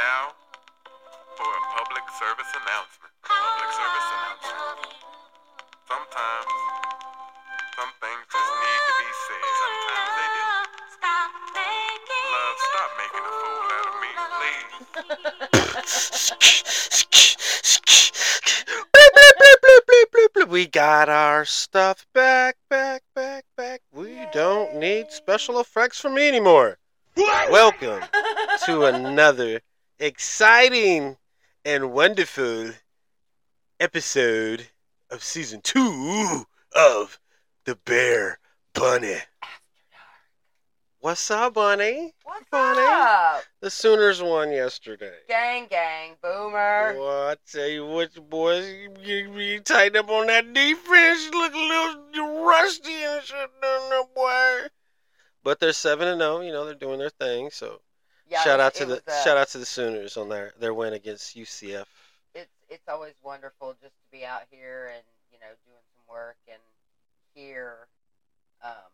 now 0.00 0.32
for 1.36 1.44
a 1.44 1.62
public 1.76 2.04
service 2.16 2.48
announcement. 2.56 3.12
Public 3.20 3.70
service 3.76 4.08
announcement. 4.16 4.96
Sometimes 5.84 6.48
some 7.76 7.92
things 8.00 8.24
just 8.32 8.52
need 8.64 8.80
to 8.88 8.94
be 8.96 9.10
said. 9.28 9.44
Sometimes 9.60 10.10
they 10.16 10.28
do. 10.40 10.46
Love, 12.32 12.56
stop 12.70 12.90
making 12.96 13.24
a 13.28 13.32
fool 13.40 13.68
out 13.76 13.86
of 13.90 13.96
me, 14.00 14.12
please. 14.40 14.72
We 20.48 20.66
got 20.66 21.08
our 21.08 21.44
stuff 21.44 22.06
back, 22.12 22.56
back, 22.68 23.02
back, 23.14 23.44
back. 23.56 23.82
We 23.92 24.26
don't 24.32 24.76
need 24.76 25.12
special 25.12 25.60
effects 25.60 26.00
from 26.00 26.14
me 26.14 26.26
anymore. 26.26 26.76
Welcome 27.16 28.02
to 28.66 28.84
another 28.86 29.60
exciting 30.00 31.18
and 31.62 31.92
wonderful 31.92 32.70
episode 33.78 34.66
of 35.10 35.22
season 35.22 35.60
two 35.62 36.46
of 36.74 37.20
The 37.66 37.76
Bear 37.84 38.38
Bunny. 38.72 39.18
What's 41.00 41.30
up, 41.30 41.52
Bunny? 41.52 42.14
What's 42.24 42.48
Bunny? 42.50 42.80
up? 42.80 43.42
The 43.60 43.68
Sooners 43.68 44.22
won 44.22 44.52
yesterday. 44.52 45.18
Gang, 45.28 45.66
gang, 45.68 46.16
boomer. 46.22 46.94
Well, 46.98 47.28
I 47.28 47.36
tell 47.50 47.68
you 47.68 47.84
what, 47.84 48.16
you 48.16 48.22
boys, 48.22 48.72
you, 49.02 49.30
you, 49.34 49.60
tighten 49.60 49.98
up 49.98 50.08
on 50.08 50.28
that 50.28 50.50
defense. 50.54 51.26
You 51.26 51.30
look 51.32 51.52
a 51.52 51.58
little 51.58 52.42
rusty 52.42 53.02
and 53.02 53.22
shit, 53.22 53.50
no, 53.60 53.88
no, 53.90 54.08
boy. 54.14 54.68
But 55.44 55.60
they're 55.60 55.74
seven 55.74 56.08
and 56.08 56.22
zero. 56.22 56.40
You 56.40 56.52
know 56.52 56.64
they're 56.64 56.74
doing 56.74 57.00
their 57.00 57.10
thing. 57.10 57.50
So 57.50 57.80
Yeah, 58.30 58.42
shout 58.42 58.60
it- 58.60 58.62
out 58.62 58.74
to 58.74 58.84
the 58.86 58.94
was, 58.94 59.02
uh, 59.08 59.24
shout 59.24 59.36
out 59.36 59.48
to 59.48 59.58
the 59.58 59.66
Sooners 59.66 60.16
on 60.16 60.28
their 60.28 60.54
their 60.58 60.72
win 60.72 60.92
against 60.92 61.36
UCF. 61.36 61.86
It's 62.34 62.50
it's 62.68 62.88
always 62.88 63.14
wonderful 63.22 63.74
just 63.82 63.94
to 63.94 64.10
be 64.12 64.24
out 64.24 64.42
here 64.50 64.92
and 64.94 65.02
you 65.32 65.38
know 65.40 65.52
doing 65.66 65.82
some 65.96 66.14
work 66.14 66.36
and 66.46 66.60
hear, 67.34 67.88
um, 68.62 68.90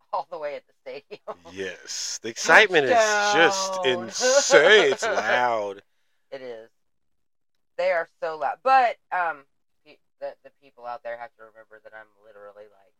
all 0.12 0.26
the 0.30 0.38
way 0.38 0.54
at 0.54 0.62
the 0.66 0.72
stadium. 0.82 1.36
Yes, 1.52 2.18
the 2.22 2.28
excitement 2.34 2.84
is 2.86 2.92
just 3.34 3.84
insane. 3.84 4.92
It's 4.92 5.02
loud. 5.04 5.82
It 6.30 6.42
is. 6.42 6.70
They 7.76 7.90
are 7.90 8.08
so 8.22 8.38
loud, 8.38 8.58
but 8.62 8.98
um, 9.10 9.44
the 10.20 10.34
the 10.44 10.50
people 10.62 10.86
out 10.86 11.02
there 11.02 11.16
have 11.16 11.34
to 11.36 11.42
remember 11.42 11.80
that 11.82 11.92
I'm 11.92 12.06
literally 12.24 12.68
like 12.70 12.94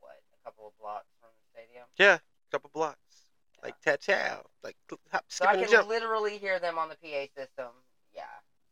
what 0.00 0.20
a 0.38 0.44
couple 0.44 0.68
of 0.68 0.78
blocks 0.78 1.08
from 1.20 1.30
the 1.34 1.44
stadium, 1.60 1.86
Yeah, 1.96 2.18
a 2.22 2.50
couple 2.52 2.68
of 2.68 2.74
blocks, 2.74 3.25
like 3.66 3.98
ta 4.00 4.40
like 4.62 4.76
hop, 5.12 5.24
so 5.28 5.44
I 5.46 5.56
can 5.56 5.70
jump. 5.70 5.88
literally 5.88 6.38
hear 6.38 6.58
them 6.58 6.78
on 6.78 6.88
the 6.88 6.96
PA 6.96 7.26
system. 7.36 7.70
Yeah, 8.14 8.22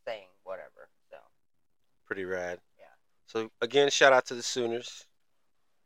saying 0.05 0.27
whatever. 0.43 0.89
So. 1.09 1.17
Pretty 2.05 2.25
rad. 2.25 2.59
Yeah. 2.77 2.85
So 3.27 3.49
again, 3.61 3.89
shout 3.89 4.13
out 4.13 4.25
to 4.27 4.35
the 4.35 4.43
Sooners. 4.43 5.05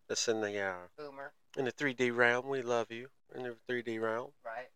That's 0.08 0.28
in 0.28 0.42
the 0.42 0.60
uh, 0.60 0.74
Boomer, 0.98 1.34
in 1.58 1.66
the 1.66 1.72
3D 1.72 2.16
realm. 2.16 2.48
We 2.48 2.62
love 2.62 2.88
you 2.90 3.08
in 3.36 3.44
the 3.44 3.56
3D 3.70 4.02
realm. 4.02 4.32
right? 4.44 4.68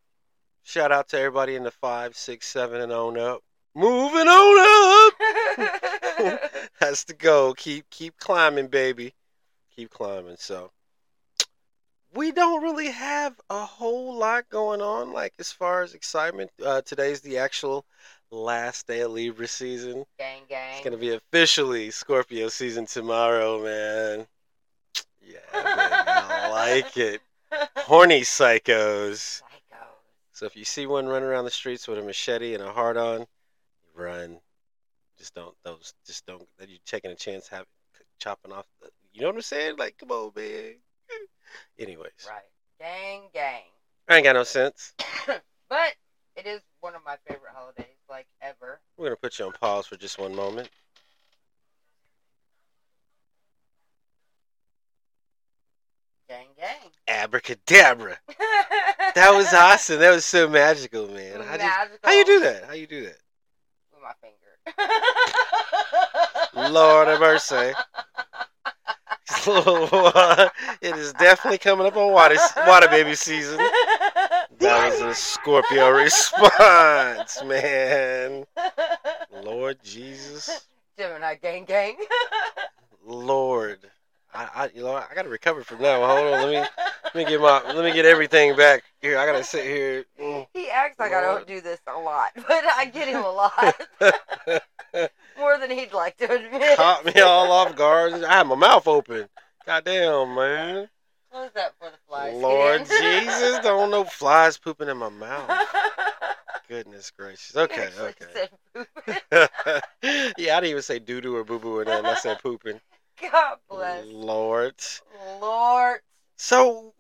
Shout 0.64 0.92
out 0.92 1.10
to 1.10 1.18
everybody 1.18 1.56
in 1.56 1.64
the 1.64 1.72
five, 1.72 2.16
six, 2.16 2.48
seven, 2.48 2.82
and 2.82 2.92
on 2.92 3.18
up. 3.18 3.42
Moving 3.76 4.28
on 4.28 5.10
up. 5.10 6.42
That's 6.80 7.04
the 7.06 7.14
goal. 7.14 7.54
Keep 7.56 7.90
keep 7.90 8.18
climbing, 8.18 8.68
baby. 8.68 9.14
Keep 9.76 9.90
climbing. 9.90 10.36
So 10.38 10.72
we 12.14 12.32
don't 12.32 12.62
really 12.62 12.92
have 12.92 13.40
a 13.50 13.66
whole 13.66 14.16
lot 14.16 14.50
going 14.50 14.82
on, 14.82 15.12
like 15.12 15.34
as 15.40 15.52
far 15.52 15.82
as 15.82 15.94
excitement. 15.94 16.52
Uh, 16.64 16.82
today's 16.82 17.22
the 17.22 17.38
actual 17.38 17.86
last 18.32 18.88
day 18.88 19.02
of 19.02 19.12
Libra 19.12 19.48
season. 19.48 20.06
gang, 20.18 20.42
gang. 20.48 20.74
It's 20.76 20.84
gonna 20.84 20.98
be 20.98 21.14
officially 21.14 21.92
Scorpio 21.92 22.50
season 22.50 22.86
tomorrow, 22.86 23.64
man. 23.64 24.28
Yeah, 25.22 25.40
man, 25.54 25.66
I 25.76 26.50
like 26.50 26.98
it. 26.98 27.22
Horny 27.78 28.22
psychos. 28.22 29.18
Psycho. 29.18 29.86
So 30.34 30.46
if 30.46 30.56
you 30.56 30.66
see 30.66 30.86
one 30.86 31.08
running 31.08 31.30
around 31.30 31.46
the 31.46 31.52
streets 31.52 31.88
with 31.88 32.00
a 32.00 32.04
machete 32.04 32.54
and 32.54 32.64
a 32.64 32.72
heart 32.72 32.98
on, 32.98 33.26
run. 33.96 34.40
Just 35.18 35.36
don't 35.36 35.56
those 35.64 35.94
just 36.06 36.26
don't 36.26 36.48
that 36.58 36.70
you're 36.70 36.80
taking 36.86 37.12
a 37.12 37.16
chance 37.16 37.48
have 37.48 37.66
chopping 38.20 38.52
off 38.52 38.66
the 38.82 38.90
you 39.14 39.22
know 39.22 39.28
what 39.28 39.36
I'm 39.36 39.42
saying? 39.44 39.76
Like, 39.78 39.96
come 40.00 40.10
on, 40.10 40.32
man. 40.36 40.74
Anyways. 41.80 42.12
Right. 42.28 42.42
Gang, 42.80 43.30
gang. 43.34 43.64
I 44.10 44.18
ain't 44.18 44.24
got 44.24 44.34
no 44.34 44.44
sense. 44.44 44.94
but 45.70 45.94
it 46.36 46.46
is 46.46 46.62
one 46.82 46.96
of 46.96 47.02
my 47.06 47.16
favorite 47.28 47.52
holidays, 47.54 47.86
like 48.10 48.28
ever. 48.42 48.80
We're 48.98 49.06
gonna 49.08 49.16
put 49.18 49.40
you 49.40 49.46
on 49.46 49.54
pause 49.54 49.88
for 49.88 49.96
just 49.96 50.20
one 50.20 50.36
moment. 50.36 50.70
Gang, 56.28 56.48
gang. 56.58 56.92
Abracadabra. 57.08 58.18
That 59.16 59.32
was 59.32 59.54
awesome. 59.54 60.00
That 60.00 60.12
was 60.12 60.26
so 60.26 60.50
magical, 60.50 61.08
man. 61.08 61.40
How, 61.42 61.58
do 61.58 61.64
you, 61.64 61.70
Magical. 61.70 61.98
how 62.04 62.12
you 62.14 62.26
do 62.26 62.40
that? 62.40 62.64
How 62.64 62.74
you 62.74 62.88
do 62.88 63.04
that? 63.04 63.18
With 63.94 64.02
my 64.02 64.14
finger. 64.22 64.34
Lord 66.74 67.08
have 67.10 67.20
mercy. 67.20 67.74
it 70.82 70.96
is 70.96 71.14
definitely 71.14 71.58
coming 71.58 71.86
up 71.86 71.98
on 71.98 72.12
water 72.12 72.38
water 72.66 72.88
baby 72.88 73.16
season. 73.16 73.58
That 74.60 74.92
was 74.92 75.02
a 75.02 75.14
Scorpio 75.14 75.90
response, 75.90 77.44
man. 77.44 78.46
Lord 79.44 79.78
Jesus, 79.84 80.68
Gemini 80.98 81.36
gang 81.36 81.66
gang. 81.66 81.98
Lord, 83.06 83.80
I, 84.34 84.50
I, 84.56 84.70
you 84.74 84.84
know, 84.84 84.96
I 84.96 85.14
gotta 85.14 85.30
recover 85.30 85.64
from 85.64 85.80
that. 85.80 86.00
Hold 86.00 86.34
on, 86.34 86.50
let 86.50 86.50
me, 86.50 86.56
let 86.56 87.16
me 87.16 87.26
get 87.26 87.42
my, 87.42 87.62
let 87.74 87.84
me 87.84 87.92
get 87.92 88.06
everything 88.06 88.56
back 88.56 88.84
here. 89.02 89.18
I 89.18 89.26
gotta 89.26 89.44
sit 89.44 89.66
here. 89.66 90.06
Mm. 90.20 90.48
He 90.54 90.70
acts 90.70 91.00
like 91.00 91.14
I 91.14 91.22
don't 91.22 91.46
do 91.46 91.62
this 91.62 91.80
a 91.88 92.00
lot, 92.00 92.32
but 92.36 92.64
I 92.78 92.86
get 92.86 93.08
him 93.08 93.24
a 93.24 93.32
lot. 93.32 93.82
More 95.38 95.58
than 95.58 95.72
he'd 95.72 95.94
like 95.94 96.18
to 96.18 96.32
admit. 96.32 96.78
Caught 96.78 97.06
me 97.06 97.22
all 97.22 97.52
off 97.52 97.76
guard. 97.76 98.24
I 98.24 98.38
had 98.38 98.48
my 98.48 98.56
mouth 98.56 98.88
open. 98.88 99.28
Goddamn, 99.66 100.36
man. 100.36 100.90
What 101.30 101.44
was 101.44 101.52
that 101.54 101.74
for 101.80 101.90
the 101.90 101.98
flies? 102.08 102.36
Lord? 102.36 102.80
Jesus, 103.02 103.60
don't 103.60 103.90
know 103.90 104.04
flies 104.04 104.58
pooping 104.58 104.90
in 104.90 104.98
my 104.98 105.10
mouth. 105.10 105.50
Goodness 106.68 107.12
gracious. 107.12 107.56
Okay, 107.56 107.90
okay. 108.00 108.50
yeah, 110.38 110.58
I 110.58 110.60
didn't 110.60 110.66
even 110.66 110.82
say 110.82 111.00
doo 111.00 111.22
doo 111.22 111.36
or 111.36 111.44
boo 111.44 111.60
boo 111.60 111.80
or 111.80 111.86
nothing. 111.86 112.06
I 112.06 112.16
said 112.16 112.40
pooping. 112.42 112.80
God 113.20 113.58
bless. 113.70 114.06
Lord. 114.06 114.76
Lord. 115.42 116.00
So, 116.38 116.94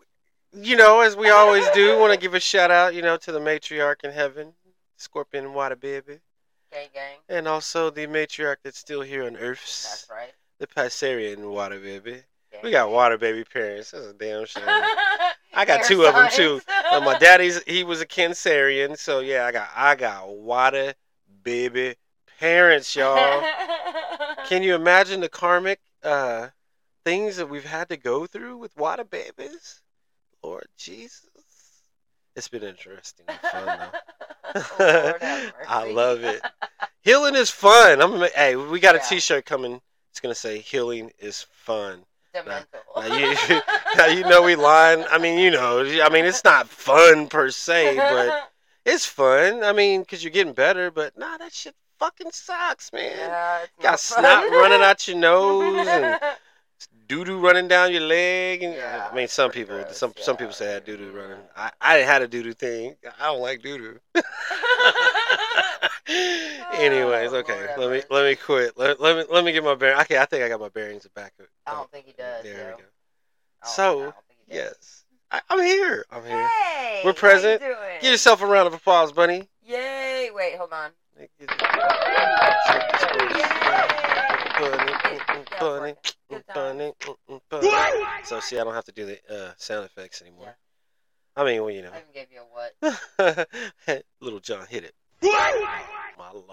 you 0.53 0.75
know, 0.75 1.01
as 1.01 1.15
we 1.15 1.29
always 1.29 1.67
do, 1.71 1.99
want 1.99 2.13
to 2.13 2.19
give 2.19 2.33
a 2.33 2.39
shout 2.39 2.71
out, 2.71 2.93
you 2.93 3.01
know, 3.01 3.17
to 3.17 3.31
the 3.31 3.39
matriarch 3.39 4.03
in 4.03 4.11
heaven, 4.11 4.53
Scorpion 4.97 5.53
Water 5.53 5.75
Baby, 5.75 6.19
Gang 6.73 6.89
gang. 6.93 7.17
and 7.29 7.47
also 7.47 7.89
the 7.89 8.07
matriarch 8.07 8.57
that's 8.63 8.79
still 8.79 9.01
here 9.01 9.25
on 9.25 9.35
Earth, 9.37 9.59
That's 9.61 10.07
right. 10.09 10.33
the 10.59 10.67
Passerian 10.67 11.51
Water 11.51 11.79
Baby. 11.79 12.23
Gang, 12.51 12.61
We 12.63 12.71
got. 12.71 12.89
Water 12.91 13.17
Baby 13.17 13.43
parents. 13.43 13.91
That's 13.91 14.05
a 14.07 14.13
damn 14.13 14.45
shame. 14.45 14.63
I 15.55 15.65
got 15.65 15.81
Air 15.81 15.85
two 15.87 16.01
them 16.01 16.29
too. 16.31 16.59
signs. 16.61 16.85
Uh, 16.91 17.01
my 17.01 17.17
daddy's 17.19 17.61
he 17.63 17.83
was 17.83 18.01
a 18.01 18.05
Cancerian, 18.07 18.97
so 18.97 19.19
yeah, 19.19 19.45
I 19.45 19.51
got 19.51 19.69
I 19.75 19.95
got 19.95 20.27
Water 20.29 20.93
Baby 21.43 21.95
parents, 22.39 22.95
y'all. 22.95 23.43
Can 24.47 24.63
you 24.63 24.73
imagine 24.75 25.19
the 25.21 25.29
karmic 25.29 25.79
uh, 26.03 26.47
things 27.05 27.37
that 27.37 27.49
we've 27.49 27.63
had 27.65 27.89
to 27.89 27.97
go 27.97 28.25
through 28.25 28.57
with 28.57 28.75
water 28.75 29.03
babies? 29.03 29.81
Lord 30.43 30.67
Jesus. 30.77 31.29
It's 32.35 32.47
been 32.47 32.63
interesting 32.63 33.25
and 33.27 33.39
fun 33.39 33.65
though. 33.65 33.99
I 35.67 35.89
love 35.91 36.23
it. 36.23 36.41
Healing 37.01 37.35
is 37.35 37.49
fun. 37.49 38.01
I'm 38.01 38.19
hey, 38.35 38.55
we 38.55 38.79
got 38.79 38.95
a 38.95 38.99
Yeah. 38.99 39.03
t-shirt 39.05 39.45
coming. 39.45 39.81
It's 40.11 40.19
gonna 40.19 40.35
say 40.35 40.59
healing 40.59 41.11
is 41.19 41.45
fun. 41.51 42.05
Demental. 42.33 42.65
Now 42.95 43.15
you, 43.17 43.35
now 43.97 44.05
you 44.07 44.21
know 44.23 44.41
we 44.43 44.55
lying. 44.55 45.03
I 45.11 45.17
mean, 45.17 45.37
you 45.39 45.51
know, 45.51 45.81
I 45.81 46.09
mean, 46.09 46.25
it's 46.25 46.43
not 46.43 46.67
fun 46.69 47.27
per 47.27 47.49
se, 47.49 47.95
but 47.97 48.51
it's 48.85 49.05
fun. 49.05 49.63
I 49.63 49.73
mean, 49.73 50.01
because 50.01 50.23
you're 50.23 50.31
getting 50.31 50.53
better. 50.53 50.91
But 50.91 51.17
nah, 51.17 51.37
that 51.37 51.51
shit 51.53 51.75
fucking 51.99 52.31
sucks, 52.31 52.91
man. 52.93 53.11
yeah, 53.17 53.65
Got 53.81 53.91
not 53.91 53.99
snot 53.99 54.23
fun. 54.43 54.51
running 54.51 54.81
out 54.81 55.07
your 55.07 55.17
nose 55.17 55.87
and 55.87 56.19
doo 57.07 57.23
doo 57.25 57.39
running 57.39 57.67
down 57.67 57.91
your 57.91 58.01
leg, 58.01 58.63
and 58.63 58.73
Yeah, 58.73 59.09
I 59.11 59.15
mean, 59.15 59.27
some 59.27 59.51
people, 59.51 59.77
gross, 59.77 59.97
some 59.97 60.13
some 60.19 60.37
people 60.37 60.53
say 60.53 60.69
I 60.69 60.73
had 60.73 60.85
doo 60.85 60.97
doo 60.97 61.11
running. 61.11 61.37
I 61.55 61.71
I 61.81 61.97
didn't 61.97 62.09
have 62.09 62.21
a 62.21 62.27
doo 62.27 62.43
doo 62.43 62.53
thing. 62.53 62.95
I 63.19 63.25
don't 63.25 63.41
like 63.41 63.61
doo 63.61 63.77
doo. 63.77 63.99
Anyways, 66.73 67.33
Oh, 67.33 67.37
okay, 67.37 67.73
let 67.77 67.91
me 67.91 68.01
let 68.09 68.25
me 68.25 68.35
quit. 68.35 68.77
Let, 68.77 68.99
let 68.99 69.17
me 69.17 69.23
let 69.31 69.45
me 69.45 69.51
get 69.51 69.63
my 69.63 69.75
bearings. 69.75 70.01
Okay, 70.01 70.17
I 70.17 70.25
think 70.25 70.43
I 70.43 70.49
got 70.49 70.59
my 70.59 70.69
bearings 70.69 71.07
back. 71.15 71.33
I 71.65 71.73
don't 71.73 71.89
think 71.91 72.05
he 72.05 72.13
does. 72.13 72.43
There 72.43 72.69
yo. 72.69 72.75
we 72.75 72.81
go. 72.81 72.87
So, 73.63 73.99
I 73.99 74.03
don't 74.03 74.15
think 74.27 74.39
he 74.45 74.53
does. 74.53 74.63
Yes, 74.65 75.05
I, 75.31 75.41
I'm 75.49 75.61
here. 75.61 76.05
I'm 76.11 76.25
here. 76.25 76.47
Hey, 76.47 77.01
We're 77.03 77.11
you 77.11 77.15
present. 77.15 77.61
doing? 77.61 77.75
Give 78.01 78.11
yourself 78.11 78.41
a 78.41 78.45
round 78.45 78.67
of 78.67 78.73
applause, 78.73 79.11
bunny. 79.11 79.47
Yay! 79.65 80.03
wait, 80.33 80.55
hold 80.57 80.73
on. 80.73 80.91
Bunny, 81.15 81.29
Mm, 84.53 84.71
mm, 84.71 85.19
mm, 85.27 85.95
Good 86.29 86.43
bunny, 86.53 86.91
bunny. 87.49 88.05
So 88.23 88.39
see, 88.39 88.59
I 88.59 88.63
don't 88.63 88.73
have 88.73 88.85
to 88.85 88.91
do 88.91 89.05
the 89.05 89.19
uh, 89.29 89.53
sound 89.57 89.85
effects 89.85 90.21
anymore. 90.21 90.55
I 91.35 91.43
mean, 91.43 91.61
well, 91.61 91.71
you 91.71 91.79
I 91.79 91.87
even 91.87 92.01
gave 92.13 92.27
you 92.31 92.41
a 92.41 92.45
what? 92.45 93.47
know, 93.79 94.01
Lil 94.21 94.39
Jon 94.39 94.67
hit 94.67 94.83
it. 94.83 94.93
My 96.17 96.31
lord, 96.31 96.47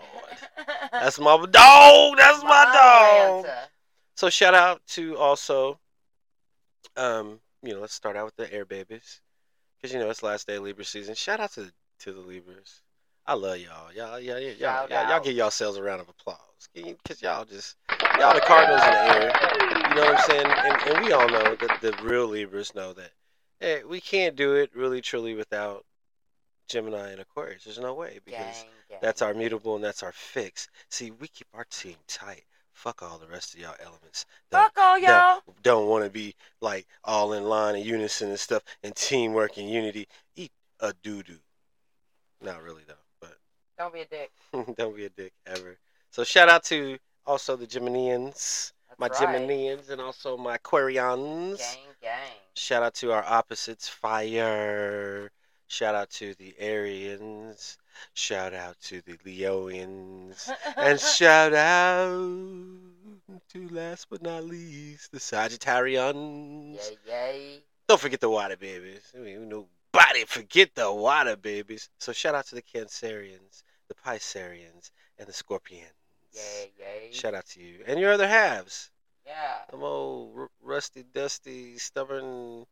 that's 0.93 1.19
my 1.19 1.37
dog. 1.37 2.17
That's 2.17 2.43
my 2.43 2.65
dog. 2.73 3.39
Atlanta. 3.45 3.69
So 4.15 4.31
shout 4.31 4.55
out 4.55 4.81
to 4.89 5.17
also, 5.19 5.79
um, 6.97 7.41
you 7.63 7.75
know, 7.75 7.81
let's 7.81 7.95
start 7.95 8.17
out 8.17 8.25
with 8.25 8.37
the 8.37 8.53
Air 8.53 8.65
Babies, 8.65 9.21
because 9.77 9.93
you 9.93 10.01
know 10.01 10.09
it's 10.09 10.23
last 10.23 10.47
day 10.47 10.57
of 10.57 10.63
Libra 10.63 10.85
season. 10.85 11.15
Shout 11.15 11.41
out 11.41 11.53
to 11.53 11.65
the, 11.65 11.73
to 12.01 12.13
the 12.13 12.21
Libras. 12.21 12.83
I 13.31 13.35
love 13.35 13.59
y'all. 13.59 13.93
Y'all, 13.95 14.19
y'all, 14.19 14.41
y'all, 14.41 14.55
y'all, 14.59 14.89
y'all, 14.91 15.09
y'all 15.09 15.21
give 15.23 15.37
yourselves 15.37 15.79
a 15.79 15.83
round 15.85 16.01
of 16.01 16.09
applause, 16.09 16.69
because 16.75 17.23
y'all 17.23 17.45
just 17.45 17.77
y'all 18.19 18.35
the 18.35 18.41
Cardinals 18.41 18.83
in 18.83 18.91
the 18.91 19.03
air. 19.15 19.33
You 19.89 19.95
know 19.95 20.03
what 20.03 20.19
I'm 20.19 20.25
saying? 20.25 20.47
And, 20.47 20.97
and 20.97 21.07
we 21.07 21.13
all 21.13 21.29
know 21.29 21.55
that 21.55 21.79
the 21.81 21.97
real 22.03 22.27
Libras 22.27 22.75
know 22.75 22.93
that 22.95 23.13
hey, 23.61 23.85
we 23.85 24.01
can't 24.01 24.35
do 24.35 24.55
it 24.55 24.75
really 24.75 25.01
truly 25.01 25.35
without 25.35 25.85
Gemini 26.67 27.11
and 27.11 27.21
Aquarius. 27.21 27.63
There's 27.63 27.79
no 27.79 27.95
way 27.95 28.19
because 28.25 28.41
Gang, 28.41 28.65
gang. 28.89 28.99
that's 29.01 29.23
our 29.23 29.33
mutable 29.33 29.77
and 29.77 29.85
that's 29.85 30.03
our 30.03 30.11
fix. 30.11 30.67
See, 30.89 31.13
we 31.13 31.29
keep 31.29 31.47
our 31.55 31.67
team 31.71 31.99
tight. 32.09 32.43
Fuck 32.73 33.01
all 33.01 33.19
the 33.19 33.29
rest 33.29 33.55
of 33.55 33.61
y'all 33.61 33.77
elements. 33.79 34.27
Fuck 34.51 34.73
all 34.77 34.99
y'all. 34.99 35.41
don't 35.63 35.87
want 35.87 36.03
to 36.03 36.11
be 36.11 36.35
like 36.61 36.89
all 37.05 37.35
in 37.35 37.45
line 37.45 37.77
and 37.77 37.85
unison 37.85 38.31
and 38.31 38.41
stuff 38.41 38.65
and 38.83 38.97
teamwork 38.97 39.57
and 39.57 39.71
unity. 39.71 40.09
Eat 40.35 40.51
a 40.81 40.93
doo 41.05 41.23
doo. 41.23 41.39
Not 42.43 42.63
really 42.63 42.83
though, 42.89 42.95
Don't 43.81 43.95
be 43.95 44.01
a 44.03 44.05
dick. 44.05 44.31
don't 44.77 44.95
be 44.95 45.07
a 45.07 45.09
dick 45.09 45.33
ever. 45.47 45.79
So 46.11 46.23
shout 46.23 46.51
out 46.51 46.65
to 46.65 46.99
also 47.25 47.57
the 47.57 47.67
Geminians, 47.67 48.73
That's 48.91 48.99
my 48.99 49.07
right. 49.07 49.41
Geminians, 49.41 49.89
and 49.89 50.03
also 50.03 50.37
my 50.37 50.59
Aquarians. 50.59 51.57
Gang, 51.57 51.79
gang. 52.03 52.33
Shout 52.53 52.83
out 52.83 52.93
to 52.97 53.13
our 53.13 53.25
opposites, 53.27 53.89
fire. 53.89 55.31
Shout 55.69 55.95
out 55.95 56.11
to 56.11 56.35
the 56.35 56.55
Arians. 56.59 57.79
Shout 58.13 58.53
out 58.53 58.79
to 58.83 59.01
the 59.01 59.17
Leoians. 59.25 60.51
And 60.77 61.01
shout 61.17 61.55
out 61.55 62.29
to 63.49 63.69
last 63.71 64.09
but 64.11 64.21
not 64.21 64.45
least, 64.45 65.11
the 65.11 65.19
Sagittarians. 65.19 66.75
Yay, 66.75 66.97
yay. 67.07 67.59
Don't 67.89 67.99
forget 67.99 68.21
the 68.21 68.29
water 68.29 68.59
babies. 68.59 69.11
I 69.17 69.21
mean, 69.21 69.49
nobody 69.49 70.27
forget 70.27 70.75
the 70.75 70.93
water 70.93 71.37
babies. 71.37 71.89
So 71.99 72.13
shout 72.13 72.35
out 72.35 72.47
to 72.49 72.57
the 72.57 72.63
Cancerians, 72.63 73.63
Pisceans, 74.05 74.91
and 75.19 75.29
the 75.29 75.33
Scorpions. 75.33 75.93
Yay, 76.33 76.71
yay. 76.79 77.13
Shout 77.13 77.35
out 77.35 77.47
to 77.47 77.61
you. 77.61 77.81
And 77.87 77.99
your 77.99 78.13
other 78.13 78.29
halves. 78.29 78.91
Yeah. 79.27 79.59
Them 79.71 79.83
old 79.83 80.37
r- 80.37 80.51
rusty, 80.63 81.05
dusty, 81.15 81.79
stubborn, 81.79 82.67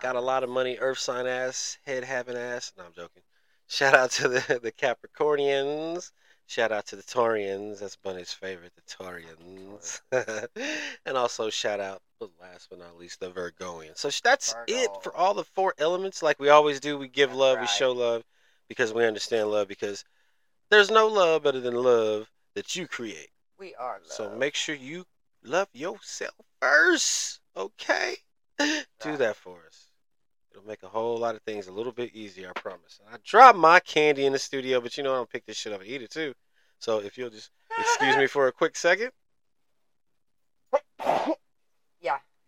got 0.00 0.16
a 0.16 0.20
lot 0.20 0.44
of 0.44 0.50
money, 0.50 0.78
earth 0.78 0.98
sign 0.98 1.26
ass, 1.26 1.78
head 1.86 2.04
having 2.04 2.36
ass. 2.36 2.72
No, 2.76 2.84
I'm 2.84 2.92
joking. 2.92 3.22
Shout 3.66 3.94
out 3.94 4.10
to 4.12 4.28
the, 4.28 4.60
the 4.62 4.72
Capricornians. 4.72 6.12
Shout 6.46 6.72
out 6.72 6.86
to 6.86 6.96
the 6.96 7.02
Taurians. 7.02 7.80
That's 7.80 7.96
Bunny's 7.96 8.32
favorite, 8.32 8.72
the 8.74 8.82
Taurians. 8.82 10.00
and 11.06 11.16
also 11.16 11.48
shout 11.48 11.80
out, 11.80 12.02
but 12.20 12.30
last 12.40 12.68
but 12.68 12.78
not 12.78 12.98
least, 12.98 13.20
the 13.20 13.30
Virgoians. 13.30 14.00
So 14.00 14.10
that's 14.22 14.54
it 14.66 14.90
for 15.02 15.16
all 15.16 15.32
the 15.32 15.44
four 15.44 15.74
elements. 15.78 16.22
Like 16.22 16.38
we 16.38 16.50
always 16.50 16.80
do, 16.80 16.98
we 16.98 17.08
give 17.08 17.30
That's 17.30 17.38
love, 17.38 17.60
we 17.60 17.66
show 17.66 17.92
love 17.92 18.24
because 18.72 18.94
we 18.94 19.04
understand 19.04 19.50
love 19.50 19.68
because 19.68 20.02
there's 20.70 20.90
no 20.90 21.06
love 21.06 21.42
better 21.42 21.60
than 21.60 21.74
love 21.74 22.30
that 22.54 22.74
you 22.74 22.88
create. 22.88 23.28
We 23.58 23.74
are 23.74 24.00
love. 24.00 24.12
So 24.12 24.34
make 24.34 24.54
sure 24.54 24.74
you 24.74 25.04
love 25.44 25.68
yourself 25.74 26.34
first, 26.60 27.40
okay? 27.54 28.16
Do 28.58 29.16
that 29.18 29.36
for 29.36 29.58
us. 29.66 29.90
It'll 30.50 30.66
make 30.66 30.82
a 30.82 30.88
whole 30.88 31.18
lot 31.18 31.34
of 31.34 31.42
things 31.42 31.66
a 31.66 31.72
little 31.72 31.92
bit 31.92 32.14
easier, 32.14 32.50
I 32.54 32.58
promise. 32.58 33.00
And 33.04 33.14
I 33.14 33.18
dropped 33.22 33.58
my 33.58 33.80
candy 33.80 34.24
in 34.24 34.32
the 34.32 34.38
studio, 34.38 34.80
but 34.80 34.96
you 34.96 35.02
know 35.02 35.12
I 35.12 35.16
don't 35.16 35.28
pick 35.28 35.44
this 35.44 35.58
shit 35.58 35.74
up 35.74 35.80
and 35.80 35.90
eat 35.90 36.02
it 36.02 36.10
too. 36.10 36.32
So 36.78 37.00
if 37.00 37.18
you'll 37.18 37.30
just 37.30 37.50
excuse 37.78 38.16
me 38.16 38.26
for 38.34 38.48
a 38.48 38.52
quick 38.52 38.76
second. 38.76 39.10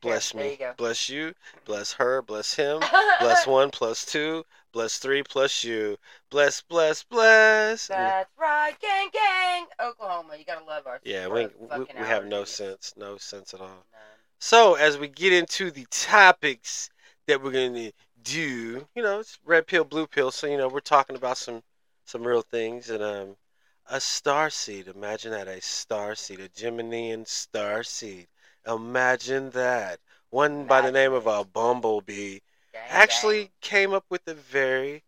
Bless 0.04 0.32
there 0.32 0.44
me, 0.44 0.56
you 0.60 0.70
bless 0.76 1.08
you, 1.08 1.34
bless 1.64 1.92
her, 1.94 2.22
bless 2.22 2.54
him, 2.54 2.80
bless 3.20 3.46
one, 3.46 3.70
plus 3.70 4.04
two, 4.04 4.44
bless 4.72 4.98
three, 4.98 5.22
plus 5.22 5.64
you, 5.64 5.96
bless, 6.30 6.60
bless, 6.62 7.02
bless. 7.02 7.88
That's 7.88 8.30
right, 8.38 8.74
gang, 8.80 9.08
gang. 9.12 9.66
Oklahoma, 9.80 10.36
you 10.38 10.44
gotta 10.44 10.64
love 10.64 10.86
our. 10.86 11.00
yeah, 11.04 11.26
we, 11.26 11.48
we, 11.58 11.80
we 11.80 12.06
have 12.06 12.26
no 12.26 12.44
sense, 12.44 12.94
no 12.96 13.16
sense 13.16 13.54
at 13.54 13.60
all. 13.60 13.66
None. 13.66 14.00
So, 14.38 14.74
as 14.74 14.98
we 14.98 15.08
get 15.08 15.32
into 15.32 15.70
the 15.70 15.86
topics 15.90 16.90
that 17.26 17.42
we're 17.42 17.52
going 17.52 17.74
to 17.74 17.92
do, 18.22 18.86
you 18.94 19.02
know, 19.02 19.20
it's 19.20 19.38
red 19.44 19.66
pill, 19.66 19.84
blue 19.84 20.06
pill. 20.06 20.30
So, 20.30 20.46
you 20.46 20.58
know, 20.58 20.68
we're 20.68 20.80
talking 20.80 21.16
about 21.16 21.38
some 21.38 21.62
some 22.06 22.22
real 22.22 22.42
things 22.42 22.90
and 22.90 23.02
um 23.02 23.36
a 23.86 24.00
star 24.00 24.50
seed. 24.50 24.88
Imagine 24.88 25.30
that 25.32 25.48
a 25.48 25.60
star 25.60 26.14
seed, 26.14 26.40
a 26.40 26.48
Geminian 26.48 27.26
star 27.26 27.82
seed. 27.82 28.26
Imagine 28.66 29.50
that. 29.50 30.00
One 30.30 30.64
by 30.66 30.80
the 30.80 30.90
name 30.90 31.12
of 31.12 31.26
a 31.26 31.44
bumblebee 31.44 32.40
Gang, 32.72 32.82
actually 32.90 33.42
gang. 33.44 33.50
came 33.60 33.92
up 33.94 34.04
with 34.10 34.26
a 34.26 34.34
very 34.34 35.02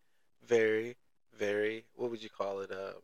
very 0.46 0.96
very 1.36 1.84
what 1.96 2.10
would 2.10 2.22
you 2.22 2.30
call 2.30 2.60
it 2.60 2.70
um 2.70 3.02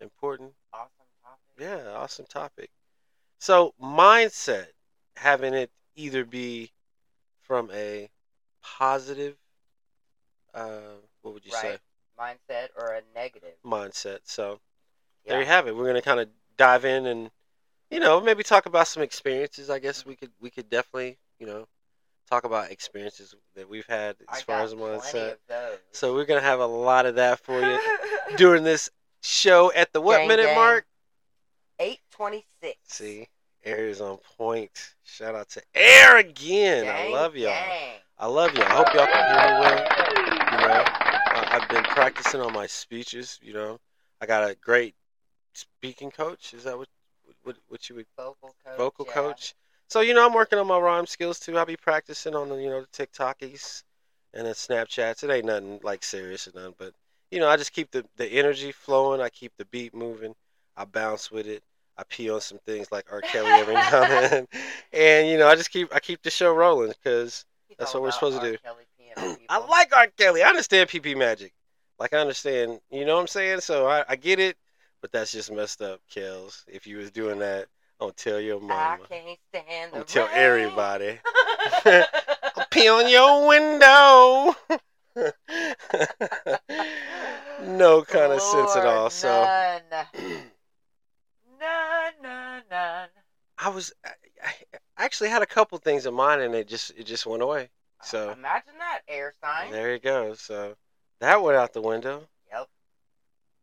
important 0.00 0.52
awesome 0.72 0.90
topic. 1.24 1.40
yeah, 1.58 1.90
awesome 1.96 2.26
topic. 2.26 2.70
So 3.40 3.74
mindset, 3.82 4.68
having 5.16 5.54
it 5.54 5.70
either 5.96 6.24
be 6.24 6.70
from 7.42 7.70
a 7.72 8.08
positive, 8.62 9.36
uh, 10.54 11.00
what 11.22 11.34
would 11.34 11.44
you 11.44 11.50
say, 11.52 11.78
Mindset 12.18 12.68
or 12.76 12.92
a 12.94 13.02
negative. 13.14 13.54
mindset. 13.64 14.20
So 14.24 14.60
Yeah. 15.24 15.32
there 15.32 15.40
you 15.40 15.46
have 15.46 15.66
it. 15.68 15.74
We're 15.76 15.86
gonna 15.86 16.02
kind 16.02 16.20
of 16.20 16.28
dive 16.56 16.84
in 16.84 17.06
and, 17.06 17.30
you 17.90 18.00
know, 18.00 18.20
maybe 18.20 18.42
talk 18.42 18.66
about 18.66 18.88
some 18.88 19.02
experiences. 19.02 19.70
I 19.70 19.78
guess 19.78 20.04
we 20.04 20.16
could 20.16 20.30
we 20.40 20.50
could 20.50 20.68
definitely, 20.68 21.18
you 21.38 21.46
know, 21.46 21.66
talk 22.28 22.44
about 22.44 22.70
experiences 22.70 23.34
that 23.56 23.68
we've 23.68 23.86
had 23.86 24.16
as 24.32 24.40
I 24.40 24.42
far 24.42 24.60
as 24.62 24.72
of 24.72 24.78
those. 25.48 25.78
So 25.92 26.14
we're 26.14 26.26
gonna 26.26 26.40
have 26.40 26.60
a 26.60 26.66
lot 26.66 27.06
of 27.06 27.14
that 27.16 27.40
for 27.40 27.60
you 27.60 27.78
during 28.36 28.64
this 28.64 28.90
show 29.22 29.72
at 29.74 29.92
the 29.92 30.00
what 30.00 30.18
Gang, 30.18 30.28
minute 30.28 30.46
gang. 30.46 30.54
mark? 30.54 30.86
Eight 31.80 32.00
twenty-six. 32.10 32.76
See, 32.86 33.28
Air 33.64 33.86
is 33.86 34.00
on 34.00 34.18
point. 34.36 34.94
Shout 35.04 35.34
out 35.34 35.48
to 35.50 35.62
Air 35.74 36.18
again. 36.18 36.86
I 36.86 37.10
love 37.10 37.36
y'all. 37.36 37.52
I 38.18 38.26
love 38.26 38.54
y'all. 38.54 38.64
I 38.64 38.70
hope 38.70 38.92
y'all 38.94 39.06
can 39.06 39.30
hear 39.30 39.54
me 39.54 39.60
well. 39.60 39.78
You 40.52 40.66
know, 40.66 40.84
I, 40.86 41.58
I've 41.60 41.68
been 41.68 41.84
practicing 41.84 42.40
on 42.40 42.52
my 42.52 42.66
speeches. 42.66 43.38
You 43.40 43.52
know, 43.52 43.78
I 44.20 44.26
got 44.26 44.48
a 44.48 44.56
great 44.56 44.94
speaking 45.54 46.10
coach. 46.10 46.52
Is 46.52 46.64
that 46.64 46.76
what 46.76 46.88
what, 47.48 47.56
what 47.68 47.88
you 47.88 47.96
would 47.96 48.06
Vocal 48.16 48.54
coach. 48.64 48.76
vocal 48.76 49.04
yeah. 49.08 49.14
coach? 49.14 49.54
So 49.88 50.00
you 50.00 50.14
know, 50.14 50.24
I'm 50.26 50.34
working 50.34 50.58
on 50.58 50.66
my 50.66 50.78
rhyme 50.78 51.06
skills 51.06 51.40
too. 51.40 51.56
I'll 51.56 51.66
be 51.66 51.76
practicing 51.76 52.34
on 52.34 52.48
the 52.48 52.56
you 52.56 52.68
know 52.68 52.82
the 52.82 53.06
TikTokies 53.06 53.82
and 54.34 54.46
the 54.46 54.50
Snapchats. 54.52 55.24
It 55.24 55.30
ain't 55.30 55.46
nothing 55.46 55.80
like 55.82 56.04
serious 56.04 56.46
or 56.46 56.52
nothing, 56.54 56.74
but 56.78 56.92
you 57.30 57.40
know, 57.40 57.48
I 57.48 57.56
just 57.56 57.72
keep 57.72 57.90
the 57.90 58.04
the 58.16 58.26
energy 58.26 58.70
flowing. 58.70 59.20
I 59.20 59.30
keep 59.30 59.52
the 59.56 59.64
beat 59.66 59.94
moving. 59.94 60.34
I 60.76 60.84
bounce 60.84 61.30
with 61.30 61.46
it. 61.46 61.62
I 61.96 62.04
pee 62.08 62.30
on 62.30 62.40
some 62.40 62.58
things 62.64 62.92
like 62.92 63.06
R. 63.10 63.20
Kelly 63.22 63.50
every 63.50 63.74
now 63.74 64.02
and 64.02 64.32
then, 64.32 64.48
and 64.92 65.28
you 65.28 65.38
know, 65.38 65.48
I 65.48 65.56
just 65.56 65.70
keep 65.70 65.92
I 65.94 66.00
keep 66.00 66.22
the 66.22 66.30
show 66.30 66.52
rolling 66.54 66.92
because 67.02 67.44
That's 67.78 67.94
what 67.94 68.02
we're 68.02 68.12
supposed 68.12 68.40
to 68.40 68.52
do. 68.52 68.58
I 69.48 69.58
like 69.66 69.96
R. 69.96 70.06
Kelly. 70.16 70.42
I 70.42 70.48
understand 70.48 70.88
PP 70.90 71.16
Magic. 71.16 71.52
Like 71.98 72.12
I 72.12 72.18
understand, 72.18 72.80
you 72.90 73.04
know 73.04 73.16
what 73.16 73.22
I'm 73.22 73.26
saying? 73.26 73.60
So 73.60 73.86
I, 73.88 74.04
I 74.08 74.16
get 74.16 74.38
it, 74.38 74.56
but 75.00 75.12
that's 75.12 75.32
just 75.32 75.50
messed 75.52 75.82
up, 75.82 76.00
Kels. 76.12 76.64
If 76.68 76.86
you 76.86 76.98
was 76.98 77.10
doing 77.10 77.38
that, 77.40 77.66
gonna 78.00 78.12
tell 78.12 78.40
your 78.40 78.60
mom 78.60 78.70
I 78.72 78.98
can't 79.08 79.38
stand 79.48 79.92
the 79.92 80.04
tell 80.04 80.26
rain. 80.26 80.34
everybody. 80.36 81.18
I'll 82.56 82.66
pee 82.70 82.88
on 82.88 83.08
your 83.10 83.46
window. 83.48 84.54
no 87.60 88.02
kind 88.04 88.32
of 88.32 88.40
sense 88.40 88.76
at 88.76 88.86
all. 88.86 89.00
Lord, 89.02 89.12
So 89.12 89.42
None. 89.42 89.82
None, 91.60 92.12
none, 92.22 92.62
none. 92.70 93.08
I 93.58 93.68
was 93.68 93.92
I, 94.04 94.10
I 94.44 95.04
actually 95.04 95.30
had 95.30 95.42
a 95.42 95.46
couple 95.46 95.76
things 95.78 96.06
in 96.06 96.14
mind, 96.14 96.40
and 96.40 96.54
it 96.54 96.68
just 96.68 96.92
it 96.96 97.04
just 97.04 97.26
went 97.26 97.42
away. 97.42 97.62
Uh, 98.00 98.04
so 98.04 98.30
Imagine 98.30 98.78
that 98.78 99.00
air 99.08 99.32
sign. 99.42 99.72
there 99.72 99.92
you 99.92 99.98
go. 99.98 100.34
So 100.34 100.76
that 101.20 101.42
went 101.42 101.56
out 101.56 101.72
the 101.72 101.80
window. 101.82 102.28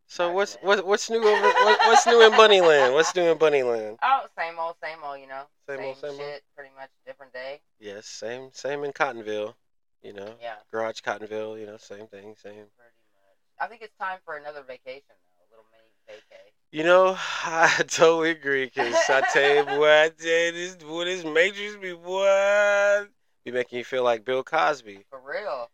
So 0.07 0.31
what's 0.31 0.55
what, 0.61 0.85
what's 0.85 1.09
new 1.09 1.23
over 1.23 1.41
what, 1.41 1.79
what's 1.87 2.05
new 2.05 2.21
in 2.21 2.31
Bunnyland? 2.33 2.93
What's 2.93 3.15
new 3.15 3.31
in 3.31 3.37
Bunnyland? 3.37 3.97
Oh, 4.03 4.25
same 4.37 4.53
old, 4.59 4.75
same 4.81 4.99
old, 5.03 5.19
you 5.19 5.27
know. 5.27 5.43
Same 5.67 5.85
old, 5.85 5.97
same 5.97 6.09
old. 6.11 6.19
shit, 6.19 6.43
pretty 6.55 6.71
much 6.75 6.89
different 7.05 7.33
day. 7.33 7.61
Yes, 7.79 8.05
same 8.05 8.49
same 8.53 8.83
in 8.83 8.91
Cottonville. 8.91 9.55
You 10.03 10.13
know, 10.13 10.35
Yeah, 10.41 10.55
Garage 10.71 11.01
Cottonville. 11.01 11.59
You 11.59 11.65
know, 11.65 11.77
same 11.77 12.07
thing, 12.07 12.35
same 12.35 12.53
pretty 12.53 12.61
much. 12.77 13.35
I 13.59 13.67
think 13.67 13.81
it's 13.81 13.95
time 13.99 14.19
for 14.25 14.37
another 14.37 14.61
vacation 14.61 15.03
though, 15.09 15.43
a 15.43 15.47
little 15.49 15.65
mini 15.71 16.19
vacay. 16.19 16.51
You 16.71 16.83
know, 16.83 17.17
I 17.43 17.83
totally 17.87 18.31
agree. 18.31 18.69
Cause 18.69 18.93
I 19.09 19.21
tell 19.33 19.55
you, 19.55 19.63
boy, 19.65 19.87
I 19.87 20.05
you, 20.05 20.51
this 20.51 20.75
boy, 20.75 21.05
this 21.05 21.23
Matrix 21.23 21.77
be 21.77 21.93
what 21.93 23.09
be 23.45 23.51
making 23.51 23.77
you 23.77 23.85
feel 23.85 24.03
like 24.03 24.25
Bill 24.25 24.43
Cosby. 24.43 25.05
For 25.09 25.19
real. 25.19 25.69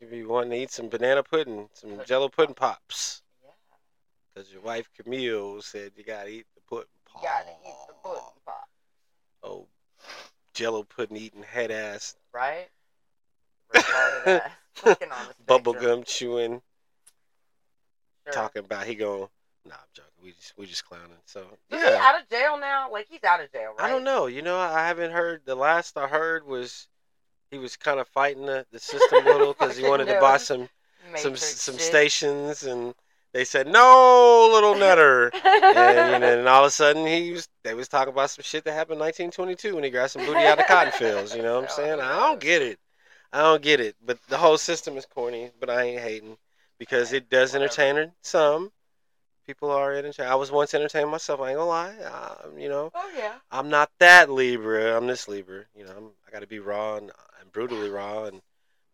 You 0.00 0.08
be 0.08 0.24
wanting 0.24 0.50
to 0.50 0.56
eat 0.56 0.72
some 0.72 0.88
banana 0.88 1.22
pudding, 1.22 1.68
some 1.72 2.00
Jello 2.04 2.28
pudding 2.28 2.54
pops. 2.54 3.21
Yeah. 4.34 4.42
Cause 4.42 4.52
your 4.52 4.62
wife 4.62 4.88
Camille 4.96 5.60
said 5.62 5.92
you 5.96 6.04
gotta 6.04 6.28
eat 6.28 6.46
the 6.54 6.60
pudding 6.68 6.86
You 7.16 7.22
gotta 7.22 7.50
eat 7.50 7.74
the 7.88 7.94
pudding 8.02 8.22
pop, 8.46 8.68
Oh, 9.42 9.66
Jello 10.54 10.82
pudding 10.84 11.16
eating 11.16 11.42
head 11.42 11.70
ass, 11.70 12.16
right? 12.32 12.68
Retarded 13.74 14.26
ass. 14.26 14.50
Fucking 14.74 15.08
on 15.10 15.26
the 15.28 15.34
bubble 15.46 15.74
gum 15.74 16.02
chewing, 16.04 16.62
Sure. 18.24 18.32
talking 18.34 18.64
about 18.64 18.86
he 18.86 18.94
going. 18.94 19.28
Nah, 19.66 19.74
I'm 19.74 19.80
joking. 19.92 20.10
We 20.22 20.32
just 20.32 20.54
we 20.56 20.66
just 20.66 20.84
clowning. 20.84 21.16
So 21.26 21.40
Is 21.70 21.80
he 21.82 21.88
out 21.88 22.20
of 22.20 22.28
jail 22.28 22.58
now? 22.58 22.90
Like 22.90 23.06
he's 23.10 23.22
out 23.24 23.42
of 23.42 23.50
jail, 23.52 23.74
right? 23.78 23.86
I 23.86 23.88
don't 23.88 24.04
know. 24.04 24.26
You 24.26 24.42
know, 24.42 24.58
I 24.58 24.86
haven't 24.86 25.10
heard. 25.12 25.42
The 25.44 25.54
last 25.54 25.96
I 25.98 26.06
heard 26.08 26.46
was 26.46 26.88
he 27.50 27.58
was 27.58 27.76
kind 27.76 28.00
of 28.00 28.08
fighting 28.08 28.46
the, 28.46 28.64
the 28.72 28.78
system 28.78 29.26
a 29.26 29.30
little 29.30 29.52
because 29.58 29.76
he 29.76 29.84
wanted 29.84 30.06
to 30.06 30.18
buy 30.20 30.38
some 30.38 30.68
some 31.16 31.36
some 31.36 31.74
shit. 31.74 31.82
stations, 31.82 32.62
and 32.64 32.94
they 33.32 33.44
said 33.44 33.66
no, 33.66 34.48
little 34.52 34.74
nutter. 34.74 35.30
and, 35.34 36.12
you 36.12 36.18
know, 36.20 36.38
and 36.38 36.48
all 36.48 36.64
of 36.64 36.68
a 36.68 36.70
sudden 36.70 37.06
he 37.06 37.32
was 37.32 37.48
they 37.64 37.74
was 37.74 37.88
talking 37.88 38.12
about 38.12 38.30
some 38.30 38.42
shit 38.42 38.64
that 38.64 38.72
happened 38.72 38.96
in 38.96 39.00
1922 39.00 39.74
when 39.74 39.84
he 39.84 39.90
grabbed 39.90 40.10
some 40.12 40.24
booty 40.26 40.40
out 40.40 40.58
of 40.58 40.66
cotton 40.66 40.92
fields. 40.92 41.34
You 41.34 41.42
know 41.42 41.54
what 41.60 41.64
I'm 41.64 41.70
Oh, 41.72 41.76
saying? 41.76 42.00
I 42.00 42.16
don't 42.20 42.40
get 42.40 42.62
it. 42.62 42.78
I 43.32 43.40
don't 43.40 43.62
get 43.62 43.80
it. 43.80 43.96
But 44.04 44.18
the 44.28 44.36
whole 44.36 44.58
system 44.58 44.96
is 44.96 45.06
corny. 45.06 45.50
But 45.58 45.70
I 45.70 45.82
ain't 45.82 46.02
hating 46.02 46.36
because 46.78 47.12
it 47.12 47.30
does 47.30 47.54
entertain 47.54 48.12
some. 48.22 48.70
People 49.46 49.70
are 49.70 49.92
entertained. 49.92 50.28
I 50.28 50.34
was 50.36 50.52
once 50.52 50.72
entertained 50.74 51.10
myself. 51.10 51.40
I 51.40 51.48
ain't 51.50 51.58
gonna 51.58 51.68
lie. 51.68 51.94
Um, 51.98 52.58
you 52.58 52.68
know, 52.68 52.90
oh 52.94 53.10
yeah. 53.16 53.34
I'm 53.50 53.70
not 53.70 53.90
that 53.98 54.30
Libra. 54.30 54.96
I'm 54.96 55.06
this 55.06 55.26
Libra. 55.26 55.64
You 55.74 55.84
know, 55.84 55.92
I'm, 55.96 56.10
I 56.26 56.30
got 56.30 56.40
to 56.40 56.46
be 56.46 56.60
raw 56.60 56.96
and, 56.96 57.10
and 57.40 57.50
brutally 57.52 57.88
raw 57.88 58.24
and 58.24 58.40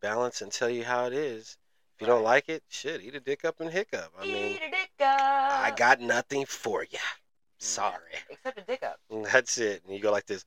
balanced 0.00 0.40
and 0.42 0.50
tell 0.50 0.70
you 0.70 0.84
how 0.84 1.06
it 1.06 1.12
is. 1.12 1.58
If 1.98 2.02
you 2.02 2.06
don't 2.06 2.22
like 2.22 2.48
it, 2.48 2.62
shit, 2.68 3.02
eat 3.02 3.16
a 3.16 3.20
dick 3.20 3.44
up 3.44 3.58
and 3.58 3.72
hiccup. 3.72 4.12
I 4.16 4.24
mean, 4.24 4.52
Eat 4.52 4.60
a 4.64 4.70
dick 4.70 4.90
up. 5.00 5.50
I 5.50 5.72
got 5.76 6.00
nothing 6.00 6.46
for 6.46 6.84
you. 6.84 6.96
Mm. 6.96 7.02
Sorry. 7.58 8.14
Except 8.30 8.56
a 8.56 8.62
dick 8.62 8.84
up. 8.84 9.00
And 9.10 9.24
That's 9.32 9.58
it. 9.58 9.82
And 9.84 9.96
you 9.96 10.00
go 10.00 10.12
like 10.12 10.24
this. 10.26 10.44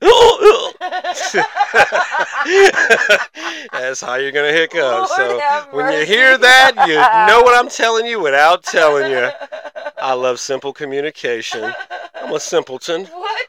That's 3.70 4.00
how 4.00 4.14
you're 4.14 4.32
gonna 4.32 4.50
hiccup. 4.50 4.80
Lord 4.80 5.08
So 5.10 5.66
when 5.72 5.92
you 5.92 6.06
hear 6.06 6.38
that, 6.38 6.72
you 6.88 6.94
know 7.30 7.42
what 7.42 7.62
I'm 7.62 7.68
telling 7.68 8.06
you 8.06 8.18
without 8.18 8.64
telling 8.64 9.12
you. 9.12 9.28
I 9.98 10.14
love 10.14 10.40
simple 10.40 10.72
communication. 10.72 11.70
I'm 12.14 12.32
a 12.32 12.40
simpleton. 12.40 13.04
What? 13.04 13.46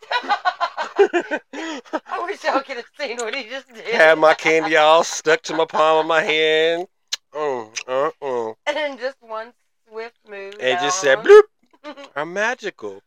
I 0.98 2.26
wish 2.26 2.44
y'all 2.44 2.60
could 2.60 2.76
have 2.76 2.86
seen 3.00 3.16
what 3.16 3.34
he 3.34 3.48
just 3.48 3.74
did. 3.74 3.96
Had 3.96 4.20
my 4.20 4.34
candy 4.34 4.76
all 4.76 5.06
stuck 5.06 5.42
to 5.44 5.56
my 5.56 5.64
palm 5.64 6.00
of 6.02 6.06
my 6.06 6.22
hand. 6.22 6.88
Mm, 7.34 7.70
uh, 7.88 8.12
uh. 8.22 8.54
and 8.68 8.78
then 8.78 8.98
just 8.98 9.18
one 9.22 9.54
swift 9.90 10.18
move. 10.30 10.54
And 10.60 10.62
it 10.62 10.80
just 10.80 11.02
said 11.02 11.20
bloop. 11.20 11.44
I'm 12.16 12.32
magical. 12.34 13.02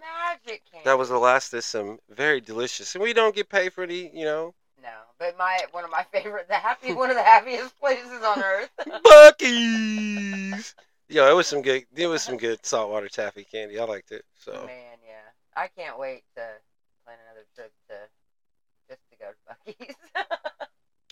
Magic 0.00 0.62
candy. 0.70 0.84
That 0.84 0.98
was 0.98 1.08
the 1.08 1.18
last 1.18 1.54
of 1.54 1.64
some 1.64 1.98
very 2.10 2.40
delicious. 2.40 2.94
And 2.94 3.02
we 3.02 3.12
don't 3.12 3.34
get 3.34 3.48
paid 3.48 3.72
for 3.72 3.86
the, 3.86 4.10
you 4.12 4.24
know, 4.24 4.54
No, 4.82 4.90
but 5.18 5.38
my 5.38 5.58
one 5.70 5.84
of 5.84 5.90
my 5.90 6.04
favorite, 6.12 6.48
the 6.48 6.54
happy, 6.54 6.92
one 6.92 7.10
of 7.10 7.16
the 7.16 7.22
happiest 7.22 7.78
places 7.80 8.22
on 8.22 8.42
earth. 8.42 8.70
Buc-ee's. 8.86 10.74
Yo, 11.08 11.30
it 11.30 11.34
was 11.34 11.46
some 11.46 11.62
good. 11.62 11.84
It 11.94 12.06
was 12.06 12.22
some 12.22 12.36
good 12.36 12.64
saltwater 12.64 13.08
taffy 13.08 13.44
candy. 13.44 13.78
I 13.78 13.84
liked 13.84 14.12
it. 14.12 14.24
So 14.38 14.52
Man, 14.52 14.98
yeah, 15.06 15.30
I 15.56 15.68
can't 15.68 15.98
wait 15.98 16.24
to 16.36 16.46
plan 17.04 17.18
another 17.26 17.46
trip 17.54 17.72
to 17.88 17.94
just 18.88 19.02
to 19.10 19.16
go 19.18 19.30
to 19.30 19.72
Buc-ee's. 19.72 19.96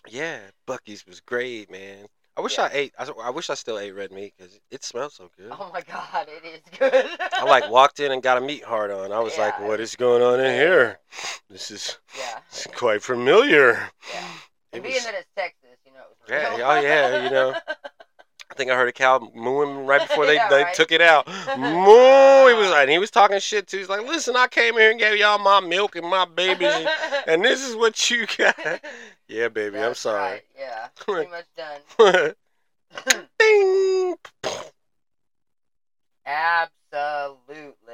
yeah, 0.09 0.41
Buc-ee's 0.67 1.07
was 1.07 1.21
great, 1.21 1.71
man. 1.71 2.07
I 2.41 2.43
wish 2.43 2.57
Yeah. 2.57 2.65
I 2.65 2.71
ate. 2.73 2.95
I, 2.99 3.05
I 3.25 3.31
wish 3.31 3.51
I 3.51 3.55
still 3.55 3.79
ate 3.79 3.91
red 3.95 4.13
meat 4.13 4.33
because 4.35 4.59
it 4.71 4.83
smells 4.83 5.13
so 5.15 5.29
good. 5.37 5.51
oh 5.53 5.71
my 5.75 5.83
god, 5.83 6.27
it 6.27 6.43
is 6.47 6.79
good. 6.79 7.07
I 7.35 7.45
like 7.45 7.71
walked 7.71 8.01
in 8.01 8.13
and 8.13 8.23
got 8.23 8.39
a 8.39 8.41
meat 8.41 8.65
heart 8.65 8.91
on. 8.91 9.13
I 9.13 9.21
was 9.21 9.37
like, 9.37 9.61
"What 9.61 9.79
is 9.79 9.95
going 9.95 10.23
on 10.23 10.41
in 10.41 10.55
here? 10.55 10.99
This 11.51 11.71
is 11.71 11.99
yeah, 12.17 12.41
quite 12.75 13.03
familiar." 13.03 13.73
yeah. 14.15 14.25
It 14.73 14.77
And 14.77 14.83
being 14.85 14.95
was- 14.95 15.05
that 15.05 15.15
it's 15.17 15.29
Texas, 15.37 15.77
you 15.85 15.93
know, 15.93 16.01
it 16.01 16.17
was 16.19 16.59
Yeah, 16.59 16.67
oh, 16.67 16.81
yeah, 16.81 17.25
you 17.25 17.31
know. 17.31 17.55
I 18.51 18.55
think 18.55 18.71
I 18.71 18.75
heard 18.77 18.89
a 18.89 18.93
cow 18.93 19.19
mooing 19.35 19.87
right 19.87 20.07
before 20.07 20.27
they, 20.27 20.35
Yeah, 20.37 20.49
they 20.49 20.65
right. 20.65 20.75
took 20.75 20.91
it 20.93 21.01
out. 21.01 21.27
Moo! 21.59 22.49
He 22.49 22.55
was 22.55 22.69
like, 22.71 22.83
and 22.83 22.91
he 22.91 22.99
was 22.99 23.11
talking 23.11 23.39
shit 23.39 23.67
too. 23.69 23.79
He's 23.79 23.89
like, 23.89 24.03
"Listen, 24.07 24.35
I 24.37 24.49
came 24.49 24.75
here 24.75 24.91
and 24.91 24.99
gave 24.99 25.17
y'all 25.19 25.39
my 25.39 25.61
milk 25.61 25.95
and 25.97 26.07
my 26.09 26.25
babies, 26.25 26.69
and, 26.73 26.89
and 27.27 27.45
this 27.45 27.67
is 27.67 27.77
what 27.77 28.11
you 28.11 28.27
got." 28.37 28.83
yeah, 29.29 29.49
baby, 29.49 29.79
I'm 29.79 29.95
sorry. 29.95 30.33
right, 30.33 30.43
Yeah, 30.59 30.89
pretty 30.97 31.31
much 31.31 31.47
done. 31.57 32.35
Ding. 33.39 34.17
Absolutely. 36.27 37.87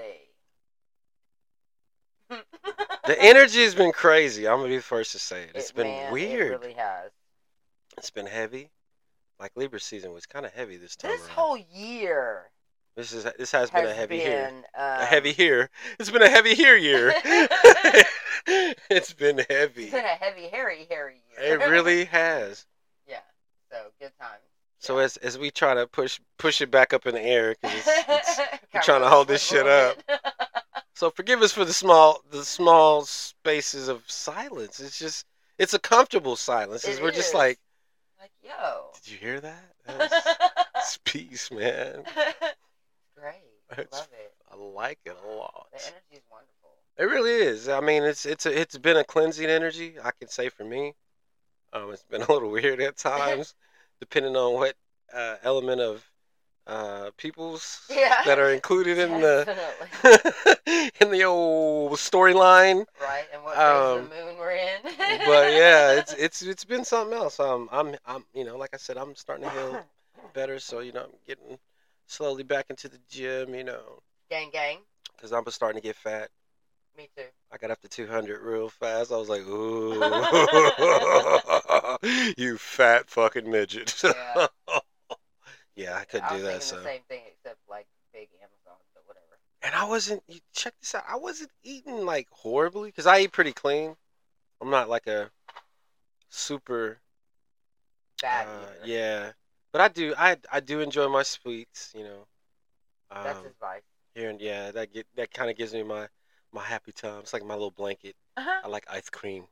The 3.07 3.23
energy 3.23 3.63
has 3.63 3.75
been 3.75 3.93
crazy. 3.93 4.49
I'm 4.49 4.57
gonna 4.59 4.69
be 4.71 4.77
the 4.77 4.83
first 4.83 5.13
to 5.13 5.19
say 5.19 5.43
it. 5.45 5.51
It's 5.55 5.71
It- 5.71 5.77
been 5.77 5.87
man, 5.87 6.13
weird. 6.13 6.53
It 6.53 6.61
really 6.61 6.73
has. 6.75 7.11
It's 7.99 8.11
been 8.11 8.27
heavy. 8.27 8.71
Like 9.39 9.53
Libra 9.57 9.81
season 9.81 10.13
was 10.13 10.27
kind 10.27 10.47
of 10.47 10.53
heavy 10.53 10.77
this 10.77 10.97
time. 10.97 11.11
This 11.11 11.21
around. 11.23 11.31
whole 11.31 11.59
year 11.73 12.51
this 12.97 13.13
is 13.13 13.25
this 13.39 13.53
has 13.53 13.71
been 13.71 13.85
a 13.85 13.93
heavy 13.93 14.17
year. 14.17 14.49
um, 14.49 14.63
A 14.75 15.05
heavy 15.05 15.31
here. 15.33 15.69
It's 16.01 16.11
been 16.11 16.23
a 16.23 16.31
heavy 16.31 16.55
here 16.55 16.77
year. 16.77 17.13
it's 18.47 19.13
been 19.13 19.39
heavy. 19.51 19.85
It's 19.85 19.93
been 19.93 20.05
a 20.05 20.09
heavy, 20.09 20.49
hairy, 20.49 20.87
hairy 20.89 21.21
year. 21.39 21.61
It 21.61 21.69
really 21.69 22.07
has. 22.07 22.65
yeah. 23.07 23.19
So 23.71 23.77
good 24.01 24.13
times. 24.19 24.41
So 24.79 24.97
as 24.99 25.19
as 25.19 25.39
we 25.39 25.51
try 25.51 25.75
to 25.75 25.87
push 25.87 26.19
push 26.39 26.63
it 26.63 26.71
back 26.71 26.95
up 26.95 27.07
in 27.07 27.15
the 27.15 27.21
air, 27.21 27.55
'cause 27.57 27.73
it's, 27.75 27.87
it's, 28.09 28.37
Kinda 28.37 28.85
trying 28.85 29.01
to 29.03 29.09
hold 29.09 29.29
this 29.29 29.43
shit 29.43 29.67
up. 29.67 29.99
so 30.95 31.11
forgive 31.11 31.43
us 31.43 31.53
for 31.53 31.67
the 31.67 31.75
small 31.75 32.23
the 32.31 32.45
small 32.47 33.05
spaces 33.05 33.89
of 33.89 34.11
silence. 34.11 34.81
It's 34.81 34.99
just 34.99 35.27
it's 35.59 35.75
a 35.75 35.79
comfortable 35.79 36.37
silence. 36.37 36.87
It 36.89 37.03
we're 37.03 37.11
just 37.11 37.35
like. 37.35 37.59
Like, 38.27 38.53
yo. 38.59 38.91
did 38.95 39.13
you 39.13 39.19
hear 39.19 39.41
that? 39.41 39.75
That's, 39.87 40.27
it's 40.77 40.99
peace, 41.05 41.51
man. 41.51 42.03
Great. 43.19 43.43
It's- 43.73 43.89
Love 43.93 44.09
it. 44.13 44.33
I 44.51 44.57
like 44.57 44.99
it 45.05 45.17
a 45.25 45.29
lot. 45.29 45.67
The 45.73 45.79
energy 45.87 46.05
is 46.15 46.23
wonderful. 46.31 46.71
It 46.99 47.05
really 47.05 47.33
is. 47.33 47.69
I 47.69 47.81
mean, 47.81 48.05
it's 48.05 48.25
it's 48.25 48.47
a, 48.47 48.59
it's 48.61 48.79
been 48.79 48.97
a 48.97 49.05
cleansing 49.05 49.47
energy. 49.47 49.97
I 50.03 50.13
can 50.19 50.29
say 50.29 50.49
for 50.49 50.65
me, 50.65 50.95
um, 51.73 51.91
it's 51.93 52.05
been 52.05 52.23
a 52.23 52.33
little 52.33 52.51
weird 52.51 52.81
at 52.81 52.97
times, 52.97 53.55
depending 54.01 54.37
on 54.37 54.55
what 54.55 54.75
uh, 55.13 55.37
element 55.43 55.81
of 55.81 56.09
uh, 56.67 57.11
peoples 57.17 57.81
Yeah. 57.89 58.17
that 58.25 58.39
are 58.39 58.51
included 58.53 58.99
in 58.99 59.21
the 59.21 59.47
in 61.01 61.11
the 61.11 61.25
old 61.25 61.93
storyline. 61.93 62.87
Right, 63.01 63.25
and 63.33 63.43
what 63.45 63.57
Um, 63.59 64.09
the 64.11 64.17
moon 64.25 64.37
we're 64.39 64.53
in. 64.53 64.81
But 65.27 65.53
yeah, 65.53 65.93
it's 65.93 66.13
it's 66.19 66.43
it's 66.43 66.65
been 66.65 66.85
something 66.85 67.17
else. 67.17 67.39
Um, 67.41 67.69
I'm 67.73 67.97
I'm 68.07 68.25
you 68.35 68.45
know, 68.45 68.57
like 68.57 68.71
I 68.75 68.79
said, 68.79 68.97
I'm 68.97 69.15
starting 69.15 69.45
to 69.45 69.51
heal 69.51 69.81
better. 70.35 70.59
So 70.59 70.81
you 70.81 70.93
know, 70.93 71.05
I'm 71.05 71.11
getting 71.27 71.59
slowly 72.07 72.43
back 72.43 72.67
into 72.71 72.89
the 72.89 72.99
gym. 73.09 73.55
You 73.55 73.65
know, 73.65 74.01
gang, 74.31 74.51
gang. 74.53 74.79
because 75.17 75.33
I'm 75.33 75.45
starting 75.51 75.81
to 75.81 75.87
get 75.87 75.97
fat. 75.97 76.31
Me 76.97 77.09
too. 77.17 77.25
I 77.53 77.59
got 77.59 77.71
up 77.71 77.81
to 77.83 77.89
200 77.89 78.41
real 78.41 78.69
fast. 78.71 79.13
I 79.13 79.17
was 79.17 79.29
like, 79.29 79.43
ooh, 79.43 79.93
you 82.39 82.57
fat 82.59 83.09
fucking 83.09 83.49
midget. 83.51 84.03
Yeah. 84.03 84.47
Yeah, 85.77 85.97
I 85.97 86.05
couldn't 86.05 86.31
I 86.31 86.37
do 86.37 86.43
that. 86.45 86.63
So, 86.63 86.77
the 86.77 86.83
same 86.83 87.03
thing 87.09 87.23
except 87.27 87.59
like 87.69 87.87
big 88.13 88.29
Amazon, 88.41 88.81
but 88.95 89.07
whatever. 89.07 89.39
and 89.63 89.75
I 89.75 89.85
wasn't. 89.85 90.23
You 90.27 90.41
check 90.53 90.75
this 90.81 90.95
out. 90.95 91.05
I 91.09 91.17
wasn't 91.17 91.51
eating 91.63 92.05
like 92.05 92.29
horribly 92.31 92.89
because 92.89 93.07
I 93.07 93.21
eat 93.21 93.33
pretty 93.33 93.53
clean. 93.53 93.95
I'm 94.61 94.71
not 94.71 94.89
like 94.89 95.07
a 95.07 95.31
super. 96.31 96.99
Bad 98.23 98.47
uh, 98.49 98.67
yeah, 98.85 99.33
but 99.73 99.83
I 99.83 99.89
do. 99.89 100.15
I 100.17 100.37
I 100.51 100.61
do 100.61 100.81
enjoy 100.81 101.09
my 101.09 101.23
sweets. 101.23 101.93
You 101.95 102.05
know. 102.05 102.27
Um, 103.11 103.25
That's 103.25 103.45
his 103.45 103.53
vice. 103.61 103.83
here 104.15 104.31
and 104.31 104.41
yeah, 104.41 104.71
that 104.73 104.93
get 104.93 105.07
that 105.17 105.31
kind 105.31 105.51
of 105.51 105.57
gives 105.57 105.73
me 105.73 105.83
my 105.83 106.09
my 106.53 106.63
happy 106.63 106.93
time. 106.93 107.21
It's 107.21 107.33
like 107.33 107.45
my 107.45 107.55
little 107.55 107.71
blanket. 107.71 108.17
Uh-huh. 108.37 108.61
I 108.65 108.69
like 108.69 108.87
ice 108.91 109.09
cream. 109.11 109.45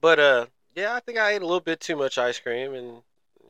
But 0.00 0.18
uh 0.18 0.46
yeah, 0.74 0.94
I 0.94 1.00
think 1.00 1.18
I 1.18 1.32
ate 1.32 1.42
a 1.42 1.46
little 1.46 1.60
bit 1.60 1.80
too 1.80 1.96
much 1.96 2.18
ice 2.18 2.40
cream 2.40 2.74
and 2.74 3.02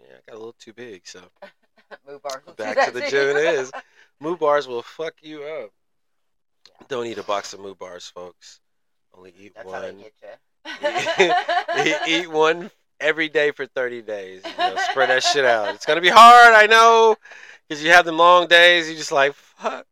yeah, 0.02 0.16
I 0.16 0.30
got 0.30 0.36
a 0.36 0.38
little 0.38 0.56
too 0.58 0.72
big, 0.72 1.06
so 1.06 1.20
Moo 2.08 2.18
bars 2.18 2.42
back 2.56 2.86
to 2.86 2.90
the 2.92 3.00
gym 3.08 3.36
it 3.36 3.36
is. 3.36 3.70
moo 4.20 4.36
bars 4.36 4.68
will 4.68 4.82
fuck 4.82 5.14
you 5.22 5.42
up. 5.42 5.70
Don't 6.88 7.06
eat 7.06 7.18
a 7.18 7.22
box 7.22 7.52
of 7.52 7.60
moo 7.60 7.74
bars, 7.74 8.08
folks. 8.08 8.60
Only 9.14 9.34
eat 9.38 9.54
That's 9.54 9.66
one. 9.66 10.04
eat, 12.06 12.30
one 12.30 12.70
every 13.00 13.28
day 13.28 13.50
for 13.50 13.66
30 13.66 14.02
days. 14.02 14.42
You 14.44 14.56
know, 14.58 14.76
spread 14.90 15.10
that 15.10 15.22
shit 15.22 15.44
out. 15.44 15.74
It's 15.74 15.86
gonna 15.86 16.00
be 16.00 16.08
hard, 16.08 16.54
I 16.54 16.66
know. 16.66 17.16
Because 17.68 17.82
you 17.84 17.90
have 17.90 18.04
them 18.04 18.16
long 18.16 18.46
days, 18.46 18.88
you 18.88 18.96
just 18.96 19.12
like, 19.12 19.34
fuck. 19.34 19.86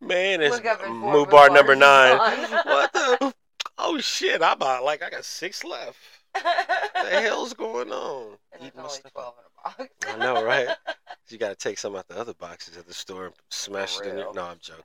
Man, 0.00 0.40
it's 0.42 0.56
Look 0.56 0.66
up 0.66 0.78
before- 0.80 0.94
move 0.94 1.26
before 1.26 1.26
bar 1.26 1.50
number 1.50 1.74
nine. 1.76 2.16
what 2.64 2.92
the? 2.92 3.34
Oh 3.78 3.98
shit! 3.98 4.42
I'm 4.42 4.52
about 4.52 4.84
like 4.84 5.02
I 5.02 5.10
got 5.10 5.24
six 5.24 5.64
left. 5.64 5.98
What 6.34 7.10
the 7.10 7.20
hell's 7.20 7.52
going 7.54 7.92
on? 7.92 8.36
And 8.52 8.62
Eating 8.62 8.82
my 8.82 8.88
stuff 8.88 9.12
12 9.12 9.34
in 9.38 9.44
a 9.44 9.84
box. 9.84 9.94
I 10.08 10.16
know, 10.18 10.44
right? 10.44 10.68
You 11.28 11.38
got 11.38 11.48
to 11.48 11.54
take 11.56 11.78
some 11.78 11.96
out 11.96 12.08
the 12.08 12.18
other 12.18 12.34
boxes 12.34 12.76
at 12.76 12.86
the 12.86 12.92
store 12.92 13.26
and 13.26 13.34
smash 13.48 13.98
it 14.00 14.06
in 14.06 14.16
there. 14.16 14.26
No, 14.34 14.42
I'm 14.42 14.58
joking. 14.60 14.84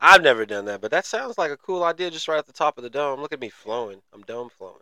I've 0.00 0.22
never 0.22 0.46
done 0.46 0.64
that, 0.66 0.80
but 0.80 0.90
that 0.90 1.04
sounds 1.04 1.36
like 1.36 1.50
a 1.50 1.56
cool 1.58 1.84
idea 1.84 2.10
just 2.10 2.28
right 2.28 2.38
at 2.38 2.46
the 2.46 2.52
top 2.52 2.78
of 2.78 2.84
the 2.84 2.88
dome. 2.88 3.20
Look 3.20 3.34
at 3.34 3.40
me 3.40 3.50
flowing. 3.50 4.00
I'm 4.14 4.22
dome 4.22 4.48
flowing. 4.48 4.76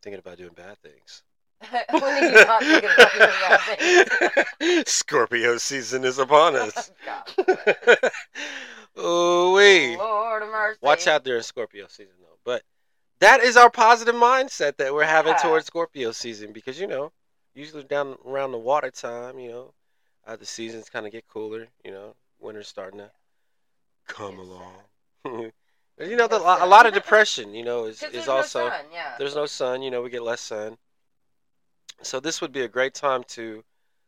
Thinking 0.00 0.20
about 0.20 0.38
doing 0.38 0.52
bad 0.54 0.78
things. 0.78 1.22
when 1.90 2.02
are 2.02 2.22
you 2.22 2.32
not 2.32 2.62
thinking 2.62 2.90
about 2.94 3.12
doing 3.12 3.30
that 3.48 4.46
thing? 4.58 4.84
Scorpio 4.86 5.58
season 5.58 6.04
is 6.04 6.18
upon 6.18 6.56
us. 6.56 6.90
Ooh 8.98 9.52
wee. 9.54 9.96
Lord 9.96 10.42
of 10.42 10.48
mercy. 10.48 10.78
Watch 10.82 11.06
out 11.06 11.24
during 11.24 11.42
Scorpio 11.42 11.86
season 11.88 12.14
though. 12.20 12.38
But 12.44 12.62
that 13.22 13.40
is 13.40 13.56
our 13.56 13.70
positive 13.70 14.14
mindset 14.14 14.76
that 14.76 14.92
we're 14.92 15.04
having 15.04 15.32
Yeah. 15.32 15.42
towards 15.42 15.66
Scorpio 15.66 16.12
season 16.12 16.52
because 16.52 16.78
you 16.80 16.86
know, 16.86 17.12
usually 17.54 17.84
down 17.84 18.18
around 18.24 18.52
the 18.52 18.58
water 18.58 18.90
time, 18.90 19.38
you 19.38 19.50
know, 19.50 19.74
uh, 20.26 20.36
the 20.36 20.46
seasons 20.46 20.90
kind 20.90 21.06
of 21.06 21.12
get 21.12 21.26
cooler. 21.28 21.68
You 21.84 21.92
know, 21.92 22.16
winter's 22.40 22.68
starting 22.68 22.98
to 22.98 23.10
come 24.06 24.38
along. 24.38 24.74
You 25.98 26.16
know, 26.16 26.26
the, 26.26 26.38
a 26.38 26.66
lot 26.66 26.86
of 26.86 26.94
depression. 26.94 27.54
You 27.54 27.62
know, 27.62 27.84
is 27.84 28.02
is 28.02 28.10
there's 28.10 28.26
also 28.26 28.64
no 28.64 28.70
sun, 28.70 28.84
yeah. 28.92 29.14
there's 29.18 29.34
no 29.36 29.46
sun. 29.46 29.82
You 29.82 29.90
know, 29.90 30.00
we 30.02 30.08
get 30.10 30.22
less 30.22 30.40
sun. 30.40 30.78
So 32.00 32.18
this 32.18 32.40
would 32.40 32.50
be 32.50 32.62
a 32.62 32.68
great 32.68 32.94
time 32.94 33.22
to 33.28 33.62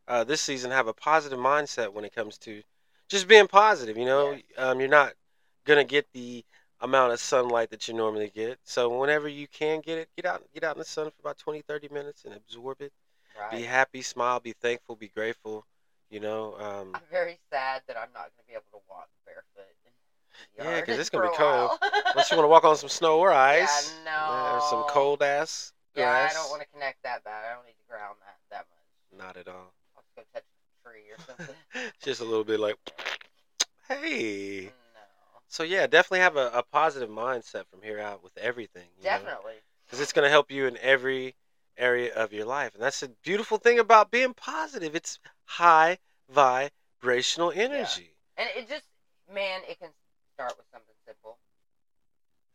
uh, 0.09 0.25
this 0.25 0.41
season 0.41 0.71
have 0.71 0.89
a 0.89 0.95
positive 0.95 1.39
mindset 1.39 1.93
when 1.93 2.05
it 2.05 2.15
comes 2.15 2.39
to 2.39 2.63
just 3.09 3.29
being 3.29 3.47
positive. 3.47 3.99
You 3.99 4.07
know, 4.07 4.39
um, 4.57 4.81
you're 4.81 4.89
not 4.89 5.13
gonna 5.67 5.85
get 5.85 6.11
the 6.15 6.45
amount 6.85 7.13
of 7.13 7.19
sunlight 7.21 7.71
that 7.71 7.89
you 7.89 7.95
normally 7.95 8.31
get. 8.35 8.59
So 8.65 9.01
whenever 9.01 9.27
you 9.27 9.49
can 9.49 9.81
get 9.81 9.99
it, 9.99 10.09
get 10.17 10.27
out 10.27 10.43
get 10.53 10.63
out 10.65 10.77
in 10.77 10.79
the 10.81 10.85
sun 10.85 11.07
for 11.07 11.21
about 11.21 11.39
20, 11.39 11.63
30 11.63 11.89
minutes 11.89 12.25
and 12.25 12.35
absorb 12.35 12.81
it. 12.81 12.93
Be 13.51 13.63
happy, 13.63 14.03
smile, 14.03 14.39
be 14.39 14.53
thankful, 14.53 14.95
be 14.95 15.09
grateful. 15.09 15.67
You 16.11 16.21
know, 16.21 16.55
um, 16.61 16.91
I'm 16.95 17.01
very 17.11 17.39
sad 17.51 17.83
that 17.89 17.97
I'm 17.97 18.13
not 18.15 18.31
going 18.31 18.45
to 18.45 18.47
be 18.47 18.53
able 18.53 18.71
to 18.73 18.79
walk 18.89 19.09
barefoot. 19.27 19.75
in 19.85 19.93
the 20.57 20.65
Yeah, 20.65 20.81
because 20.81 20.99
it's 20.99 21.11
gonna 21.11 21.29
be 21.29 21.35
cold. 21.37 21.71
unless 22.13 22.31
you 22.31 22.37
want 22.37 22.45
to 22.45 22.49
walk 22.49 22.65
on 22.65 22.77
some 22.77 22.89
snow 22.89 23.19
or 23.19 23.33
ice, 23.33 23.93
Yeah, 24.05 24.57
or 24.57 24.61
some 24.61 24.85
cold 24.85 25.23
ass 25.23 25.73
Yeah, 25.97 26.05
grass. 26.05 26.31
I 26.31 26.35
don't 26.35 26.51
want 26.51 26.63
to 26.63 26.69
connect 26.69 27.03
that 27.03 27.25
bad. 27.25 27.45
I 27.51 27.55
don't 27.55 27.67
need 27.67 27.73
to 27.73 27.89
ground 27.89 28.17
that 28.21 28.39
that 28.51 28.67
much. 28.71 29.27
Not 29.27 29.37
at 29.37 29.49
all. 29.49 29.73
I'll 29.97 30.03
just 30.03 30.15
go 30.17 30.23
touch 30.33 30.45
a 30.45 30.89
tree 30.89 31.11
or 31.11 31.19
something. 31.27 31.93
Just 32.03 32.21
a 32.21 32.25
little 32.25 32.45
bit 32.45 32.61
like, 32.61 32.77
hey. 33.89 34.67
no. 34.67 34.84
So 35.55 35.63
yeah, 35.63 35.87
definitely 35.87 36.19
have 36.19 36.37
a, 36.37 36.51
a 36.53 36.65
positive 36.65 37.09
mindset 37.09 37.69
from 37.71 37.81
here 37.81 38.01
out 38.01 38.25
with 38.25 38.37
everything. 38.37 38.89
Definitely. 39.01 39.53
Because 39.87 40.01
it's 40.01 40.13
going 40.13 40.25
to 40.25 40.31
help 40.31 40.51
you 40.51 40.67
in 40.67 40.77
every 40.79 41.37
area 41.79 42.13
of 42.13 42.33
your 42.33 42.45
life. 42.45 42.75
And 42.75 42.83
that's 42.83 42.99
the 42.99 43.13
beautiful 43.23 43.59
thing 43.59 43.79
about 43.79 44.11
being 44.11 44.35
positive. 44.35 44.97
It's 44.97 45.21
high 45.45 45.99
vibrational 46.29 47.53
energy. 47.55 48.17
And 48.37 48.49
it 48.57 48.69
just, 48.69 48.89
man, 49.33 49.61
it 49.71 49.79
can 49.79 49.91
start 50.35 50.55
with 50.57 50.67
something 50.73 50.97
simple. 51.07 51.39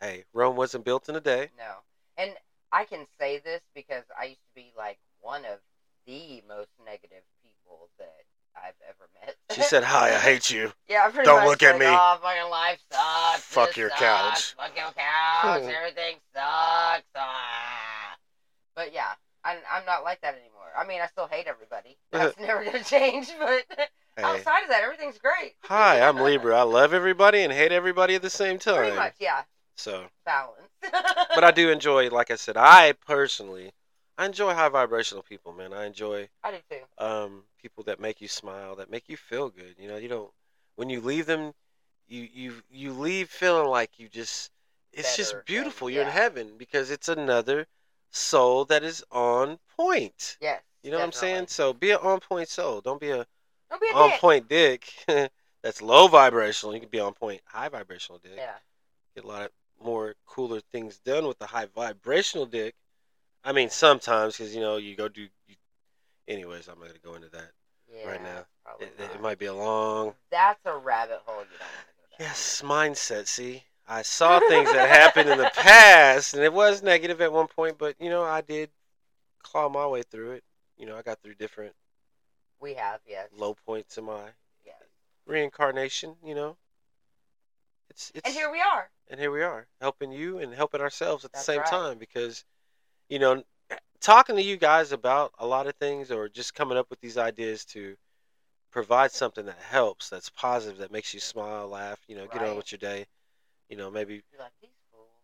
Hey, 0.02 0.26
Rome 0.34 0.58
wasn't 0.58 0.84
built 0.84 1.08
in 1.08 1.16
a 1.16 1.22
day. 1.22 1.52
No. 1.58 1.76
And 2.18 2.32
I 2.74 2.84
can 2.84 3.06
say 3.18 3.40
this 3.40 3.62
because 3.74 4.04
I 4.20 4.26
used 4.26 4.42
to 4.42 4.56
be 4.56 4.74
like 4.78 5.00
one 5.22 5.46
of 5.46 5.60
the 6.06 6.44
most 6.50 6.72
negative 6.86 7.24
people 7.42 7.88
that 7.98 8.26
I've 8.64 8.74
ever 8.88 9.10
met. 9.26 9.36
She 9.56 9.62
said, 9.62 9.84
hi, 9.84 10.10
I 10.10 10.20
hate 10.20 10.50
you. 10.52 10.72
Yeah, 10.90 11.08
pretty 11.10 11.26
Don't 11.26 11.40
much 11.42 11.48
look 11.50 11.64
at 11.64 11.74
like, 11.74 11.80
me. 11.82 11.86
Oh, 11.88 12.20
fucking 12.22 12.50
life 12.52 12.80
sucks. 12.92 13.42
Fuck 13.44 13.68
this 13.70 13.78
your 13.78 13.90
sucks, 13.90 14.00
couch." 14.02 14.56
Fuck 14.58 14.76
your 14.76 14.92
couch. 14.92 15.74
Everything 15.78 16.16
sucks. 16.34 17.04
Ah. 17.16 18.16
But 18.76 18.94
yeah, 18.94 19.12
I'm, 19.44 19.58
I'm 19.72 19.86
not 19.86 20.04
like 20.04 20.22
that 20.22 20.34
anymore. 20.36 20.72
I 20.78 20.86
mean, 20.88 21.02
I 21.02 21.08
still 21.08 21.28
hate 21.28 21.48
everybody. 21.48 21.98
That's 22.12 22.40
never 22.40 22.64
gonna 22.64 22.84
change. 22.84 23.30
But 23.40 23.66
Hey. 24.18 24.24
outside 24.24 24.64
of 24.64 24.70
that, 24.70 24.82
everything's 24.84 25.18
great. 25.18 25.54
Hi, 25.66 26.02
I'm 26.02 26.18
Libra. 26.22 26.58
I 26.58 26.64
love 26.64 26.94
everybody 26.94 27.42
and 27.44 27.54
hate 27.54 27.72
everybody 27.72 28.16
at 28.16 28.22
the 28.22 28.30
same 28.30 28.60
time. 28.60 28.78
Pretty 28.78 28.96
much, 28.96 29.14
yeah. 29.20 29.44
So, 29.78 30.06
Balance. 30.26 30.60
but 31.34 31.44
I 31.44 31.52
do 31.52 31.70
enjoy, 31.70 32.10
like 32.10 32.30
I 32.32 32.36
said, 32.36 32.58
I 32.58 32.94
personally, 33.08 33.72
I 34.20 34.26
enjoy 34.26 34.54
high 34.54 34.70
vibrational 34.70 35.24
people, 35.24 35.54
man. 35.54 35.74
I 35.74 35.86
enjoy 35.86 36.30
I 36.44 36.52
do 36.52 36.58
too. 36.70 37.04
um, 37.06 37.44
people 37.62 37.84
that 37.86 38.00
make 38.00 38.20
you 38.22 38.28
smile, 38.28 38.76
that 38.76 38.92
make 38.92 39.08
you 39.08 39.18
feel 39.18 39.50
good. 39.50 39.76
You 39.80 39.88
know, 39.88 39.98
you 39.98 40.10
don't 40.10 40.30
when 40.76 40.90
you 40.90 41.00
leave 41.02 41.26
them, 41.26 41.54
you 42.08 42.28
you 42.32 42.54
you 42.70 42.92
leave 42.94 43.30
feeling 43.30 43.68
like 43.70 43.98
you 43.98 44.10
just 44.10 44.52
it's 44.92 45.16
just 45.16 45.36
beautiful. 45.46 45.88
and- 45.88 45.94
You're 45.96 46.04
in 46.04 46.10
yeah. 46.10 46.14
heaven 46.14 46.52
because 46.58 46.92
it's 46.92 47.08
another 47.10 47.66
soul 48.12 48.66
that 48.66 48.84
is 48.84 49.04
on 49.12 49.58
point. 49.78 50.38
Yes. 50.42 50.62
You 50.84 50.92
know 50.92 50.98
what 50.98 51.06
I'm 51.06 51.12
saying? 51.12 51.46
definitely. 51.46 51.54
So 51.54 51.74
be 51.74 51.92
an 51.92 52.00
on 52.02 52.20
point 52.20 52.50
soul. 52.50 52.82
Don't 52.82 53.00
be 53.00 53.12
a 53.12 53.26
Don't 53.70 53.82
be 53.82 53.90
a 53.90 53.96
on 53.96 54.10
dick. 54.10 54.20
point 54.20 54.50
dick. 54.50 54.94
That's 55.64 55.82
low 55.82 56.08
vibrational. 56.08 56.74
You 56.74 56.82
can 56.82 56.90
be 56.90 57.00
on 57.00 57.14
point 57.14 57.42
high 57.46 57.70
vibrational 57.70 58.20
dick. 58.20 58.34
Yeah. 58.38 58.56
Get 59.16 59.24
a 59.24 59.28
lot 59.28 59.44
of 59.44 59.52
more 59.82 60.16
cooler 60.26 60.60
things 60.60 61.00
done 61.00 61.26
with 61.28 61.40
the 61.40 61.46
high 61.48 61.68
vibrational 61.74 62.46
dick. 62.46 62.76
I 63.44 63.52
mean, 63.54 63.70
sometimes 63.70 64.38
because 64.38 64.54
you 64.54 64.62
know 64.62 64.78
you 64.78 64.96
go 64.96 65.08
do. 65.08 65.22
You, 65.48 65.56
anyways, 66.28 66.68
I'm 66.68 66.80
not 66.80 66.88
gonna 66.88 67.00
go 67.04 67.16
into 67.16 67.30
that. 67.30 67.52
Yeah. 67.92 68.08
right 68.08 68.22
now. 68.24 68.46
It, 68.80 68.94
it 69.00 69.22
might 69.22 69.40
be 69.40 69.48
a 69.48 69.54
long. 69.54 70.14
That's 70.30 70.60
a 70.66 70.78
rabbit 70.78 71.22
hole 71.26 71.42
you 71.42 71.48
don't 71.58 72.20
go. 72.20 72.24
Yes, 72.24 72.62
mindset. 72.64 73.26
See, 73.28 73.64
I 73.88 74.04
saw 74.04 74.40
things 74.48 74.72
that 74.72 74.90
happened 74.90 75.30
in 75.30 75.38
the 75.40 75.50
past, 75.56 76.34
and 76.36 76.44
it 76.44 76.54
was 76.54 76.84
negative 76.84 77.20
at 77.22 77.32
one 77.34 77.48
point, 77.48 77.78
but 77.80 77.96
you 78.00 78.10
know, 78.10 78.24
I 78.24 78.42
did 78.42 78.70
claw 79.42 79.70
my 79.70 79.88
way 79.88 80.04
through 80.04 80.32
it. 80.34 80.44
You 80.78 80.86
know, 80.86 80.96
I 80.96 81.02
got 81.02 81.20
through 81.24 81.34
different 81.36 81.74
We 82.60 82.76
have, 82.76 83.00
yes. 83.08 83.30
low 83.36 83.56
points 83.66 83.98
in 83.98 84.04
my 84.06 84.26
Yes. 84.66 84.76
reincarnation. 85.26 86.16
You 86.24 86.36
know, 86.36 86.58
it's 87.90 88.12
it's 88.14 88.28
And 88.28 88.36
here 88.36 88.52
we 88.52 88.62
are. 88.62 88.92
and 89.08 89.20
here 89.20 89.32
we 89.32 89.42
are 89.42 89.66
helping 89.82 90.12
you 90.12 90.38
and 90.38 90.54
helping 90.54 90.82
ourselves 90.82 91.26
at 91.26 91.32
the 91.34 91.40
same 91.40 91.62
right. 91.62 91.68
time 91.68 91.98
because 91.98 92.46
you 93.10 93.20
know 93.20 93.44
talking 94.00 94.36
to 94.36 94.42
you 94.42 94.58
guys 94.58 94.92
about 94.92 95.34
a 95.40 95.46
lot 95.46 95.68
of 95.68 95.76
things 95.76 96.12
or 96.12 96.30
just 96.30 96.56
coming 96.56 96.78
up 96.78 96.90
with 96.90 97.02
these 97.02 97.18
ideas 97.18 97.66
to 97.66 97.96
provide 98.72 99.12
something 99.12 99.46
that 99.46 99.58
helps 99.58 100.10
that's 100.10 100.30
positive 100.30 100.78
that 100.78 100.92
makes 100.92 101.14
you 101.14 101.20
smile 101.20 101.68
laugh 101.68 102.00
you 102.08 102.16
know 102.16 102.28
get 102.28 102.42
on 102.42 102.56
with 102.56 102.72
your 102.72 102.80
day 102.80 103.06
you 103.68 103.76
know 103.76 103.90
maybe 103.90 104.22
like, 104.38 104.52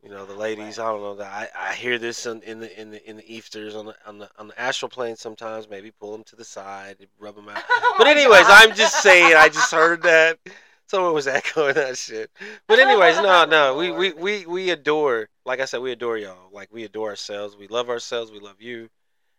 you 0.04 0.10
know 0.10 0.26
the 0.26 0.34
ladies 0.34 0.78
wet." 0.78 0.88
i 0.88 0.92
don't 0.92 1.02
know 1.02 1.16
that 1.16 1.32
i, 1.32 1.70
I 1.70 1.74
hear 1.74 2.00
this 2.00 2.26
in, 2.26 2.42
in 2.42 2.60
the 2.60 2.82
in 2.82 2.92
the 2.92 3.10
in 3.10 3.18
the 3.18 3.24
efters 3.24 3.76
on 3.76 3.86
the 3.86 3.96
on 4.06 4.18
the 4.18 4.30
on 4.38 4.48
the 4.48 4.60
astral 4.60 4.90
plane 4.90 5.16
sometimes 5.16 5.70
maybe 5.70 5.92
pull 5.92 6.12
them 6.12 6.24
to 6.26 6.36
the 6.36 6.44
side 6.44 6.98
rub 7.20 7.36
them 7.36 7.50
out 7.50 7.64
Oh 7.88 7.96
but 7.98 8.08
anyways. 8.08 8.46
I'm 8.48 8.74
just 8.76 9.02
saying. 9.02 9.36
I 9.36 9.48
just 9.48 9.72
heard 9.72 10.02
that 10.04 10.38
someone 10.88 11.14
was 11.14 11.28
echoing 11.40 11.76
that 11.76 11.98
shit. 11.98 12.32
But 12.68 12.80
anyways, 12.80 13.18
no, 13.18 13.46
no, 13.46 13.76
we 13.78 13.92
we 13.92 14.14
we 14.14 14.46
we 14.46 14.70
adore. 14.70 15.30
Like 15.46 15.60
I 15.60 15.66
said, 15.66 15.82
we 15.82 15.92
adore 15.92 16.18
y'all. 16.18 16.50
Like 16.52 16.72
we 16.72 16.84
adore 16.84 17.10
ourselves. 17.10 17.58
We 17.58 17.68
love 17.68 17.90
ourselves. 17.90 18.32
We 18.32 18.40
love 18.40 18.62
you, 18.62 18.90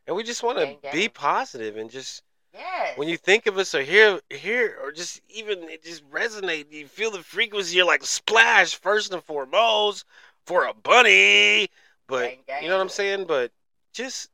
and 0.07 0.17
we 0.17 0.23
just 0.23 0.43
want 0.43 0.59
to 0.59 0.77
be 0.93 1.09
positive 1.09 1.77
and 1.77 1.91
just 1.91 2.23
Yes. 2.55 2.97
when 2.97 3.07
you 3.07 3.19
think 3.19 3.47
of 3.47 3.59
us 3.59 3.75
or 3.75 3.83
hear 3.83 4.19
hear 4.31 4.79
or 4.83 4.91
just 4.91 5.21
even 5.29 5.65
it 5.65 5.85
just 5.85 6.09
resonate. 6.11 6.73
You 6.73 6.87
feel 6.87 7.11
the 7.11 7.23
frequency. 7.23 7.77
You're 7.77 7.87
like 7.87 8.05
splash 8.05 8.77
first 8.77 9.13
and 9.13 9.23
foremost 9.23 10.05
for 10.47 10.65
a 10.65 10.73
bunny. 10.73 11.69
But 12.09 12.39
you 12.63 12.69
know 12.69 12.77
what 12.77 12.83
I'm 12.83 12.89
saying. 12.89 13.27
But 13.27 13.53
just 13.93 14.31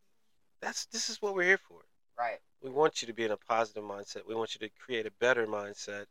that's 0.60 0.86
this 0.86 1.10
is 1.10 1.20
what 1.20 1.34
we're 1.34 1.42
here 1.42 1.58
for. 1.58 1.80
Right. 2.16 2.38
We 2.62 2.70
want 2.70 3.02
you 3.02 3.08
to 3.08 3.12
be 3.12 3.24
in 3.24 3.32
a 3.32 3.36
positive 3.36 3.82
mindset. 3.82 4.26
We 4.28 4.36
want 4.36 4.54
you 4.54 4.60
to 4.68 4.72
create 4.78 5.06
a 5.06 5.10
better 5.18 5.46
mindset 5.46 6.06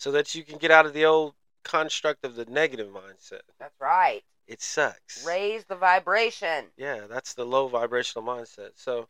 so 0.00 0.10
that 0.10 0.34
you 0.34 0.42
can 0.42 0.56
get 0.56 0.70
out 0.70 0.86
of 0.86 0.94
the 0.94 1.04
old 1.04 1.34
construct 1.62 2.24
of 2.24 2.34
the 2.34 2.46
negative 2.46 2.88
mindset. 2.88 3.42
That's 3.58 3.78
right. 3.78 4.22
It 4.46 4.62
sucks. 4.62 5.26
Raise 5.26 5.64
the 5.66 5.76
vibration. 5.76 6.64
Yeah, 6.78 7.02
that's 7.06 7.34
the 7.34 7.44
low 7.44 7.68
vibrational 7.68 8.26
mindset. 8.26 8.70
So 8.76 9.08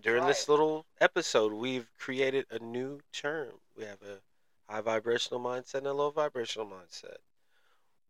during 0.00 0.26
this 0.26 0.48
little 0.48 0.86
episode, 0.98 1.52
we've 1.52 1.90
created 1.98 2.46
a 2.50 2.58
new 2.58 3.00
term. 3.12 3.50
We 3.76 3.84
have 3.84 4.00
a 4.00 4.72
high 4.72 4.80
vibrational 4.80 5.40
mindset 5.40 5.74
and 5.74 5.88
a 5.88 5.92
low 5.92 6.10
vibrational 6.10 6.66
mindset, 6.66 7.18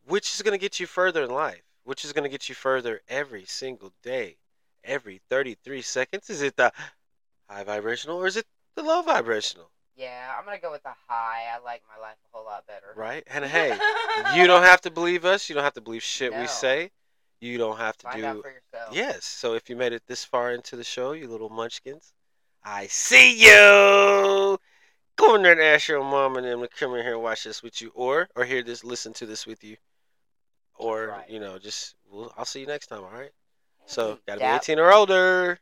which 0.06 0.32
is 0.32 0.42
going 0.42 0.56
to 0.56 0.62
get 0.62 0.78
you 0.78 0.86
further 0.86 1.24
in 1.24 1.30
life, 1.30 1.64
which 1.82 2.04
is 2.04 2.12
going 2.12 2.24
to 2.24 2.30
get 2.30 2.48
you 2.48 2.54
further 2.54 3.00
every 3.08 3.44
single 3.44 3.92
day, 4.04 4.36
every 4.84 5.20
33 5.28 5.82
seconds. 5.82 6.30
Is 6.30 6.42
it 6.42 6.54
the 6.54 6.72
high 7.48 7.64
vibrational 7.64 8.18
or 8.18 8.28
is 8.28 8.36
it 8.36 8.46
the 8.76 8.84
low 8.84 9.02
vibrational? 9.02 9.72
Yeah, 10.00 10.32
I'm 10.38 10.46
gonna 10.46 10.58
go 10.58 10.70
with 10.70 10.82
the 10.82 10.94
high. 11.08 11.42
I 11.54 11.62
like 11.62 11.82
my 11.94 12.00
life 12.00 12.16
a 12.24 12.36
whole 12.36 12.46
lot 12.46 12.66
better. 12.66 12.94
Right? 12.96 13.22
And 13.26 13.44
hey, 13.56 13.76
you 14.34 14.46
don't 14.46 14.62
have 14.62 14.80
to 14.82 14.90
believe 14.90 15.26
us. 15.26 15.48
You 15.48 15.54
don't 15.54 15.64
have 15.64 15.74
to 15.74 15.82
believe 15.82 16.02
shit 16.02 16.32
No. 16.32 16.40
we 16.40 16.46
say. 16.46 16.90
You 17.40 17.58
don't 17.58 17.76
have 17.76 17.96
to 17.98 18.04
find 18.04 18.20
do 18.20 18.26
out 18.26 18.42
for 18.42 18.50
yourself. 18.50 18.94
Yes. 18.94 19.24
So 19.26 19.54
if 19.54 19.68
you 19.68 19.76
made 19.76 19.92
it 19.92 20.02
this 20.06 20.24
far 20.24 20.52
into 20.52 20.76
the 20.76 20.84
show, 20.84 21.12
you 21.12 21.28
little 21.28 21.50
munchkins, 21.50 22.14
I 22.64 22.86
see 22.86 23.38
you. 23.42 24.58
go 25.16 25.34
in 25.34 25.42
there 25.42 25.52
and 25.52 25.60
ask 25.60 25.88
your 25.88 26.02
mom 26.02 26.36
and 26.36 26.46
them 26.46 26.60
to 26.60 26.68
come 26.68 26.94
in 26.94 27.02
here 27.02 27.14
and 27.14 27.22
watch 27.22 27.44
this 27.44 27.62
with 27.62 27.82
you, 27.82 27.92
or 27.94 28.28
or 28.36 28.44
hear 28.44 28.62
this, 28.62 28.82
listen 28.82 29.12
to 29.14 29.26
this 29.26 29.46
with 29.46 29.62
you, 29.62 29.76
or 30.76 31.08
Right. 31.08 31.28
you 31.28 31.40
know, 31.40 31.58
just 31.58 31.94
well, 32.10 32.32
I'll 32.38 32.46
see 32.46 32.60
you 32.60 32.66
next 32.66 32.86
time. 32.86 33.04
All 33.04 33.10
right. 33.10 33.32
So 33.84 34.18
gotta 34.26 34.40
be 34.40 34.46
eighteen 34.46 34.78
or 34.78 34.92
older. 34.92 35.58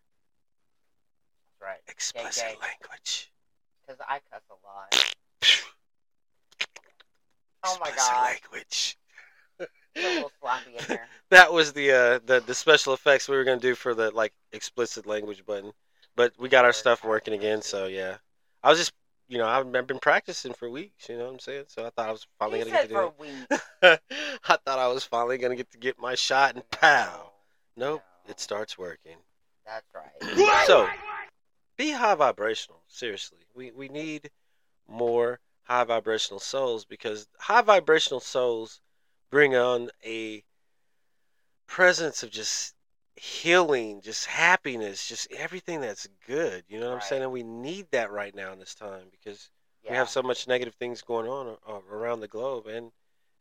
Right. 1.61 1.81
Explicit 1.88 2.44
gay. 2.44 2.57
language. 2.61 3.33
Because 3.88 4.05
I 4.07 4.20
cuss 4.31 4.42
a 4.51 4.66
lot. 4.66 5.14
Oh 7.64 7.77
my 7.81 7.88
Explicit 7.88 8.14
god. 8.14 8.24
language. 8.53 8.98
It's 9.59 9.70
a 9.96 10.09
little 10.14 10.31
sloppy 10.40 10.77
in 10.79 10.85
here. 10.85 11.07
that 11.31 11.53
was 11.53 11.72
the 11.72 11.90
uh 11.90 12.20
the 12.24 12.40
the 12.46 12.55
special 12.55 12.94
effects 12.94 13.29
we 13.29 13.37
were 13.37 13.42
gonna 13.42 13.59
do 13.59 13.74
for 13.74 13.94
the 13.94 14.12
like 14.12 14.33
explicit 14.53 15.07
language 15.07 15.44
button, 15.44 15.72
but 16.14 16.33
we 16.38 16.48
got 16.48 16.64
our 16.64 16.72
stuff 16.72 17.03
working 17.03 17.35
again. 17.35 17.61
So 17.61 17.87
yeah, 17.88 18.18
I 18.62 18.70
was 18.70 18.79
just 18.79 18.92
you 19.29 19.38
know 19.38 19.46
I've 19.48 19.66
I've 19.74 19.88
been 19.88 19.98
practicing 19.98 20.53
for 20.55 20.70
weeks. 20.70 21.09
You 21.09 21.18
know 21.18 21.24
what 21.24 21.33
I'm 21.33 21.38
saying? 21.40 21.64
So 21.66 21.85
I 21.85 21.90
thought 21.90 22.09
I 22.09 22.12
was 22.12 22.27
finally 22.38 22.59
He 22.61 22.64
gonna 22.66 22.77
said 22.77 22.88
get 22.88 22.94
for 22.94 23.03
to 23.03 23.09
a 23.09 23.12
week. 23.20 23.48
do 23.51 23.57
it. 23.83 24.01
I 24.48 24.57
thought 24.64 24.79
I 24.79 24.87
was 24.87 25.03
finally 25.03 25.37
gonna 25.38 25.57
get 25.57 25.70
to 25.72 25.79
get 25.79 25.98
my 25.98 26.14
shot 26.14 26.55
and 26.55 26.70
pow. 26.70 27.33
Nope, 27.77 28.05
No. 28.24 28.31
it 28.31 28.38
starts 28.38 28.79
working. 28.79 29.16
That's 29.66 29.87
right. 29.92 30.64
so 30.66 30.88
be 31.77 31.90
high 31.90 32.14
vibrational. 32.14 32.83
Seriously, 32.87 33.38
we 33.59 33.73
we 33.73 33.88
need 33.88 34.31
more 34.88 35.40
high 35.64 35.85
vibrational 35.85 36.38
souls 36.40 36.85
because 36.87 37.27
high 37.40 37.61
vibrational 37.61 38.21
souls 38.21 38.81
bring 39.31 39.55
on 39.55 39.90
a 40.07 40.42
presence 41.66 42.23
of 42.23 42.31
just 42.31 42.75
healing, 43.16 44.01
just 44.01 44.27
happiness, 44.27 45.07
just 45.07 45.31
everything 45.33 45.81
that's 45.81 46.09
good. 46.27 46.64
You 46.68 46.79
know 46.81 46.88
what 46.88 46.94
I'm 46.94 47.01
saying? 47.03 47.23
And 47.23 47.33
we 47.33 47.42
need 47.42 47.88
that 47.90 48.11
right 48.12 48.35
now 48.35 48.53
in 48.53 48.61
this 48.61 48.75
time 48.75 49.09
because 49.11 49.51
Yeah. 49.83 49.90
we 49.90 49.97
have 49.97 50.09
so 50.09 50.23
much 50.23 50.47
negative 50.47 50.75
things 50.77 51.03
going 51.03 51.29
on 51.29 51.59
uh, 51.66 51.81
around 51.90 52.21
the 52.21 52.29
globe 52.29 52.68
and 52.68 52.92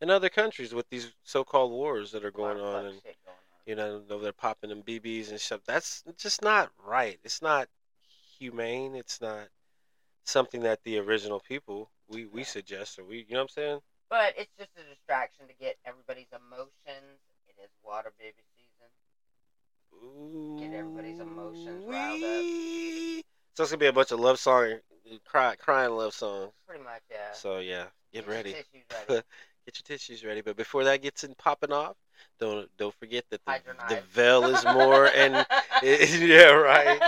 in 0.02 0.10
other 0.10 0.30
countries 0.30 0.74
with 0.74 0.90
these 0.90 1.14
so-called 1.24 1.72
wars 1.72 2.12
that 2.12 2.26
are 2.26 2.32
going 2.32 2.60
on 2.60 2.86
and 2.86 3.02
going 3.04 3.16
on. 3.28 3.34
you 3.66 3.76
know 3.76 4.20
they're 4.20 4.34
popping 4.34 4.70
them 4.72 4.82
BBs 4.84 5.30
and 5.30 5.40
stuff. 5.40 5.62
That's 5.66 6.04
just 6.18 6.42
not 6.42 6.72
right. 6.84 7.20
It's 7.24 7.42
not 7.42 7.70
humane. 8.38 8.96
It's 8.96 9.22
not 9.22 9.48
something 10.28 10.62
that 10.62 10.84
the 10.84 10.98
original 11.00 11.40
people 11.40 11.90
we 12.10 12.26
we 12.26 12.44
suggest 12.44 13.00
or 13.00 13.04
we 13.06 13.26
you 13.28 13.34
know 13.34 13.40
what 13.40 13.44
I'm 13.44 13.50
saying. 13.50 13.80
But 14.10 14.34
it's 14.38 14.52
just 14.58 14.72
a 14.78 14.90
distraction 14.94 15.48
to 15.48 15.54
get 15.60 15.78
everybody's 15.86 16.32
emotions. 16.32 17.20
It 17.48 17.56
is 17.62 17.70
water 17.84 18.12
baby 18.20 18.44
season. 18.56 18.90
Ooh, 19.94 20.58
Get 20.60 20.74
everybody's 20.74 21.20
emotions 21.20 21.86
riled 21.88 22.24
up. 22.24 23.24
So 23.56 23.64
it's 23.64 23.72
gonna 23.72 23.80
be 23.80 23.88
a 23.88 23.94
bunch 23.94 24.12
of 24.12 24.20
love 24.20 24.40
song, 24.40 24.80
cry, 25.26 25.56
crying 25.56 25.92
love 25.92 26.14
songs. 26.14 26.52
Pretty 26.68 26.84
much, 26.84 27.02
yeah. 27.10 27.34
So 27.34 27.60
yeah, 27.60 27.86
get 28.14 28.26
your 28.26 28.36
ready. 28.36 28.54
tissues 28.54 28.86
ready. 29.10 29.24
Get 29.68 29.80
your 29.80 29.98
tissues 29.98 30.24
ready. 30.24 30.40
But 30.40 30.56
before 30.56 30.86
that 30.86 31.02
gets 31.02 31.26
in 31.26 31.36
popping 31.36 31.74
off, 31.74 31.98
don't 32.40 32.70
don't 32.78 32.94
forget 32.96 33.24
that 33.32 33.42
the, 33.46 33.60
the 33.90 34.02
veil 34.12 34.46
is 34.46 34.64
more 34.66 35.08
and 35.08 35.46
yeah 35.84 36.52
right. 36.52 37.02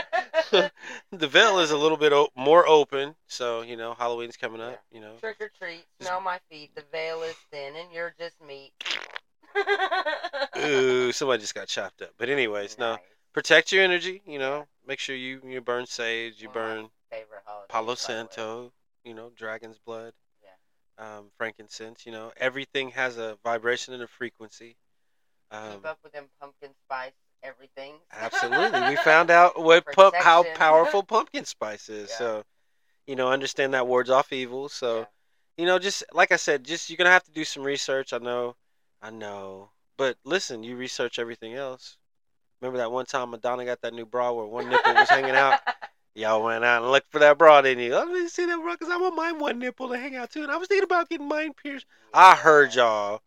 the 1.12 1.28
veil 1.28 1.60
is 1.60 1.72
a 1.72 1.78
little 1.78 1.98
bit 1.98 2.12
o- 2.14 2.30
more 2.36 2.68
open, 2.68 3.16
so 3.28 3.62
you 3.62 3.76
know 3.78 3.94
Halloween's 3.94 4.38
coming 4.38 4.62
up. 4.62 4.82
You 4.92 5.02
know, 5.02 5.14
Trick 5.20 5.38
or 5.40 5.50
treat, 5.50 5.86
smell 6.02 6.22
my 6.22 6.40
feet. 6.50 6.72
The 6.76 6.84
veil 6.92 7.22
is 7.24 7.36
thin, 7.52 7.76
and 7.76 7.92
you're 7.94 8.14
just 8.20 8.36
meat. 8.46 8.72
ooh, 10.58 11.12
somebody 11.12 11.42
just 11.42 11.56
got 11.56 11.68
chopped 11.68 12.02
up. 12.02 12.12
But 12.18 12.30
anyways, 12.30 12.78
no, 12.78 12.92
Nice. 12.94 13.00
protect 13.34 13.72
your 13.72 13.84
energy. 13.84 14.22
You 14.26 14.40
know, 14.40 14.68
make 14.88 15.00
sure 15.00 15.16
you 15.16 15.42
you 15.46 15.62
burn 15.62 15.86
sage, 15.86 16.42
you 16.42 16.48
One 16.48 16.54
burn 16.54 16.90
favorite. 17.12 17.42
Palo 17.46 17.66
by 17.70 17.80
the 17.86 17.90
way. 17.92 17.96
Santo, 17.96 18.72
you 19.04 19.14
know, 19.14 19.32
dragon's 19.36 19.78
blood, 19.80 20.14
Yeah. 20.44 21.18
um, 21.18 21.32
frankincense. 21.38 22.06
You 22.06 22.12
know, 22.12 22.32
everything 22.38 22.90
has 22.92 23.18
a 23.18 23.38
vibration 23.44 23.94
and 23.94 24.04
a 24.04 24.08
frequency. 24.08 24.76
Um, 25.52 25.74
Keep 25.74 25.86
up 25.86 26.00
with 26.04 26.14
them 26.14 26.26
pumpkin 26.40 26.70
spice 26.86 27.14
everything. 27.44 27.94
Absolutely. 28.12 28.82
We 28.82 28.96
found 29.04 29.32
out 29.32 29.62
what 29.62 29.86
pump, 29.94 30.16
how 30.16 30.44
powerful 30.56 31.04
pumpkin 31.04 31.46
spice 31.46 31.90
is. 31.90 32.10
Yeah. 32.10 32.18
So, 32.18 32.44
you 33.08 33.16
know, 33.16 33.30
understand 33.32 33.74
that 33.74 33.88
wards 33.88 34.10
off 34.10 34.32
evil. 34.32 34.70
So, 34.70 35.00
Yeah. 35.00 35.06
you 35.58 35.66
know, 35.66 35.80
just 35.80 36.04
like 36.14 36.32
I 36.32 36.36
said, 36.36 36.64
just 36.64 36.90
you're 36.90 36.98
gonna 36.98 37.10
have 37.10 37.24
to 37.24 37.32
do 37.32 37.44
some 37.44 37.64
research. 37.64 38.14
I 38.14 38.20
know, 38.20 38.56
I 39.02 39.10
know. 39.10 39.72
But 39.98 40.18
listen, 40.24 40.64
you 40.64 40.76
research 40.76 41.20
everything 41.20 41.56
else. 41.56 41.98
Remember 42.62 42.78
that 42.80 42.92
one 42.92 43.06
time 43.06 43.32
Madonna 43.32 43.66
got 43.66 43.82
that 43.82 43.94
new 43.94 44.06
bra 44.06 44.32
where 44.32 44.46
one 44.46 44.70
nipple 44.70 44.94
was 44.94 45.10
hanging 45.10 45.36
out? 45.36 45.60
Y'all 46.16 46.44
went 46.44 46.66
out 46.66 46.84
and 46.84 46.92
looked 46.92 47.12
for 47.12 47.20
that 47.20 47.38
bra, 47.38 47.62
didn't 47.62 47.84
you? 47.84 47.96
Let 47.96 48.10
me 48.10 48.28
see 48.28 48.46
that 48.46 48.58
bra 48.58 48.74
because 48.74 48.90
I 48.90 48.98
want 48.98 49.16
mine 49.16 49.40
one 49.40 49.60
nipple 49.60 49.88
to 49.90 49.98
hang 49.98 50.16
out 50.16 50.32
too. 50.32 50.44
And 50.44 50.52
I 50.52 50.58
was 50.58 50.68
thinking 50.68 50.84
about 50.84 51.08
getting 51.08 51.28
mine 51.28 51.54
pierced. 51.54 51.86
I 52.14 52.36
heard 52.36 52.76
y'all. 52.76 53.22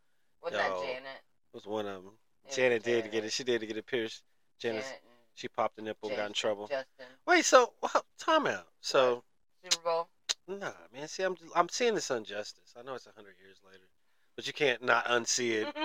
Yo. 0.44 0.50
that 0.50 0.80
Janet? 0.80 1.22
Was 1.52 1.66
one 1.66 1.86
of 1.86 2.02
them. 2.04 2.12
It 2.46 2.54
Janet 2.54 2.82
did 2.82 3.10
get 3.10 3.24
it. 3.24 3.32
She 3.32 3.44
did 3.44 3.60
get 3.66 3.76
it 3.76 3.86
pierced. 3.86 4.22
Janet, 4.58 4.82
Janet 4.82 5.00
she 5.34 5.48
popped 5.48 5.78
a 5.78 5.82
nipple, 5.82 6.10
got 6.10 6.26
in 6.26 6.32
trouble. 6.32 6.66
Justin. 6.66 7.06
Wait, 7.26 7.44
so 7.44 7.72
well, 7.82 8.04
time 8.18 8.46
out. 8.46 8.68
So 8.80 9.22
Super 9.62 9.82
Bowl. 9.82 10.08
nah, 10.48 10.72
man. 10.92 11.08
See, 11.08 11.22
I'm 11.22 11.36
I'm 11.54 11.68
seeing 11.68 11.94
this 11.94 12.10
injustice. 12.10 12.74
I 12.78 12.82
know 12.82 12.94
it's 12.94 13.06
a 13.06 13.12
hundred 13.14 13.34
years 13.42 13.58
later, 13.64 13.84
but 14.36 14.46
you 14.46 14.52
can't 14.52 14.82
not 14.82 15.06
unsee 15.06 15.62
it 15.62 15.76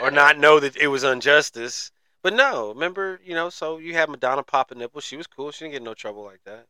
or 0.00 0.10
not 0.10 0.38
know 0.38 0.60
that 0.60 0.76
it 0.76 0.88
was 0.88 1.04
injustice. 1.04 1.92
But 2.22 2.34
no, 2.34 2.68
remember, 2.68 3.20
you 3.24 3.34
know. 3.34 3.48
So 3.48 3.78
you 3.78 3.94
had 3.94 4.08
Madonna 4.08 4.42
pop 4.42 4.70
a 4.70 4.74
nipple. 4.74 5.00
She 5.00 5.16
was 5.16 5.26
cool. 5.26 5.50
She 5.50 5.64
didn't 5.64 5.72
get 5.72 5.78
in 5.78 5.84
no 5.84 5.94
trouble 5.94 6.24
like 6.24 6.42
that. 6.44 6.66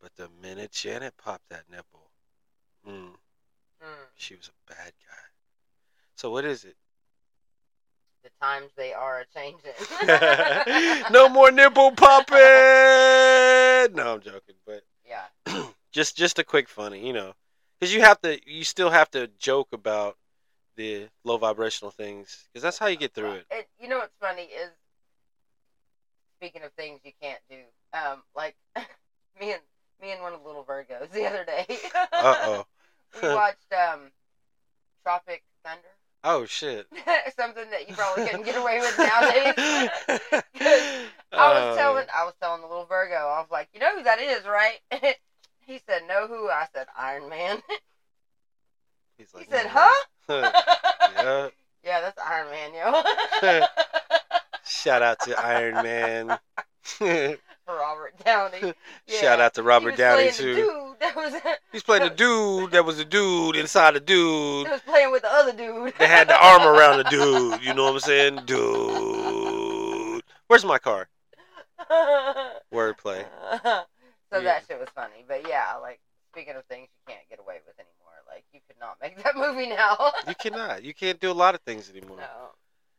But 0.00 0.14
the 0.16 0.28
minute 0.42 0.72
Janet 0.72 1.16
popped 1.16 1.48
that 1.48 1.64
nipple, 1.70 2.10
mm, 2.86 3.14
Mm, 3.84 4.06
she 4.16 4.34
was 4.34 4.48
a 4.48 4.72
bad 4.72 4.92
guy. 5.06 5.24
So 6.16 6.30
what 6.30 6.44
is 6.44 6.64
it? 6.64 6.76
The 8.24 8.30
times 8.40 8.70
they 8.76 8.92
are 8.92 9.20
a 9.20 9.26
changing. 9.38 9.72
no 11.12 11.28
more 11.28 11.50
nipple 11.52 11.92
popping. 11.92 12.34
No, 13.94 14.14
I'm 14.14 14.20
joking, 14.20 14.56
but 14.66 14.82
Yeah. 15.06 15.26
just 15.92 16.16
just 16.16 16.38
a 16.38 16.44
quick 16.44 16.68
funny, 16.68 17.06
you 17.06 17.12
know, 17.12 17.34
because 17.78 17.94
you 17.94 18.00
have 18.00 18.20
to, 18.22 18.40
you 18.50 18.64
still 18.64 18.90
have 18.90 19.10
to 19.12 19.28
joke 19.38 19.68
about 19.72 20.16
the 20.76 21.06
low 21.22 21.36
vibrational 21.36 21.90
things, 21.92 22.48
because 22.52 22.62
that's 22.62 22.78
how 22.78 22.86
you 22.86 22.96
get 22.96 23.14
through 23.14 23.32
it. 23.32 23.46
And 23.50 23.64
you 23.78 23.88
know 23.88 23.98
what's 23.98 24.16
funny 24.20 24.42
is, 24.42 24.70
speaking 26.40 26.62
of 26.62 26.72
things 26.72 27.00
you 27.04 27.12
can't 27.22 27.40
do, 27.48 27.58
um, 27.92 28.22
like 28.34 28.56
me 29.40 29.52
and 29.52 29.60
me 30.02 30.12
and 30.12 30.22
one 30.22 30.32
of 30.32 30.40
the 30.42 30.46
little 30.46 30.64
Virgos 30.64 31.10
the 31.12 31.26
other 31.26 31.44
day. 31.44 31.66
Uh 32.12 32.36
oh. 32.46 32.66
we 33.22 33.28
watched 33.28 33.72
um, 33.72 34.10
Tropic 35.02 35.42
Thunder. 35.64 35.82
Oh 36.24 36.46
shit. 36.46 36.86
Something 37.36 37.70
that 37.70 37.86
you 37.88 37.94
probably 37.94 38.24
couldn't 38.24 38.46
get 38.46 38.56
away 38.56 38.80
with 38.80 38.96
nowadays. 38.98 39.54
I 41.32 41.52
was 41.52 41.62
Uh, 41.62 41.76
telling 41.76 42.06
I 42.14 42.24
was 42.24 42.32
telling 42.40 42.62
the 42.62 42.66
little 42.66 42.86
Virgo, 42.86 43.14
I 43.14 43.40
was 43.40 43.50
like, 43.50 43.68
you 43.74 43.80
know 43.80 43.94
who 43.96 44.02
that 44.04 44.18
is, 44.20 44.44
right? 44.46 44.80
he 45.60 45.80
said, 45.86 46.02
know 46.08 46.26
who? 46.26 46.48
I 46.48 46.66
said, 46.74 46.86
Iron 46.96 47.28
Man. 47.28 47.62
he's 49.18 49.28
he 49.38 49.44
said, 49.50 49.66
"Mm." 49.66 49.70
huh? 49.70 50.04
yeah. 50.28 51.48
yeah, 51.84 52.00
that's 52.00 52.18
Iron 52.18 52.48
Man, 52.50 52.72
yo. 52.72 53.68
Shout 54.66 55.02
out 55.02 55.20
to 55.20 55.38
Iron 55.38 55.82
Man. 55.82 56.38
For 57.66 57.74
Robert 57.76 58.14
Downey. 58.24 58.74
Yeah. 59.06 59.20
Shout 59.20 59.40
out 59.40 59.54
to 59.54 59.62
He 59.62 59.66
Robert 59.66 59.96
Downey 59.96 60.30
too. 60.30 60.54
dude 60.54 61.00
that 61.00 61.16
was 61.16 61.34
He's 61.72 61.82
playing 61.82 62.02
the 62.04 62.10
dude 62.14 62.70
that 62.72 62.84
was 62.84 62.98
the 62.98 63.04
dude 63.04 63.56
inside 63.56 63.94
the 63.94 64.00
dude. 64.00 64.66
that 64.66 64.72
was 64.72 64.80
playing 64.82 65.10
with 65.12 65.22
the 65.22 65.32
other 65.32 65.52
dude. 65.52 65.94
They 65.98 66.06
had 66.06 66.28
the 66.28 66.38
arm 66.38 66.62
around 66.62 66.98
the 66.98 67.04
dude. 67.04 67.62
You 67.62 67.72
know 67.74 67.84
what 67.84 67.94
I'm 67.94 68.00
saying? 68.00 68.40
Dude. 68.44 70.22
Where's 70.46 70.64
my 70.64 70.78
car? 70.78 71.08
Wordplay. 72.72 73.24
so 73.62 74.38
Yeah. 74.38 74.40
that 74.40 74.64
shit 74.68 74.78
was 74.78 74.88
funny. 74.94 75.24
But 75.26 75.48
yeah, 75.48 75.74
like 75.80 76.00
speaking 76.32 76.54
of 76.56 76.64
things 76.66 76.88
you 77.06 77.14
can't 77.14 77.28
get 77.30 77.38
away 77.38 77.60
with 77.66 77.78
anymore, 77.78 78.12
like 78.28 78.44
you 78.52 78.60
could 78.66 78.78
not 78.80 78.96
make 79.00 79.22
that 79.22 79.36
movie 79.36 79.68
now. 79.68 80.12
You 80.28 80.34
cannot. 80.34 80.82
You 80.84 80.94
can't 80.94 81.20
do 81.20 81.30
a 81.30 81.32
lot 81.32 81.54
of 81.54 81.60
things 81.62 81.90
anymore. 81.90 82.18
no. 82.18 82.50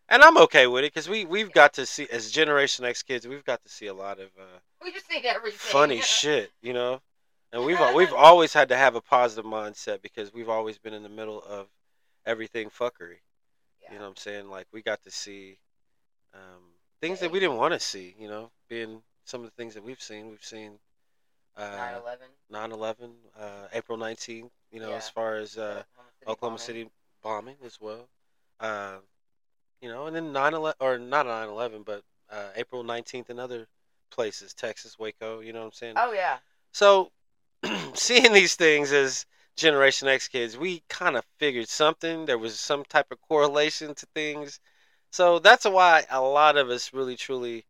And 0.08 0.22
I'm 0.22 0.38
okay 0.39 0.68
with 0.68 0.84
it 0.84 0.94
because 0.94 1.10
we, 1.10 1.26
we've 1.26 1.52
got 1.52 1.74
to 1.74 1.86
see, 1.86 2.08
as 2.12 2.30
Generation 2.30 2.86
X 2.86 3.02
kids, 3.02 3.28
we've 3.28 3.44
got 3.44 3.63
to 3.63 3.70
see 3.70 3.88
a 3.88 3.94
lot 3.94 4.20
of 4.20 4.28
uh, 4.39 4.60
We've 4.84 4.94
seen 5.10 5.26
everything. 5.26 5.58
funny 5.58 6.02
shit, 6.02 6.52
you 6.62 6.74
know? 6.74 7.02
And 7.52 7.65
we've 7.65 7.80
we've 7.96 8.13
always 8.18 8.54
had 8.54 8.70
to 8.70 8.78
have 8.78 8.96
a 8.96 9.02
positive 9.02 9.46
mindset 9.50 10.02
because 10.02 10.32
we've 10.34 10.50
always 10.50 10.78
been 10.78 10.94
in 10.94 11.02
the 11.04 11.10
middle 11.10 11.41
of 11.41 11.68
everything 12.26 12.70
fuckery. 12.70 13.22
Yeah. 13.82 13.94
You 13.94 13.96
know 13.98 14.04
what 14.04 14.10
I'm 14.10 14.15
saying? 14.18 14.50
Like 14.50 14.68
we 14.72 14.82
got 14.82 15.02
to 15.04 15.12
see 15.12 15.58
um, 16.34 16.62
things 17.02 17.20
that 17.22 17.32
we 17.32 17.39
didn't 17.39 17.58
want 17.58 17.74
to 17.74 17.80
see. 17.80 18.13
You 18.20 18.28
know, 18.28 18.52
being 18.70 19.02
some 19.24 19.41
of 19.41 19.46
the 19.48 19.56
things 19.56 19.74
that 19.76 19.84
we've 19.84 20.02
seen. 20.02 20.30
We've 20.30 20.44
seen 20.44 20.74
uh, 21.56 21.62
9/11. 22.52 22.72
9/11, 22.72 23.10
uh, 23.39 23.46
April 23.74 23.98
19th. 23.98 24.50
You 24.72 24.80
know, 24.82 24.89
Yeah. 24.89 24.96
as 24.98 25.10
far 25.10 25.36
as 25.38 25.58
uh, 25.58 25.84
Oklahoma 26.28 26.38
bombing. 26.39 26.58
City 26.60 26.89
bombing 27.24 27.56
as 27.65 27.80
well. 27.80 28.08
Uh, 28.60 28.98
you 29.86 29.91
know, 29.91 30.08
and 30.08 30.15
then 30.15 30.34
9/11 30.34 30.74
or 30.80 30.98
not 30.98 31.28
9/11, 31.28 31.86
but 31.86 32.02
uh, 32.32 32.50
April 32.56 32.84
19th 32.84 33.30
and 33.30 33.39
other 33.39 33.67
places, 34.10 34.56
Texas, 34.56 34.98
Waco. 34.98 35.41
You 35.41 35.54
know 35.54 35.60
what 35.60 35.65
I'm 35.67 35.71
saying? 35.74 35.93
Oh 35.95 36.12
yeah. 36.12 36.38
So 36.71 37.12
seeing 37.93 38.34
these 38.34 38.56
things 38.56 38.91
as 38.91 39.28
Generation 39.56 40.08
X 40.08 40.28
kids, 40.28 40.58
we 40.58 40.82
kind 40.89 41.15
of 41.15 41.24
figured 41.38 41.69
something. 41.69 42.26
There 42.26 42.39
was 42.39 42.60
some 42.60 42.84
type 42.86 43.12
of 43.12 43.21
correlation 43.21 43.93
to 43.93 44.08
things. 44.15 44.60
So 45.12 45.38
that's 45.38 45.65
why 45.65 46.06
a 46.10 46.19
lot 46.19 46.58
of 46.58 46.71
us 46.71 46.91
really 46.91 47.15
truly 47.15 47.63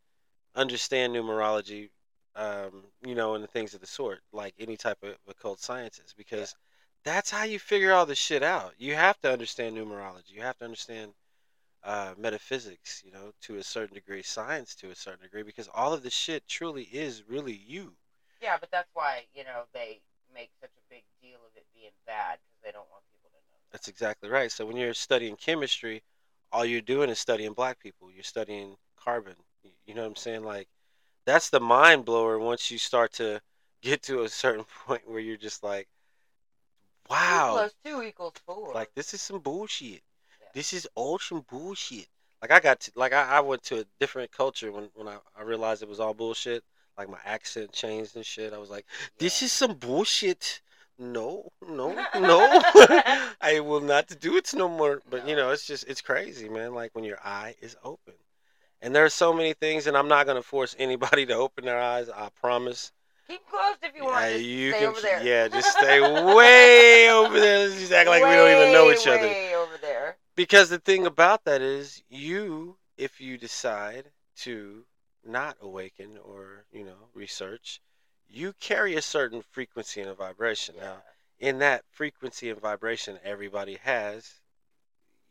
understand 0.55 1.13
numerology, 1.13 1.89
um, 2.37 2.85
you 3.05 3.13
know, 3.13 3.35
and 3.35 3.43
the 3.43 3.47
things 3.49 3.73
of 3.73 3.81
the 3.81 3.87
sort, 3.87 4.21
like 4.31 4.53
any 4.57 4.77
type 4.77 5.03
of 5.03 5.17
occult 5.27 5.59
sciences, 5.59 6.13
because 6.17 6.55
that's 7.03 7.29
how 7.29 7.43
you 7.43 7.59
figure 7.59 7.91
all 7.91 8.05
this 8.05 8.17
shit 8.17 8.41
out. 8.41 8.73
You 8.77 8.95
have 8.95 9.19
to 9.19 9.33
understand 9.33 9.75
numerology. 9.75 10.31
You 10.31 10.43
have 10.43 10.57
to 10.59 10.63
understand 10.63 11.11
uh, 11.85 12.13
metaphysics, 12.17 13.03
you 13.05 13.11
know, 13.11 13.31
to 13.41 13.57
a 13.57 13.63
certain 13.63 13.93
degree, 13.93 14.23
science 14.23 14.75
to 14.75 14.89
a 14.89 14.95
certain 14.95 15.21
degree, 15.21 15.43
because 15.43 15.69
all 15.73 15.93
of 15.93 16.03
this 16.03 16.13
shit 16.13 16.47
truly 16.47 16.83
is 16.83 17.23
really 17.29 17.53
you. 17.53 17.93
Yeah, 18.41 18.57
but 18.59 18.71
that's 18.71 18.89
why 18.93 19.23
you 19.33 19.43
know 19.43 19.63
they 19.73 20.01
make 20.33 20.49
such 20.59 20.71
a 20.77 20.93
big 20.93 21.03
deal 21.21 21.37
of 21.45 21.55
it 21.55 21.65
being 21.73 21.91
bad 22.05 22.39
because 22.43 22.59
they 22.63 22.71
don't 22.71 22.89
want 22.91 23.03
people 23.11 23.29
to 23.29 23.37
know. 23.51 23.57
That's 23.71 23.87
exactly 23.87 24.29
right. 24.29 24.51
So 24.51 24.65
when 24.65 24.77
you're 24.77 24.93
studying 24.93 25.35
chemistry, 25.35 26.03
all 26.51 26.65
you're 26.65 26.81
doing 26.81 27.09
is 27.09 27.19
studying 27.19 27.53
black 27.53 27.79
people. 27.79 28.11
You're 28.11 28.23
studying 28.23 28.75
carbon. 28.97 29.35
You 29.85 29.93
know 29.93 30.01
what 30.01 30.07
I'm 30.09 30.15
saying? 30.15 30.43
Like 30.43 30.67
that's 31.25 31.49
the 31.49 31.59
mind 31.59 32.05
blower 32.05 32.39
once 32.39 32.71
you 32.71 32.77
start 32.77 33.13
to 33.13 33.41
get 33.81 34.01
to 34.03 34.23
a 34.23 34.29
certain 34.29 34.65
point 34.87 35.07
where 35.09 35.19
you're 35.19 35.37
just 35.37 35.63
like, 35.63 35.87
Two 37.07 37.13
wow, 37.13 37.51
plus 37.53 37.75
two 37.85 38.01
equals 38.01 38.33
four. 38.45 38.73
like 38.73 38.93
this 38.95 39.13
is 39.13 39.21
some 39.21 39.39
bullshit. 39.39 40.01
This 40.55 40.71
is 40.71 40.87
all 40.95 41.19
some 41.19 41.45
bullshit. 41.51 42.07
Like 42.41 42.49
I 42.49 42.61
got 42.61 42.79
to, 42.79 42.91
like 42.95 43.11
I, 43.11 43.37
I 43.37 43.39
went 43.41 43.61
to 43.63 43.81
a 43.81 43.85
different 43.99 44.31
culture 44.31 44.71
when 44.71 44.89
when 44.95 45.07
I, 45.07 45.17
I 45.37 45.43
realized 45.43 45.83
it 45.83 45.89
was 45.89 45.99
all 45.99 46.13
bullshit. 46.13 46.63
Like 46.97 47.09
my 47.09 47.17
accent 47.25 47.73
changed 47.73 48.15
and 48.15 48.25
shit. 48.25 48.53
I 48.53 48.57
was 48.57 48.69
like, 48.69 48.85
this 49.19 49.41
is 49.41 49.51
some 49.51 49.73
bullshit. 49.73 50.61
No, 50.97 51.49
no, 51.67 51.93
no. 52.15 52.61
I 53.41 53.59
will 53.59 53.81
not 53.81 54.07
do 54.21 54.37
it 54.37 54.53
no 54.55 54.69
more. 54.69 55.01
But 55.09 55.27
you 55.27 55.35
know, 55.35 55.51
it's 55.51 55.67
just 55.67 55.89
it's 55.89 56.01
crazy, 56.01 56.47
man. 56.47 56.73
Like 56.73 56.91
when 56.93 57.03
your 57.03 57.19
eye 57.21 57.55
is 57.61 57.75
open. 57.83 58.13
And 58.81 58.95
there 58.95 59.03
are 59.03 59.09
so 59.09 59.33
many 59.33 59.53
things, 59.53 59.87
and 59.87 59.97
I'm 59.97 60.07
not 60.07 60.25
gonna 60.25 60.41
force 60.41 60.73
anybody 60.79 61.25
to 61.25 61.33
open 61.33 61.65
their 61.65 61.81
eyes. 61.81 62.09
I 62.09 62.29
promise. 62.39 62.93
Keep 63.27 63.45
closed 63.49 63.79
if 63.83 63.93
you 63.93 64.05
want. 64.05 64.23
Yeah, 64.23 64.31
Just 64.31 64.45
you 64.45 64.71
stay 64.71 64.79
can. 64.79 64.87
over 64.87 65.01
there. 65.01 65.23
Yeah, 65.23 65.47
just 65.49 65.77
stay 65.77 65.99
way 66.35 67.09
over 67.11 67.39
there. 67.39 67.67
Let's 67.67 67.79
just 67.79 67.91
act 67.91 68.07
like 68.07 68.23
we 68.23 68.29
don't 68.29 68.55
even 68.61 68.71
know 68.71 68.89
each 68.91 69.05
Way, 69.05 69.17
other. 69.17 69.27
Way 69.27 69.55
over 69.55 69.77
there. 69.81 70.14
Because 70.35 70.69
the 70.69 70.79
thing 70.79 71.05
about 71.05 71.45
that 71.45 71.61
is, 71.61 72.03
you, 72.09 72.77
if 72.97 73.21
you 73.21 73.37
decide 73.37 74.05
to 74.37 74.85
not 75.25 75.57
awaken 75.61 76.17
or, 76.23 76.65
you 76.71 76.83
know, 76.83 77.09
research, 77.13 77.81
you 78.27 78.53
carry 78.59 78.95
a 78.95 79.01
certain 79.01 79.41
frequency 79.41 80.01
and 80.01 80.09
a 80.09 80.13
vibration. 80.13 80.75
Yeah. 80.77 80.83
Now, 80.83 80.95
in 81.39 81.59
that 81.59 81.83
frequency 81.91 82.49
and 82.49 82.59
vibration 82.59 83.17
everybody 83.23 83.77
has, 83.83 84.29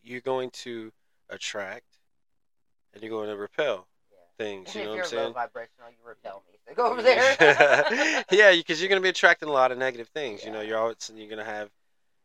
you're 0.02 0.20
going 0.20 0.50
to 0.50 0.92
attract 1.28 1.98
and 2.92 3.02
you're 3.02 3.10
going 3.10 3.28
to 3.28 3.36
repel 3.36 3.86
yeah. 4.10 4.44
things. 4.44 4.74
You 4.74 4.80
if 4.80 4.86
know 4.86 4.92
what 4.92 5.00
I'm 5.00 5.06
saying? 5.06 5.24
low 5.24 5.32
vibrational, 5.32 5.90
you 5.90 6.08
repel 6.08 6.42
me. 6.48 6.54
So 6.68 6.74
go 6.74 6.90
over 6.90 7.02
there. 7.02 8.24
yeah, 8.30 8.54
because 8.54 8.80
you're 8.80 8.88
gonna 8.88 9.00
be 9.00 9.08
attracting 9.08 9.48
a 9.48 9.52
lot 9.52 9.72
of 9.72 9.78
negative 9.78 10.08
things. 10.08 10.44
You 10.44 10.50
know, 10.50 10.60
you're 10.60 10.78
always 10.78 11.10
you're 11.14 11.28
gonna 11.28 11.44
have, 11.44 11.70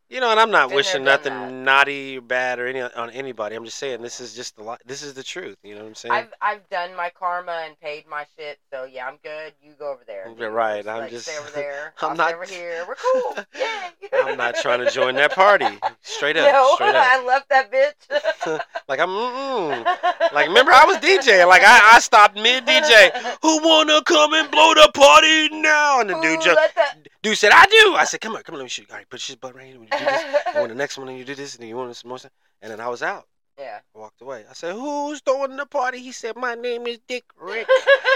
you 0.09 0.19
know, 0.19 0.31
and 0.31 0.39
I'm 0.39 0.49
not 0.51 0.69
Been 0.69 0.75
wishing 0.77 1.03
done 1.03 1.05
nothing 1.05 1.33
that. 1.33 1.51
naughty 1.51 2.17
or 2.17 2.21
bad 2.21 2.59
or 2.59 2.67
any 2.67 2.81
on 2.81 3.09
anybody. 3.11 3.55
I'm 3.55 3.63
just 3.65 3.77
saying 3.77 4.01
this 4.01 4.19
is 4.19 4.33
just 4.35 4.55
the 4.55 4.63
li- 4.63 4.77
this 4.85 5.03
is 5.03 5.13
the 5.13 5.23
truth. 5.23 5.57
You 5.63 5.75
know 5.75 5.81
what 5.81 5.87
I'm 5.89 5.95
saying? 5.95 6.13
I've 6.13 6.33
I've 6.41 6.69
done 6.69 6.95
my 6.95 7.09
karma 7.11 7.63
and 7.65 7.79
paid 7.79 8.05
my 8.09 8.25
shit, 8.37 8.59
so 8.73 8.85
yeah, 8.85 9.07
I'm 9.07 9.17
good. 9.23 9.53
You 9.61 9.73
go 9.77 9.91
over 9.91 10.01
there. 10.07 10.25
Yeah, 10.35 10.45
You 10.47 10.51
right, 10.51 10.83
like, 10.85 11.03
I'm 11.03 11.09
just- 11.09 11.27
stay 11.27 11.37
over 11.37 11.51
there. 11.55 11.93
I'm 12.01 12.11
I'll 12.11 12.15
not- 12.15 12.33
over 12.33 12.45
here. 12.45 12.85
We're 12.87 12.95
cool. 12.95 13.35
Yay. 13.55 14.09
I'm 14.13 14.37
not 14.37 14.55
trying 14.55 14.79
to 14.83 14.89
join 14.89 15.15
that 15.15 15.33
party. 15.35 15.67
Straight 16.01 16.37
up, 16.37 16.51
no, 16.51 16.73
straight 16.75 16.95
up. 16.95 17.05
I 17.07 17.23
left 17.25 17.49
that 17.49 17.71
bitch. 17.71 18.59
like 18.87 18.99
I'm, 18.99 19.09
mm-mm. 19.09 20.33
like 20.33 20.47
remember 20.47 20.71
I 20.71 20.85
was 20.85 20.97
DJing. 20.97 21.47
Like 21.47 21.61
I, 21.63 21.91
I 21.95 21.99
stopped 21.99 22.35
mid 22.35 22.65
DJ. 22.65 23.11
Who 23.41 23.61
wanna 23.63 24.01
come 24.03 24.33
and 24.33 24.49
blow 24.49 24.73
the 24.73 24.89
party 24.93 25.49
now? 25.59 25.99
And 26.01 26.09
the 26.09 26.15
dude 26.15 26.39
Ooh, 26.39 26.43
just 26.43 26.55
let 26.55 26.75
that- 26.75 26.97
dude 27.21 27.37
said 27.37 27.51
I 27.53 27.65
do. 27.65 27.95
I 27.95 28.05
said 28.05 28.21
come 28.21 28.35
on, 28.35 28.43
come 28.43 28.55
on, 28.55 28.59
let 28.59 28.65
me 28.65 28.69
shoot. 28.69 28.89
All 28.89 28.97
right, 28.97 29.09
put 29.09 29.27
your 29.29 29.37
butt 29.37 29.55
right 29.55 29.65
here. 29.67 29.79
When 29.79 29.87
you 29.91 29.97
do 29.97 30.05
this, 30.05 30.35
and 30.47 30.55
when 30.61 30.69
the 30.69 30.75
next 30.75 30.97
one, 30.97 31.09
and 31.09 31.17
you 31.17 31.25
do 31.25 31.35
this, 31.35 31.55
and 31.55 31.67
you 31.67 31.75
want 31.75 31.95
some 31.95 32.09
more. 32.09 32.17
stuff. 32.19 32.31
And 32.61 32.71
then 32.71 32.79
I 32.79 32.87
was 32.89 33.01
out. 33.01 33.25
yeah. 33.57 33.79
I 33.95 33.97
walked 33.97 34.21
away. 34.21 34.45
I 34.49 34.53
said, 34.53 34.73
"Who's 34.73 35.21
throwing 35.21 35.55
the 35.57 35.65
party?" 35.65 35.99
He 35.99 36.11
said, 36.11 36.35
"My 36.35 36.55
name 36.55 36.87
is 36.87 36.99
Dick 37.07 37.23
Rick. 37.39 37.67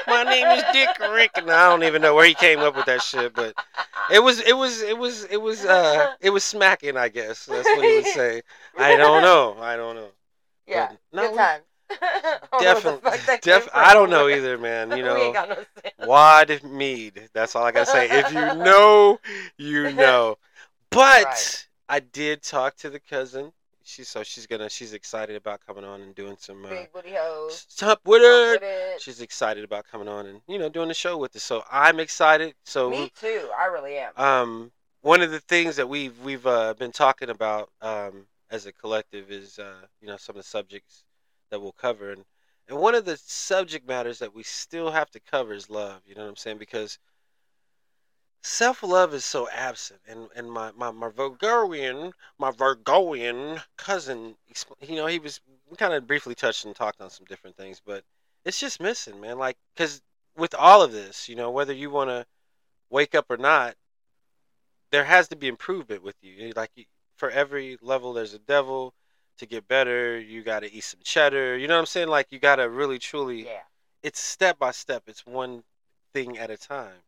My 0.07 0.23
name 0.23 0.47
is 0.47 0.63
Dick 0.73 0.89
Rick." 0.99 1.31
And 1.35 1.49
I 1.49 1.69
don't 1.69 1.83
even 1.83 2.01
know 2.01 2.13
where 2.15 2.25
he 2.25 2.33
came 2.33 2.59
up 2.59 2.75
with 2.75 2.85
that 2.85 3.01
shit, 3.01 3.33
but 3.33 3.53
it 4.11 4.21
was, 4.21 4.41
it 4.41 4.55
was, 4.57 4.81
it 4.81 4.97
was, 4.97 5.23
it 5.25 5.41
was, 5.41 5.63
uh, 5.65 6.13
it 6.19 6.29
was 6.29 6.43
smacking. 6.43 6.97
I 6.97 7.07
guess 7.09 7.45
that's 7.45 7.65
what 7.65 7.85
he 7.85 7.95
would 7.95 8.05
say. 8.07 8.41
I 8.77 8.95
don't 8.97 9.21
know. 9.21 9.57
I 9.61 9.75
don't 9.77 9.95
know. 9.95 10.09
Yeah. 10.67 10.87
But 10.89 10.97
no, 11.13 11.29
Good 11.29 11.37
time. 11.37 11.61
Definitely, 12.59 13.11
def- 13.41 13.69
I 13.73 13.93
don't 13.93 14.09
know 14.09 14.27
either, 14.29 14.57
man. 14.57 14.91
You 14.97 15.03
know, 15.03 15.31
no 15.31 16.05
wad 16.07 16.61
mead. 16.63 17.29
That's 17.33 17.55
all 17.55 17.63
I 17.63 17.71
gotta 17.71 17.85
say. 17.89 18.07
If 18.09 18.31
you 18.31 18.39
know, 18.63 19.19
you 19.57 19.91
know. 19.93 20.37
But 20.89 21.25
Right. 21.25 21.67
I 21.89 21.99
did 21.99 22.43
talk 22.43 22.75
to 22.77 22.89
the 22.89 22.99
cousin. 22.99 23.51
She 23.85 24.03
so 24.03 24.23
she's 24.23 24.45
gonna 24.47 24.69
she's 24.69 24.93
excited 24.93 25.35
about 25.35 25.59
coming 25.65 25.83
on 25.83 26.01
and 26.01 26.15
doing 26.15 26.37
some 26.39 26.63
uh, 26.65 26.69
Big 26.69 26.93
booty 26.93 27.11
hoe. 27.15 27.49
Sup 27.49 27.99
with 28.05 28.21
her. 28.21 28.59
with. 28.59 29.01
She's 29.01 29.19
excited 29.19 29.63
about 29.65 29.85
coming 29.91 30.07
on 30.07 30.25
and 30.27 30.41
you 30.47 30.57
know 30.57 30.69
doing 30.69 30.87
the 30.87 30.93
show 30.93 31.17
with 31.17 31.35
us. 31.35 31.43
So 31.43 31.63
I'm 31.69 31.99
excited. 31.99 32.53
So 32.63 32.89
Me 32.89 33.11
too. 33.19 33.49
I 33.57 33.65
really 33.65 33.97
am. 33.97 34.11
um, 34.15 34.71
one 35.01 35.21
of 35.21 35.31
the 35.31 35.39
things 35.41 35.75
that 35.75 35.89
we've 35.89 36.17
we've 36.19 36.47
uh, 36.47 36.75
been 36.75 36.91
talking 36.93 37.29
about 37.29 37.69
um, 37.81 38.25
as 38.51 38.65
a 38.67 38.71
collective 38.71 39.31
is 39.31 39.59
uh, 39.59 39.81
you 39.99 40.07
know 40.07 40.15
some 40.17 40.37
of 40.37 40.43
the 40.43 40.47
subjects 40.47 41.03
that 41.53 41.61
we'll 41.61 41.71
cover 41.71 42.11
and 42.11 42.25
and 42.67 42.79
one 42.79 42.95
of 42.95 43.05
the 43.05 43.17
subject 43.17 43.87
matters 43.87 44.19
that 44.19 44.33
we 44.33 44.43
still 44.43 44.91
have 44.91 45.11
to 45.11 45.19
cover 45.19 45.53
is 45.53 45.69
love. 45.69 46.01
You 46.05 46.15
know 46.15 46.23
what 46.23 46.29
I'm 46.29 46.35
saying? 46.37 46.57
Because 46.57 46.97
self 48.41 48.83
love 48.83 49.13
is 49.13 49.25
so 49.25 49.49
absent, 49.49 50.01
and 50.07 50.29
and 50.35 50.51
my 50.51 50.71
my 50.73 50.91
my 50.91 51.09
Virgoian 51.09 52.13
my 52.37 52.51
Virgoian 52.51 53.61
cousin, 53.77 54.35
you 54.81 54.95
know, 54.95 55.07
he 55.07 55.19
was 55.19 55.41
kind 55.77 55.93
of 55.93 56.07
briefly 56.07 56.35
touched 56.35 56.65
and 56.65 56.75
talked 56.75 57.01
on 57.01 57.09
some 57.09 57.25
different 57.25 57.55
things, 57.57 57.81
but 57.85 58.03
it's 58.45 58.59
just 58.59 58.79
missing, 58.81 59.19
man. 59.21 59.37
Like, 59.37 59.57
cause 59.77 60.01
with 60.37 60.53
all 60.55 60.81
of 60.81 60.91
this, 60.91 61.29
you 61.29 61.35
know, 61.35 61.51
whether 61.51 61.73
you 61.73 61.89
want 61.89 62.09
to 62.09 62.25
wake 62.89 63.15
up 63.15 63.27
or 63.29 63.37
not, 63.37 63.75
there 64.91 65.05
has 65.05 65.27
to 65.29 65.35
be 65.35 65.47
improvement 65.47 66.03
with. 66.03 66.15
You- 66.21 66.53
Like 66.55 66.71
for 67.17 67.29
every 67.29 67.77
level, 67.81 68.13
there's 68.13 68.33
a 68.33 68.39
devil. 68.39 68.93
To 69.39 69.45
get 69.47 69.67
better, 69.67 70.19
you 70.19 70.43
got 70.43 70.59
to 70.61 70.71
eat 70.71 70.83
some 70.83 70.99
cheddar. 71.03 71.57
You 71.57 71.67
know 71.67 71.73
what 71.73 71.79
I'm 71.81 71.85
saying? 71.87 72.07
Like 72.07 72.27
you 72.31 72.39
got 72.39 72.57
to 72.57 72.69
really, 72.69 72.99
truly. 72.99 73.45
yeah. 73.45 73.59
It's 74.03 74.19
step 74.19 74.59
by 74.59 74.71
step. 74.71 75.03
It's 75.07 75.25
one 75.25 75.63
thing 76.13 76.37
at 76.37 76.49
a 76.51 76.57
time. 76.57 77.01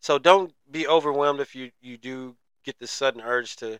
So 0.00 0.18
don't 0.18 0.52
be 0.70 0.86
overwhelmed 0.88 1.40
if 1.40 1.54
you 1.54 1.70
you 1.80 1.96
do 1.96 2.34
get 2.64 2.78
this 2.78 2.90
sudden 2.90 3.20
urge 3.20 3.56
to 3.56 3.78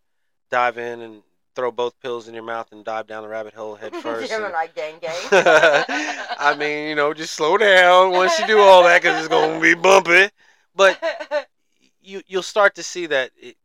dive 0.51 0.79
in 0.79 1.01
and 1.01 1.23
throw 1.57 1.71
both 1.73 1.99
pills 2.01 2.29
in 2.29 2.35
your 2.35 2.43
mouth 2.45 2.71
and 2.71 2.85
dive 2.85 3.07
down 3.09 3.23
the 3.25 3.29
rabbit 3.29 3.55
hole 3.55 3.75
head 3.75 3.95
first. 4.03 4.31
and- 4.31 4.43
Gemini 4.43 4.67
gang 4.75 4.99
gang. 5.01 5.15
I 5.33 6.55
mean, 6.59 6.89
you 6.91 6.95
know, 6.95 7.13
just 7.15 7.35
slow 7.35 7.57
down 7.57 8.13
once 8.13 8.39
you 8.39 8.47
do 8.47 8.59
all 8.61 8.83
that 8.85 9.03
because 9.03 9.19
it's 9.19 9.29
gonna 9.29 9.61
be 9.61 9.75
bumpy. 9.75 10.29
But 10.75 10.99
you 12.03 12.23
you'll 12.27 12.43
start 12.43 12.75
to 12.77 12.83
see 12.83 13.07
that 13.07 13.31
it, 13.37 13.57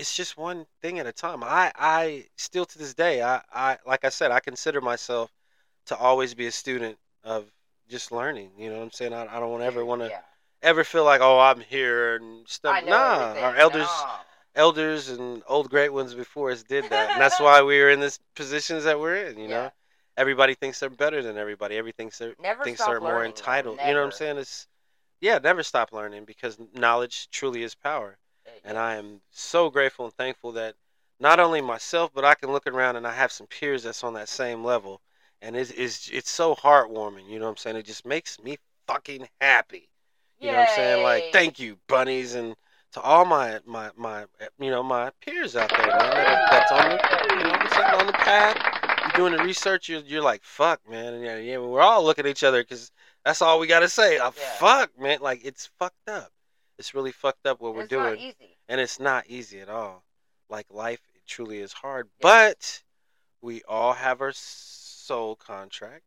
it's 0.00 0.16
just 0.16 0.38
one 0.38 0.64
thing 0.80 0.98
at 0.98 1.06
a 1.06 1.12
time. 1.12 1.44
I 1.44 1.70
I 1.76 2.24
still 2.36 2.64
to 2.64 2.78
this 2.78 2.94
day 2.94 3.22
I 3.22 3.42
I 3.52 3.76
like 3.86 4.04
I 4.04 4.08
said 4.08 4.30
I 4.30 4.40
consider 4.40 4.80
myself 4.80 5.30
to 5.86 5.96
always 5.96 6.32
be 6.34 6.46
a 6.46 6.52
student 6.52 6.96
of 7.22 7.44
just 7.88 8.10
learning. 8.10 8.50
You 8.56 8.70
know 8.70 8.78
what 8.78 8.84
I'm 8.84 8.90
saying? 8.92 9.12
I, 9.12 9.26
I 9.36 9.40
don't 9.40 9.60
ever 9.62 9.84
want 9.84 10.00
to 10.02 10.08
Yeah. 10.08 10.20
ever 10.62 10.84
feel 10.84 11.04
like 11.04 11.20
oh 11.20 11.38
I'm 11.38 11.60
here 11.60 12.16
and 12.16 12.48
stuff. 12.48 12.82
Nah, 12.86 13.14
everything. 13.14 13.42
our 13.44 13.56
elders 13.56 13.88
No. 13.88 14.14
elders 14.54 15.08
and 15.10 15.42
old 15.46 15.68
great 15.68 15.92
ones 15.92 16.14
before 16.14 16.50
us 16.50 16.62
did 16.62 16.84
that, 16.88 17.12
and 17.12 17.20
that's 17.20 17.38
why 17.38 17.60
we 17.70 17.80
are 17.82 17.90
in 17.90 18.00
this 18.00 18.18
positions 18.34 18.84
that 18.84 18.98
we're 18.98 19.16
in. 19.16 19.38
You 19.38 19.48
know, 19.48 19.70
everybody 20.16 20.54
thinks 20.54 20.80
they're 20.80 20.88
better 20.88 21.22
than 21.22 21.36
everybody. 21.36 21.76
Everything 21.76 22.06
thinks 22.06 22.18
they're 22.18 22.34
Never 22.40 22.64
thinks 22.64 22.82
they're 22.84 23.00
more 23.00 23.24
entitled. 23.24 23.78
You 23.84 23.92
know 23.92 24.00
what 24.00 24.06
I'm 24.06 24.12
saying? 24.12 24.38
It's 24.38 24.66
yeah, 25.20 25.38
never 25.38 25.62
stop 25.62 25.92
learning 25.92 26.24
because 26.24 26.56
knowledge 26.72 27.28
truly 27.30 27.62
is 27.62 27.74
power. 27.74 28.16
And 28.64 28.78
I 28.78 28.96
am 28.96 29.20
so 29.30 29.70
grateful 29.70 30.04
and 30.06 30.14
thankful 30.14 30.52
that 30.52 30.74
not 31.18 31.40
only 31.40 31.60
myself, 31.60 32.10
but 32.14 32.24
I 32.24 32.34
can 32.34 32.50
look 32.52 32.66
around 32.66 32.96
and 32.96 33.06
I 33.06 33.12
have 33.12 33.32
some 33.32 33.46
peers 33.46 33.82
that's 33.82 34.04
on 34.04 34.14
that 34.14 34.28
same 34.28 34.64
level. 34.64 35.00
And 35.42 35.56
it's, 35.56 35.70
it's, 35.70 36.08
it's 36.08 36.30
so 36.30 36.54
heartwarming. 36.54 37.28
You 37.28 37.38
know 37.38 37.46
what 37.46 37.52
I'm 37.52 37.56
saying? 37.56 37.76
It 37.76 37.86
just 37.86 38.06
makes 38.06 38.42
me 38.42 38.58
fucking 38.86 39.28
happy. 39.40 39.88
You 40.38 40.52
know 40.52 40.58
what 40.58 40.68
I'm 40.70 40.74
saying? 40.76 41.02
Like, 41.02 41.24
thank 41.32 41.58
you, 41.58 41.76
bunnies, 41.86 42.34
and 42.34 42.56
to 42.92 43.00
all 43.00 43.26
my, 43.26 43.60
my, 43.66 43.90
my 43.96 44.24
you 44.58 44.70
know, 44.70 44.82
my 44.82 45.10
peers 45.24 45.54
out 45.54 45.68
there, 45.68 45.86
man, 45.86 45.98
that, 45.98 46.50
that's 46.50 46.72
on 46.72 46.88
the, 46.88 47.34
you 47.36 47.42
know 47.44 47.50
what 47.50 48.00
on 48.00 48.06
the 48.06 48.12
path. 48.14 48.56
You're 49.02 49.28
doing 49.28 49.36
the 49.36 49.44
research, 49.44 49.88
you're, 49.88 50.00
you're 50.00 50.22
like, 50.22 50.42
fuck, 50.42 50.80
man. 50.88 51.14
And 51.14 51.24
yeah, 51.24 51.36
yeah, 51.36 51.58
we're 51.58 51.82
all 51.82 52.02
looking 52.02 52.24
at 52.24 52.30
each 52.30 52.42
other 52.42 52.62
because 52.62 52.90
that's 53.24 53.42
all 53.42 53.58
we 53.60 53.66
got 53.66 53.80
to 53.80 53.88
say. 53.88 54.16
Uh, 54.18 54.30
Yeah. 54.36 54.52
Fuck, 54.58 54.98
man. 54.98 55.18
Like, 55.20 55.44
it's 55.44 55.68
fucked 55.78 56.08
up 56.08 56.32
It's 56.80 56.94
really 56.94 57.12
fucked 57.12 57.44
up 57.44 57.60
what 57.60 57.74
we're 57.74 57.86
doing, 57.86 58.32
and 58.66 58.80
it's 58.80 58.98
not 58.98 59.26
easy 59.28 59.60
at 59.60 59.68
all. 59.68 60.02
Like 60.48 60.64
life 60.70 61.02
truly 61.26 61.58
is 61.58 61.74
hard, 61.74 62.08
Yeah. 62.08 62.22
but 62.22 62.82
we 63.42 63.62
all 63.64 63.92
have 63.92 64.22
our 64.22 64.32
soul 64.32 65.36
contract. 65.36 66.04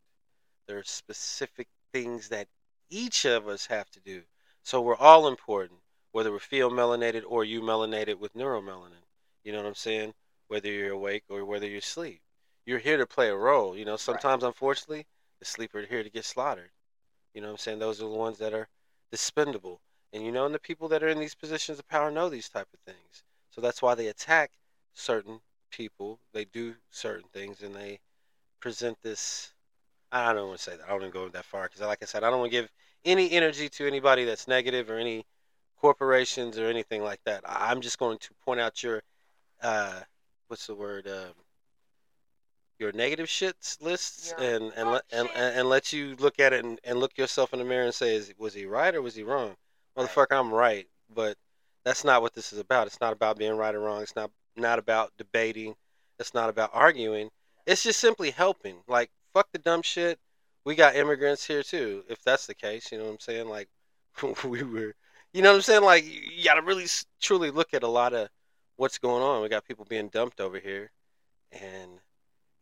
There 0.65 0.79
are 0.79 0.83
specific 0.83 1.67
things 1.91 2.29
that 2.29 2.47
each 2.89 3.23
of 3.23 3.47
us 3.47 3.67
have 3.67 3.91
to 3.91 3.99
do. 3.99 4.23
So 4.63 4.81
we're 4.81 4.95
all 4.95 5.27
important, 5.27 5.79
whether 6.11 6.31
we're 6.31 6.39
feel 6.39 6.71
melanated 6.71 7.21
or 7.27 7.45
you 7.45 7.61
melanated 7.61 8.17
with 8.17 8.33
neuromelanin. 8.33 9.05
You 9.43 9.51
know 9.51 9.59
what 9.59 9.67
I'm 9.67 9.75
saying? 9.75 10.15
Whether 10.47 10.71
you're 10.71 10.93
awake 10.93 11.25
or 11.29 11.45
whether 11.45 11.67
you're 11.67 11.77
asleep. 11.77 12.19
You're 12.65 12.79
here 12.79 12.97
to 12.97 13.05
play 13.05 13.29
a 13.29 13.35
role. 13.35 13.77
You 13.77 13.85
know, 13.85 13.97
sometimes, 13.97 14.41
unfortunately, 14.43 15.05
the 15.37 15.45
sleeper 15.45 15.83
here 15.83 16.01
to 16.01 16.09
get 16.09 16.25
slaughtered. 16.25 16.71
You 17.35 17.41
know 17.41 17.47
what 17.49 17.53
I'm 17.53 17.57
saying? 17.59 17.77
Those 17.77 18.01
are 18.01 18.09
the 18.09 18.17
ones 18.17 18.39
that 18.39 18.55
are 18.55 18.69
dispendable. 19.11 19.79
And 20.13 20.23
you 20.23 20.31
know, 20.31 20.45
and 20.45 20.53
the 20.53 20.59
people 20.59 20.87
that 20.89 21.01
are 21.01 21.07
in 21.09 21.19
these 21.19 21.33
positions 21.33 21.79
of 21.79 21.87
power 21.87 22.11
know 22.11 22.29
these 22.29 22.47
type 22.47 22.67
of 22.71 22.79
things. 22.81 23.23
So 23.49 23.61
that's 23.61 23.81
why 23.81 23.95
they 23.95 24.07
attack 24.07 24.51
certain 24.93 25.39
people. 25.71 26.19
They 26.33 26.45
do 26.45 26.75
certain 26.91 27.27
things 27.33 27.63
and 27.63 27.75
they 27.75 27.99
present 28.59 28.99
this. 29.01 29.53
I 30.11 30.31
don't 30.33 30.47
want 30.47 30.59
to 30.59 30.63
say 30.63 30.77
that. 30.77 30.85
I 30.85 30.89
don't 30.89 31.01
want 31.01 31.13
to 31.13 31.19
go 31.19 31.29
that 31.29 31.45
far 31.45 31.63
because, 31.63 31.81
like 31.81 32.03
I 32.03 32.05
said, 32.05 32.23
I 32.23 32.29
don't 32.29 32.39
want 32.39 32.51
to 32.51 32.57
give 32.57 32.71
any 33.03 33.31
energy 33.31 33.67
to 33.69 33.87
anybody 33.87 34.23
that's 34.23 34.47
negative 34.47 34.91
or 34.91 34.97
any 34.99 35.25
corporations 35.81 36.59
or 36.59 36.67
anything 36.67 37.03
like 37.03 37.19
that. 37.25 37.41
I'm 37.45 37.81
just 37.81 37.97
going 37.97 38.19
to 38.19 38.29
point 38.45 38.59
out 38.59 38.83
your, 38.83 39.01
uh, 39.63 40.01
what's 40.47 40.67
the 40.67 40.75
word? 40.75 41.07
Um, 41.07 41.33
your 42.79 42.91
negative 42.91 43.27
shits 43.27 43.81
lists 43.81 44.33
Your 44.37 44.47
and 44.47 44.73
and, 44.75 44.91
let, 44.91 45.03
and 45.11 45.29
and 45.35 45.59
and 45.59 45.69
let 45.69 45.93
you 45.93 46.15
look 46.19 46.39
at 46.39 46.53
it 46.53 46.65
and, 46.65 46.79
and 46.83 46.99
look 46.99 47.17
yourself 47.17 47.53
in 47.53 47.59
the 47.59 47.65
mirror 47.65 47.85
and 47.85 47.93
say, 47.93 48.15
is 48.15 48.33
was 48.37 48.53
he 48.53 48.65
right 48.65 48.93
or 48.93 49.01
was 49.01 49.15
he 49.15 49.23
wrong? 49.23 49.55
Right. 49.95 50.07
Motherfucker, 50.07 50.39
I'm 50.39 50.53
right, 50.53 50.87
but 51.13 51.37
that's 51.85 52.03
not 52.03 52.21
what 52.21 52.33
this 52.33 52.53
is 52.53 52.59
about. 52.59 52.87
It's 52.87 53.01
not 53.01 53.13
about 53.13 53.37
being 53.37 53.55
right 53.57 53.75
or 53.75 53.79
wrong. 53.79 54.01
It's 54.01 54.15
not 54.15 54.31
not 54.55 54.79
about 54.79 55.11
debating. 55.17 55.75
It's 56.19 56.33
not 56.33 56.49
about 56.49 56.69
arguing. 56.73 57.29
It's 57.65 57.83
just 57.83 57.99
simply 57.99 58.31
helping. 58.31 58.77
Like 58.87 59.09
fuck 59.33 59.47
the 59.51 59.59
dumb 59.59 59.81
shit. 59.81 60.19
We 60.65 60.75
got 60.75 60.95
immigrants 60.95 61.45
here 61.45 61.63
too. 61.63 62.03
If 62.07 62.23
that's 62.23 62.47
the 62.47 62.53
case, 62.55 62.91
you 62.91 62.97
know 62.97 63.05
what 63.05 63.11
I'm 63.11 63.19
saying? 63.19 63.49
Like 63.49 63.67
we 64.45 64.63
were, 64.63 64.93
you 65.33 65.41
know 65.41 65.49
what 65.49 65.55
I'm 65.57 65.61
saying? 65.61 65.83
Like 65.83 66.05
you 66.05 66.43
got 66.43 66.55
to 66.55 66.61
really 66.61 66.85
truly 67.19 67.51
look 67.51 67.73
at 67.73 67.83
a 67.83 67.87
lot 67.87 68.13
of 68.13 68.29
what's 68.77 68.97
going 68.97 69.23
on. 69.23 69.41
We 69.41 69.49
got 69.49 69.65
people 69.65 69.85
being 69.89 70.09
dumped 70.09 70.39
over 70.39 70.59
here, 70.59 70.91
and 71.51 71.91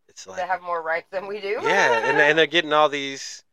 it's 0.08 0.26
like 0.28 0.38
They 0.38 0.48
have 0.48 0.62
more 0.62 0.82
rights 0.82 1.08
than 1.12 1.28
we 1.28 1.40
do. 1.40 1.60
yeah, 1.62 2.10
and 2.10 2.18
and 2.18 2.38
they're 2.38 2.48
getting 2.48 2.74
all 2.74 2.90
these, 2.90 3.44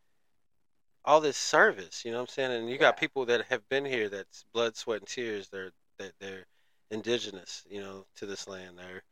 all 1.04 1.20
this 1.20 1.36
service. 1.36 2.04
You 2.04 2.10
know 2.10 2.18
what 2.18 2.30
I'm 2.30 2.34
saying? 2.34 2.52
And 2.52 2.70
you 2.70 2.78
got 2.78 2.98
people 2.98 3.24
that 3.26 3.46
have 3.46 3.68
been 3.68 3.84
here. 3.84 4.08
That's 4.08 4.44
blood, 4.52 4.76
sweat, 4.76 5.00
and 5.00 5.08
tears. 5.08 5.48
They're 5.48 5.72
that 5.98 6.12
they're 6.20 6.46
indigenous. 6.90 7.64
You 7.70 7.80
know, 7.80 8.06
to 8.16 8.26
this 8.26 8.48
land. 8.48 8.78
They're 8.78 9.02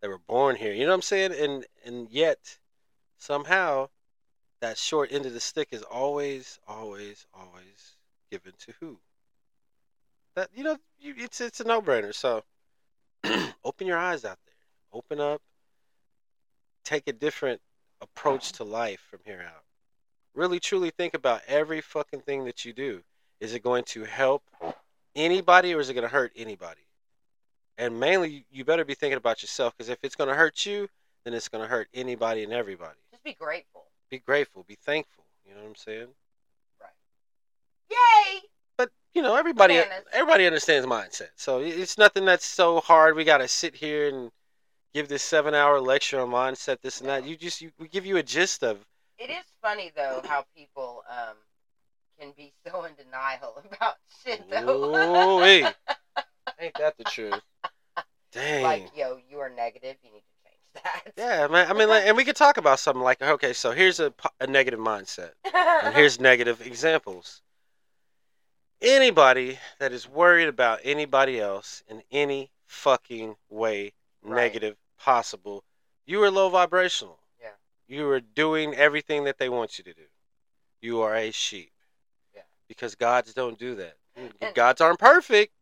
they 0.00 0.08
were 0.08 0.18
born 0.18 0.56
here. 0.56 0.72
You 0.72 0.84
know 0.84 0.90
what 0.90 0.96
I'm 0.96 1.02
saying? 1.02 1.32
And 1.32 1.64
and 1.84 2.10
yet, 2.10 2.58
somehow, 3.18 3.88
that 4.60 4.78
short 4.78 5.12
end 5.12 5.26
of 5.26 5.32
the 5.32 5.40
stick 5.40 5.68
is 5.72 5.82
always, 5.82 6.58
always, 6.66 7.26
always 7.34 7.96
given 8.30 8.52
to 8.58 8.74
who? 8.80 8.98
That 10.34 10.50
you 10.54 10.64
know, 10.64 10.78
you, 10.98 11.14
it's 11.16 11.40
it's 11.40 11.60
a 11.60 11.64
no 11.64 11.80
brainer. 11.80 12.14
So, 12.14 12.44
open 13.64 13.86
your 13.86 13.98
eyes 13.98 14.24
out 14.24 14.38
there. 14.44 14.54
Open 14.92 15.20
up 15.20 15.40
take 16.84 17.08
a 17.08 17.12
different 17.12 17.60
approach 18.00 18.52
to 18.52 18.64
life 18.64 19.00
from 19.10 19.20
here 19.24 19.44
out. 19.46 19.63
Really, 20.34 20.58
truly 20.58 20.90
think 20.90 21.14
about 21.14 21.42
every 21.46 21.80
fucking 21.80 22.20
thing 22.20 22.44
that 22.44 22.64
you 22.64 22.72
do. 22.72 23.02
Is 23.40 23.54
it 23.54 23.62
going 23.62 23.84
to 23.84 24.04
help 24.04 24.42
anybody 25.14 25.74
or 25.74 25.80
is 25.80 25.90
it 25.90 25.94
going 25.94 26.02
to 26.02 26.12
hurt 26.12 26.32
anybody? 26.36 26.80
And 27.78 27.98
mainly, 27.98 28.44
you 28.50 28.64
better 28.64 28.84
be 28.84 28.94
thinking 28.94 29.16
about 29.16 29.42
yourself 29.42 29.76
because 29.76 29.88
if 29.88 29.98
it's 30.02 30.16
going 30.16 30.28
to 30.28 30.34
hurt 30.34 30.64
you, 30.66 30.88
then 31.24 31.34
it's 31.34 31.48
going 31.48 31.62
to 31.62 31.68
hurt 31.68 31.88
anybody 31.94 32.44
and 32.44 32.52
everybody. 32.52 32.98
Just 33.10 33.24
be 33.24 33.34
grateful. 33.34 33.84
Be 34.10 34.18
grateful, 34.18 34.64
be 34.66 34.76
thankful. 34.76 35.24
You 35.46 35.54
know 35.54 35.62
what 35.62 35.68
I'm 35.68 35.76
saying? 35.76 36.08
Right. 36.80 36.90
Yay! 37.90 38.40
But 38.76 38.90
you 39.14 39.22
know, 39.22 39.36
everybody 39.36 39.74
Bananas. 39.74 40.04
everybody 40.12 40.46
understands 40.46 40.86
mindset. 40.86 41.30
So 41.36 41.60
it's 41.60 41.98
nothing 41.98 42.24
that's 42.24 42.46
so 42.46 42.80
hard. 42.80 43.16
We 43.16 43.24
got 43.24 43.38
to 43.38 43.48
sit 43.48 43.74
here 43.74 44.08
and 44.08 44.30
give 44.92 45.08
this 45.08 45.22
seven 45.22 45.54
hour 45.54 45.80
lecture 45.80 46.20
on 46.20 46.30
mindset, 46.30 46.80
this 46.80 47.00
and 47.00 47.08
that. 47.08 47.26
You 47.26 47.36
just 47.36 47.60
you, 47.60 47.72
we 47.78 47.88
give 47.88 48.06
you 48.06 48.16
a 48.16 48.22
gist 48.22 48.62
of 48.62 48.84
It 49.18 49.30
is 49.30 49.44
funny 49.62 49.92
though 49.96 50.22
how 50.24 50.44
people 50.56 51.04
um 51.08 51.36
can 52.18 52.32
be 52.36 52.52
so 52.66 52.84
in 52.84 52.92
denial 52.94 53.62
about 53.72 53.96
shit 54.24 54.48
though. 54.50 55.38
Ooh-wee. 55.38 55.66
Ain't 56.60 56.74
that 56.78 56.96
the 56.96 57.04
truth? 57.04 57.40
Dang. 58.32 58.62
like, 58.62 58.90
yo, 58.96 59.18
you 59.28 59.38
are 59.38 59.48
negative. 59.48 59.96
You 60.02 60.10
need 60.12 60.22
to 60.22 60.82
change 60.82 60.84
that. 60.84 61.12
yeah, 61.16 61.46
man. 61.46 61.70
I 61.70 61.72
mean, 61.74 61.88
like, 61.88 62.04
and 62.04 62.16
we 62.16 62.24
could 62.24 62.36
talk 62.36 62.56
about 62.56 62.78
something 62.80 63.02
like, 63.02 63.22
okay, 63.22 63.52
so 63.52 63.70
here's 63.70 64.00
a, 64.00 64.12
a 64.40 64.46
negative 64.46 64.80
mindset, 64.80 65.30
and 65.54 65.94
here's 65.94 66.18
negative 66.20 66.60
examples. 66.66 67.42
Anybody 68.82 69.58
that 69.78 69.92
is 69.92 70.08
worried 70.08 70.48
about 70.48 70.80
anybody 70.84 71.40
else 71.40 71.82
in 71.88 72.02
any 72.10 72.50
fucking 72.66 73.36
way, 73.48 73.92
Right. 74.22 74.44
negative 74.44 74.76
possible, 74.98 75.64
you 76.06 76.22
are 76.22 76.30
low 76.30 76.48
vibrational. 76.48 77.18
You 77.94 78.08
are 78.10 78.20
doing 78.20 78.74
everything 78.74 79.24
that 79.24 79.38
they 79.38 79.48
want 79.48 79.78
you 79.78 79.84
to 79.84 79.94
do. 79.94 80.02
You 80.80 81.00
are 81.02 81.14
a 81.14 81.30
sheep. 81.30 81.70
Yeah. 82.34 82.42
Because 82.68 82.94
gods 82.96 83.32
don't 83.32 83.56
do 83.58 83.76
that. 83.76 83.96
Mm-hmm. 84.18 84.26
And- 84.40 84.54
gods 84.54 84.80
aren't 84.80 84.98
perfect, 84.98 85.52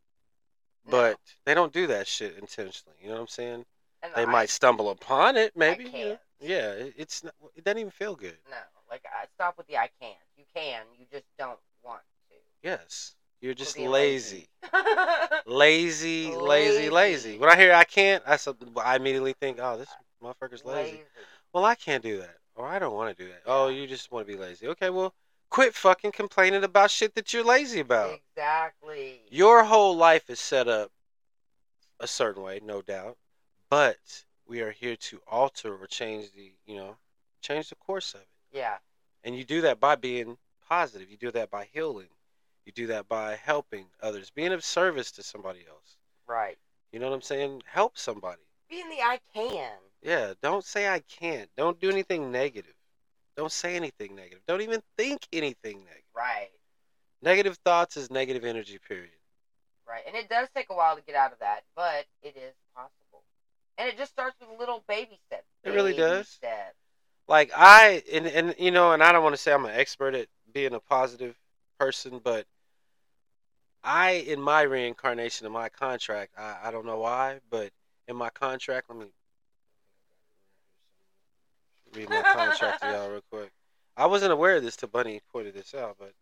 No. 0.86 0.90
but 0.92 1.16
they 1.44 1.52
don't 1.54 1.72
do 1.72 1.86
that 1.88 2.06
shit 2.06 2.36
intentionally. 2.38 2.96
You 3.02 3.08
know 3.08 3.14
what 3.16 3.20
I'm 3.20 3.28
saying? 3.28 3.64
And 4.02 4.12
They 4.14 4.22
I- 4.22 4.26
might 4.26 4.48
stumble 4.50 4.88
upon 4.90 5.36
it, 5.36 5.54
maybe. 5.56 5.84
you 5.84 5.90
know? 5.90 5.98
can't. 5.98 6.20
Yeah, 6.40 6.70
it, 6.72 6.94
it's 6.96 7.22
not, 7.22 7.34
it 7.54 7.62
doesn't 7.64 7.78
even 7.78 7.90
feel 7.92 8.16
good. 8.16 8.36
No, 8.50 8.56
like 8.90 9.04
I 9.06 9.26
stop 9.34 9.56
with 9.58 9.66
the 9.68 9.76
I 9.76 9.88
can't. 10.00 10.16
You 10.36 10.44
can. 10.54 10.82
You 10.98 11.06
just 11.12 11.26
don't 11.38 11.58
want 11.84 12.00
to. 12.30 12.36
Yes, 12.68 13.14
you're 13.40 13.54
just 13.54 13.78
lazy. 13.78 14.48
lazy. 15.46 16.32
lazy, 16.32 16.34
lazy, 16.34 16.90
lazy. 16.90 17.38
When 17.38 17.48
I 17.50 17.56
hear 17.56 17.72
I 17.74 17.84
can't, 17.84 18.22
I 18.26 18.36
sub- 18.36 18.56
I 18.82 18.96
immediately 18.96 19.34
think, 19.34 19.58
oh, 19.60 19.76
this 19.78 19.88
motherfucker's 20.22 20.64
lazy. 20.64 20.92
lazy. 20.92 21.02
Well, 21.52 21.64
I 21.64 21.74
can't 21.74 22.02
do 22.02 22.18
that, 22.18 22.36
or 22.54 22.66
I 22.66 22.78
don't 22.78 22.94
want 22.94 23.16
to 23.16 23.22
do 23.24 23.28
that. 23.30 23.42
Oh, 23.46 23.68
you 23.68 23.86
just 23.86 24.10
want 24.10 24.26
to 24.26 24.32
be 24.32 24.38
lazy. 24.38 24.68
Okay, 24.68 24.90
well, 24.90 25.14
quit 25.50 25.74
fucking 25.74 26.12
complaining 26.12 26.64
about 26.64 26.90
shit 26.90 27.14
that 27.14 27.32
you're 27.32 27.44
lazy 27.44 27.80
about. 27.80 28.18
Exactly. 28.34 29.20
Your 29.30 29.64
whole 29.64 29.96
life 29.96 30.30
is 30.30 30.40
set 30.40 30.68
up 30.68 30.90
a 32.00 32.06
certain 32.06 32.42
way, 32.42 32.60
no 32.64 32.80
doubt, 32.82 33.16
but 33.68 34.24
we 34.46 34.60
are 34.60 34.70
here 34.72 34.96
to 34.96 35.20
alter 35.28 35.74
or 35.76 35.86
change 35.86 36.32
the, 36.32 36.52
you 36.66 36.76
know, 36.76 36.96
change 37.42 37.68
the 37.68 37.76
course 37.76 38.14
of 38.14 38.20
it. 38.20 38.26
yeah. 38.52 38.76
And 39.24 39.36
you 39.36 39.44
do 39.44 39.60
that 39.60 39.78
by 39.78 39.94
being 39.94 40.36
positive. 40.68 41.08
You 41.08 41.16
do 41.16 41.30
that 41.30 41.48
by 41.48 41.68
healing. 41.72 42.08
You 42.66 42.72
do 42.72 42.88
that 42.88 43.08
by 43.08 43.36
helping 43.36 43.86
others, 44.02 44.30
being 44.30 44.52
of 44.52 44.64
service 44.64 45.12
to 45.12 45.22
somebody 45.22 45.60
else. 45.68 45.96
Right. 46.26 46.58
You 46.90 46.98
know 46.98 47.08
what 47.08 47.14
I'm 47.14 47.22
saying? 47.22 47.62
Help 47.66 47.96
somebody. 47.96 48.42
Being 48.68 48.88
the 48.88 48.96
I 49.00 49.20
can. 49.32 49.70
Yeah, 50.02 50.34
don't 50.42 50.64
say 50.64 50.88
I 50.88 51.00
can't. 51.00 51.48
Don't 51.56 51.78
do 51.80 51.88
anything 51.88 52.32
negative. 52.32 52.74
Don't 53.36 53.52
say 53.52 53.76
anything 53.76 54.14
negative. 54.16 54.40
Don't 54.46 54.60
even 54.60 54.82
think 54.98 55.26
anything 55.32 55.78
negative. 55.78 56.02
Right. 56.14 56.50
Negative 57.22 57.56
thoughts 57.64 57.96
is 57.96 58.10
negative 58.10 58.44
energy, 58.44 58.78
period. 58.86 59.10
Right. 59.88 60.02
And 60.06 60.16
it 60.16 60.28
does 60.28 60.48
take 60.54 60.66
a 60.70 60.74
while 60.74 60.96
to 60.96 61.02
get 61.02 61.14
out 61.14 61.32
of 61.32 61.38
that, 61.38 61.60
but 61.76 62.06
it 62.22 62.36
is 62.36 62.54
possible. 62.74 63.22
And 63.78 63.88
it 63.88 63.96
just 63.96 64.10
starts 64.10 64.36
with 64.40 64.58
little 64.58 64.82
baby 64.88 65.18
steps. 65.26 65.46
It 65.64 65.70
really 65.70 65.94
does. 65.94 66.28
Steps. 66.28 66.76
Like 67.28 67.52
I 67.56 68.02
and 68.12 68.26
and 68.26 68.54
you 68.58 68.70
know, 68.70 68.92
and 68.92 69.02
I 69.02 69.12
don't 69.12 69.22
want 69.22 69.34
to 69.34 69.40
say 69.40 69.52
I'm 69.52 69.64
an 69.64 69.70
expert 69.70 70.14
at 70.14 70.26
being 70.52 70.74
a 70.74 70.80
positive 70.80 71.36
person, 71.78 72.20
but 72.22 72.46
I 73.82 74.24
in 74.26 74.40
my 74.40 74.62
reincarnation 74.62 75.46
in 75.46 75.52
my 75.52 75.68
contract, 75.68 76.32
I, 76.36 76.56
I 76.64 76.70
don't 76.70 76.84
know 76.84 76.98
why, 76.98 77.38
but 77.50 77.70
in 78.08 78.16
my 78.16 78.30
contract, 78.30 78.90
let 78.90 78.98
me 78.98 79.06
read 81.94 82.08
my 82.10 82.22
contract 82.22 82.82
to 82.82 82.88
y'all 82.88 83.10
real 83.10 83.22
quick. 83.30 83.50
I 83.96 84.06
wasn't 84.06 84.32
aware 84.32 84.56
of 84.56 84.62
this 84.62 84.76
till 84.76 84.88
Bunny 84.88 85.20
pointed 85.32 85.54
this 85.54 85.74
out, 85.74 85.96
but 85.98 86.12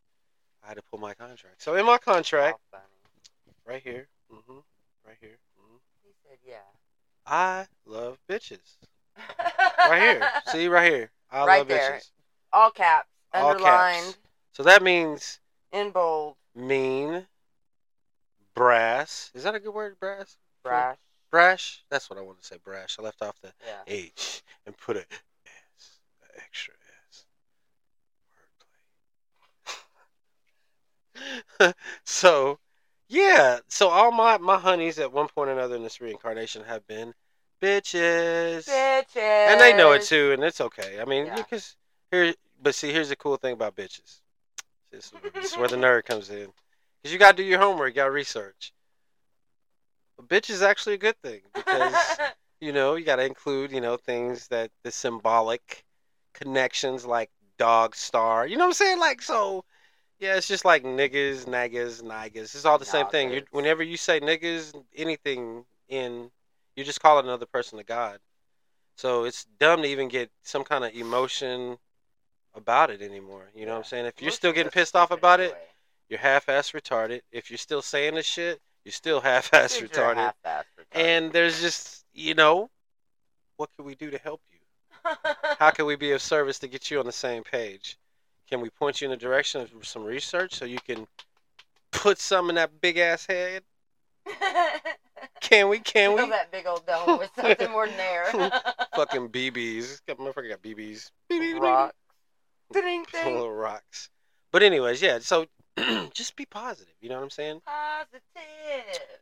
I 0.65 0.69
had 0.69 0.77
to 0.77 0.83
pull 0.83 0.99
my 0.99 1.15
contract. 1.15 1.63
So 1.63 1.77
in 1.77 1.87
my 1.87 1.99
contract, 1.99 2.59
funny. 2.71 2.83
right 3.67 3.83
here, 3.83 4.09
mm-hmm, 4.33 4.59
right 5.07 5.17
here, 5.21 5.39
hmm 5.59 5.77
He 6.03 6.11
said, 6.29 6.39
yeah. 6.45 6.57
I 7.27 7.67
love 7.87 8.19
bitches. 8.29 8.77
Right 9.89 10.03
here, 10.03 10.29
see 10.47 10.69
right 10.69 10.93
here, 10.93 11.11
I 11.31 11.47
Right 11.47 11.59
love 11.59 11.69
there. 11.69 11.93
bitches. 11.93 12.11
All 12.53 12.71
caps, 12.71 13.09
All 13.33 13.51
underlined, 13.53 14.05
caps. 14.05 14.19
So 14.53 14.63
that 14.65 14.83
means 14.83 15.41
in 15.73 15.91
bold, 15.91 16.37
mean, 16.55 17.27
brass. 18.55 19.31
Is 19.35 19.45
that 19.45 19.55
a 19.55 19.61
good 19.61 19.73
word, 19.73 19.99
brass? 19.99 20.37
brash. 20.63 20.99
Brash. 21.31 21.85
That's 21.91 22.11
what 22.11 22.19
I 22.19 22.23
want 22.23 22.41
to 22.41 22.47
say. 22.47 22.57
Brash. 22.63 22.97
I 22.99 23.03
left 23.03 23.23
off 23.23 23.41
the 23.41 23.53
Yeah. 23.67 23.83
H 23.87 24.43
and 24.67 24.77
put 24.77 24.97
a 24.97 25.01
S, 25.01 26.01
an 26.23 26.29
extra 26.37 26.75
S. 27.09 27.25
Wordplay. 28.35 28.79
so, 32.05 32.59
Yeah, 33.09 33.59
so 33.69 33.89
all 33.89 34.13
my 34.13 34.39
my 34.39 34.59
honeys 34.59 34.99
at 34.99 35.13
one 35.13 35.29
point 35.29 35.51
or 35.51 35.53
another 35.53 35.77
in 35.77 35.83
this 35.83 36.01
reincarnation 36.01 36.65
have 36.65 36.87
been 36.87 37.13
bitches, 37.61 38.69
Bitches. 38.69 39.19
and 39.19 39.61
they 39.61 39.73
know 39.73 39.93
it 39.93 40.03
too, 40.03 40.33
and 40.33 40.43
it's 40.45 40.61
okay. 40.61 41.01
I 41.01 41.05
mean, 41.05 41.27
Yeah. 41.27 41.37
because 41.37 41.77
here, 42.11 42.35
but 42.63 42.75
see, 42.75 42.93
here's 42.93 43.09
the 43.09 43.17
cool 43.17 43.37
thing 43.37 43.53
about 43.55 43.75
bitches. 43.77 44.21
This 44.91 45.07
is, 45.07 45.13
this 45.35 45.53
is 45.53 45.57
where 45.59 45.69
the 45.69 45.77
nerd 45.77 46.05
comes 46.05 46.31
in, 46.31 46.53
because 47.03 47.13
you 47.13 47.19
gotta 47.19 47.37
do 47.37 47.43
your 47.43 47.59
homework, 47.61 47.89
you 47.91 47.95
gotta 47.97 48.11
research. 48.11 48.73
But 50.17 50.29
bitch 50.29 50.51
is 50.51 50.63
actually 50.63 50.95
a 50.95 50.99
good 50.99 51.17
thing 51.23 51.41
because 51.55 51.95
you 52.61 52.73
know 52.73 52.95
you 52.95 53.05
gotta 53.05 53.25
include 53.25 53.73
you 53.73 53.81
know 53.81 53.97
things 53.97 54.49
that 54.49 54.71
the 54.85 54.91
symbolic 54.91 55.85
connections 56.33 57.05
like 57.05 57.31
dog 57.59 57.95
star. 57.97 58.47
You 58.47 58.57
know 58.57 58.65
what 58.65 58.69
I'm 58.69 58.75
saying? 58.75 58.99
Like 59.01 59.21
so. 59.23 59.65
Yeah, 60.21 60.37
it's 60.37 60.47
just 60.47 60.67
like 60.67 60.85
niggas, 60.85 61.47
naggas, 61.47 62.03
niggas. 62.03 62.55
It's 62.55 62.67
all 62.67 62.79
the 62.79 62.85
same 62.85 63.07
thing. 63.07 63.31
You, 63.31 63.41
Niggas. 63.41 63.47
whenever 63.53 63.83
you 63.83 63.97
say 63.97 64.21
niggas, 64.21 64.75
anything 64.95 65.65
in, 65.89 66.31
you 66.77 66.85
just 66.85 67.01
call 67.01 67.19
another 67.19 67.47
person 67.47 67.79
a 67.79 67.85
god. 67.85 68.19
So 68.97 69.25
it's 69.25 69.47
dumb 69.59 69.81
to 69.81 69.89
even 69.89 70.09
get 70.09 70.31
some 70.43 70.63
kind 70.63 70.85
of 70.85 70.93
emotion 70.95 71.79
about 72.55 72.91
it 72.91 73.01
anymore. 73.01 73.49
You 73.55 73.65
know 73.65 73.73
what 73.73 73.79
I'm 73.79 73.85
saying? 73.85 74.05
If 74.05 74.21
you're 74.21 74.31
still 74.31 74.53
getting 74.53 74.71
pissed 74.71 74.95
off 74.95 75.11
about 75.11 75.41
it, 75.41 75.57
you're 76.11 76.19
half-ass 76.19 76.73
retarded. 76.73 77.23
If 77.33 77.51
you're 77.51 77.57
still 77.57 77.81
saying 77.81 78.17
this 78.17 78.27
shit, 78.27 78.61
you're 78.85 78.93
still 78.93 79.21
half-ass 79.23 79.81
you're 79.81 79.89
retarded. 79.89 80.17
half-ass 80.17 80.65
retarded. 80.79 81.01
And 81.01 81.33
there's 81.33 81.63
just, 81.63 82.05
you 82.13 82.35
know, 82.35 82.69
what 83.57 83.71
can 83.75 83.87
we 83.87 83.95
do 83.95 84.11
to 84.11 84.19
help 84.19 84.43
you? 84.51 84.59
How 85.59 85.71
can 85.71 85.87
we 85.87 85.97
be 85.97 86.13
of 86.13 86.21
service 86.21 86.59
to 86.59 86.69
get 86.69 86.91
you 86.91 86.99
on 86.99 87.07
the 87.07 87.13
same 87.13 87.43
page? 87.43 87.97
Can 88.51 88.61
we 88.61 88.71
point 88.71 89.01
you 89.01 89.07
in 89.07 89.11
the 89.11 89.17
direction 89.17 89.61
of 89.61 89.71
some 89.87 90.05
research 90.05 90.55
so 90.55 90.65
you 90.65 90.81
can 90.85 91.07
put 91.93 92.19
some 92.19 92.49
in 92.49 92.57
that 92.57 92.81
big 92.81 92.99
ass 92.99 93.27
head? 93.27 93.63
Can 95.41 95.69
we? 95.69 95.79
Can 95.79 96.17
Fill 96.17 96.27
we? 96.27 96.31
that 96.31 96.51
big 96.51 96.67
old 96.67 96.87
dome 96.87 97.19
with 97.19 97.31
something 97.37 97.71
more 97.71 97.87
than 97.87 98.01
air. 98.01 98.25
Fucking 98.95 99.29
BBs. 99.29 100.01
Motherfucker 100.09 100.49
got 100.49 100.63
BBs. 100.63 101.11
BBs. 101.31 101.61
Rock. 101.61 101.95
Ding, 102.73 103.05
ding. 103.13 103.35
Little 103.35 103.53
rocks. 103.53 104.11
But 104.53 104.63
anyways, 104.63 105.03
yeah. 105.03 105.19
So 105.21 105.47
just 106.15 106.37
be 106.37 106.47
positive. 106.47 106.95
You 107.01 107.09
know 107.09 107.17
what 107.17 107.25
I'm 107.25 107.31
saying? 107.31 107.61
Positive. 107.67 108.23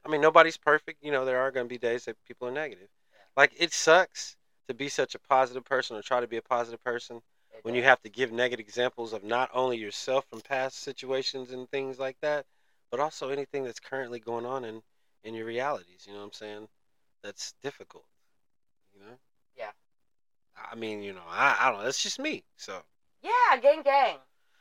I 0.05 0.09
mean, 0.09 0.21
nobody's 0.21 0.57
perfect. 0.57 1.03
You 1.03 1.13
know, 1.13 1.25
there 1.25 1.39
are 1.39 1.51
going 1.51 1.67
to 1.67 1.69
be 1.69 1.79
days 1.79 2.05
that 2.05 2.17
people 2.27 2.49
are 2.49 2.53
negative. 2.53 2.89
Like 3.37 3.53
it 3.59 3.73
sucks 3.73 4.37
to 4.69 4.75
be 4.75 4.89
such 4.89 5.15
a 5.15 5.19
positive 5.19 5.65
person 5.65 5.97
or 5.97 6.03
try 6.03 6.21
to 6.21 6.27
be 6.27 6.37
a 6.37 6.43
positive 6.43 6.83
person 6.85 7.21
when 7.63 7.75
you 7.75 7.83
have 7.83 8.01
to 8.03 8.09
give 8.09 8.33
negative 8.33 8.65
examples 8.67 9.13
of 9.13 9.25
not 9.25 9.51
only 9.53 9.77
yourself 9.79 10.25
from 10.29 10.41
past 10.41 10.79
situations 10.81 11.51
and 11.53 11.69
things 11.71 11.99
like 11.99 12.17
that, 12.21 12.47
but 12.91 13.01
also 13.01 13.29
anything 13.29 13.65
that's 13.65 13.81
currently 13.81 14.19
going 14.19 14.47
on 14.47 14.65
in 14.65 14.83
in 15.25 15.35
your 15.35 15.47
realities. 15.47 16.05
You 16.07 16.13
know 16.13 16.21
what 16.21 16.27
I'm 16.27 16.33
saying? 16.33 16.69
That's 17.23 17.55
difficult. 17.63 18.05
You 18.95 19.01
know? 19.01 19.17
Yeah. 19.57 19.71
I 20.71 20.75
mean, 20.75 21.03
you 21.03 21.13
know, 21.13 21.23
I, 21.29 21.57
I 21.61 21.69
don't 21.71 21.79
know. 21.79 21.85
That's 21.85 22.03
just 22.03 22.19
me. 22.19 22.45
So, 22.57 22.83
Yeah, 23.23 23.57
gang, 23.61 23.83
gang. 23.83 24.17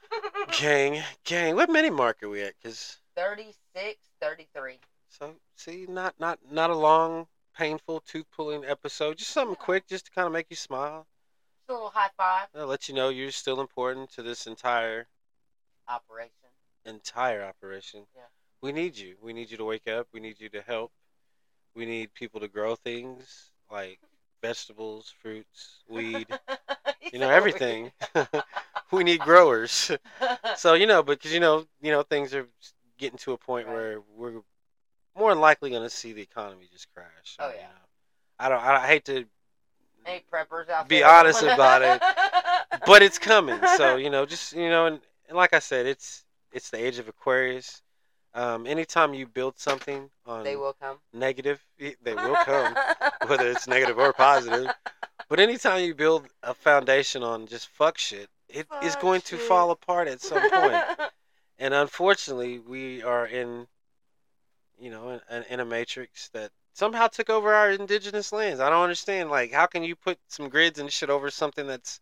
gang, 0.60 1.04
gang. 1.24 1.56
What 1.56 1.70
mini 1.70 1.90
mark 1.90 2.24
are 2.24 2.30
we 2.30 2.42
at? 2.42 2.54
Cause 2.64 2.98
36, 3.16 4.00
33. 4.22 4.80
so 5.10 5.34
see, 5.56 5.86
not 5.88 6.16
not 6.20 6.40
not 6.52 6.70
a 6.70 6.76
long, 6.76 7.28
painful 7.56 8.02
tooth 8.02 8.26
pulling 8.32 8.66
episode. 8.66 9.18
Just 9.18 9.32
something 9.32 9.56
Yeah. 9.60 9.66
quick, 9.66 9.88
just 9.88 10.06
to 10.06 10.12
kind 10.12 10.26
of 10.28 10.32
make 10.34 10.48
you 10.50 10.56
smile. 10.56 11.08
A 11.70 11.74
little 11.74 11.90
high 11.90 12.10
five 12.16 12.48
Uh, 12.56 12.66
let 12.66 12.88
you 12.88 12.96
know 12.96 13.10
you're 13.10 13.32
still 13.32 13.60
important 13.60 14.10
to 14.12 14.24
this 14.24 14.48
entire 14.48 15.08
operation. 15.88 16.50
entire 16.86 17.44
operation. 17.44 18.08
Yeah. 18.16 18.24
We 18.62 18.72
need 18.72 18.98
you. 18.98 19.18
We 19.22 19.34
need 19.34 19.52
you 19.52 19.58
to 19.58 19.66
wake 19.66 19.88
up. 19.88 20.08
We 20.14 20.20
need 20.20 20.40
you 20.40 20.50
to 20.50 20.62
help. 20.62 20.92
We 21.76 21.86
need 21.86 22.14
people 22.14 22.40
to 22.40 22.48
grow 22.48 22.76
things 22.76 23.52
like 23.70 24.00
vegetables, 24.42 25.14
fruits, 25.22 25.84
weed, 25.90 26.28
you 27.12 27.20
know, 27.20 27.30
everything. 27.30 27.92
we 28.92 29.04
need 29.04 29.20
growers. 29.22 29.92
so, 30.56 30.74
you 30.74 30.88
know, 30.88 31.04
because 31.04 31.34
you 31.34 31.40
know, 31.40 31.66
you 31.82 31.92
know 31.92 32.04
things 32.04 32.34
are 32.34 32.48
getting 32.98 33.18
to 33.20 33.34
a 33.34 33.38
point 33.38 33.68
Right. 33.68 33.74
where 33.74 34.02
we're 34.16 34.42
more 35.18 35.32
than 35.32 35.42
likely 35.42 35.70
going 35.72 35.84
to 35.84 35.90
see 35.90 36.14
the 36.14 36.22
economy 36.22 36.68
just 36.72 36.88
crash. 36.94 37.36
Oh, 37.40 37.50
you 37.50 37.56
yeah. 37.56 37.62
know. 37.64 37.68
I 38.40 38.50
don't 38.50 38.60
I 38.64 38.88
hate 38.88 39.06
to 39.06 39.26
Any 40.08 40.24
preppers 40.32 40.70
out 40.70 40.88
Be 40.88 41.00
there? 41.00 41.10
honest 41.10 41.44
about 41.44 41.82
it. 41.82 42.02
but 42.86 43.02
it's 43.02 43.20
coming. 43.20 43.60
So 43.76 43.98
you 43.98 44.10
know, 44.10 44.26
just 44.26 44.54
you 44.54 44.70
know, 44.70 44.86
and, 44.86 45.00
and 45.28 45.38
like 45.38 45.54
I 45.54 45.60
said, 45.60 45.86
it's 45.86 46.24
it's 46.52 46.70
the 46.70 46.84
age 46.84 47.00
of 47.00 47.08
Aquarius. 47.08 47.82
Um, 48.34 48.68
anytime 48.68 49.14
you 49.14 49.26
build 49.26 49.58
something 49.58 50.10
on 50.26 50.44
they 50.44 50.56
will 50.56 50.74
come. 50.80 50.98
negative, 51.12 51.60
they 51.80 51.96
will 52.14 52.36
come, 52.36 52.76
whether 53.26 53.50
it's 53.50 53.68
negative 53.68 53.98
or 53.98 54.14
positive. 54.14 54.72
But 55.28 55.40
anytime 55.40 55.84
you 55.84 55.96
build 55.96 56.28
a 56.44 56.54
foundation 56.54 57.24
on 57.24 57.48
just 57.48 57.68
fuck 57.70 57.98
shit, 57.98 58.30
it 58.48 58.68
is 58.84 58.94
Fuck 58.94 59.02
going 59.02 59.22
to 59.22 59.38
fall 59.38 59.72
apart 59.72 60.08
at 60.08 60.22
some 60.22 60.50
point. 60.50 60.84
And 61.60 61.74
unfortunately, 61.74 62.60
we 62.60 63.02
are 63.02 63.26
in, 63.26 63.66
you 64.80 64.92
know, 64.92 65.20
in, 65.32 65.44
in 65.50 65.60
a 65.60 65.66
matrix 65.66 66.30
that 66.30 66.52
somehow 66.78 67.08
took 67.08 67.30
over 67.30 67.54
our 67.54 67.72
indigenous 67.72 68.32
lands. 68.32 68.60
I 68.60 68.70
don't 68.70 68.84
understand. 68.84 69.32
Like, 69.32 69.52
how 69.52 69.66
can 69.66 69.84
you 69.84 69.96
put 69.96 70.20
some 70.28 70.48
grids 70.48 70.78
and 70.78 70.92
shit 70.92 71.10
over 71.10 71.32
something 71.32 71.66
that's, 71.66 72.00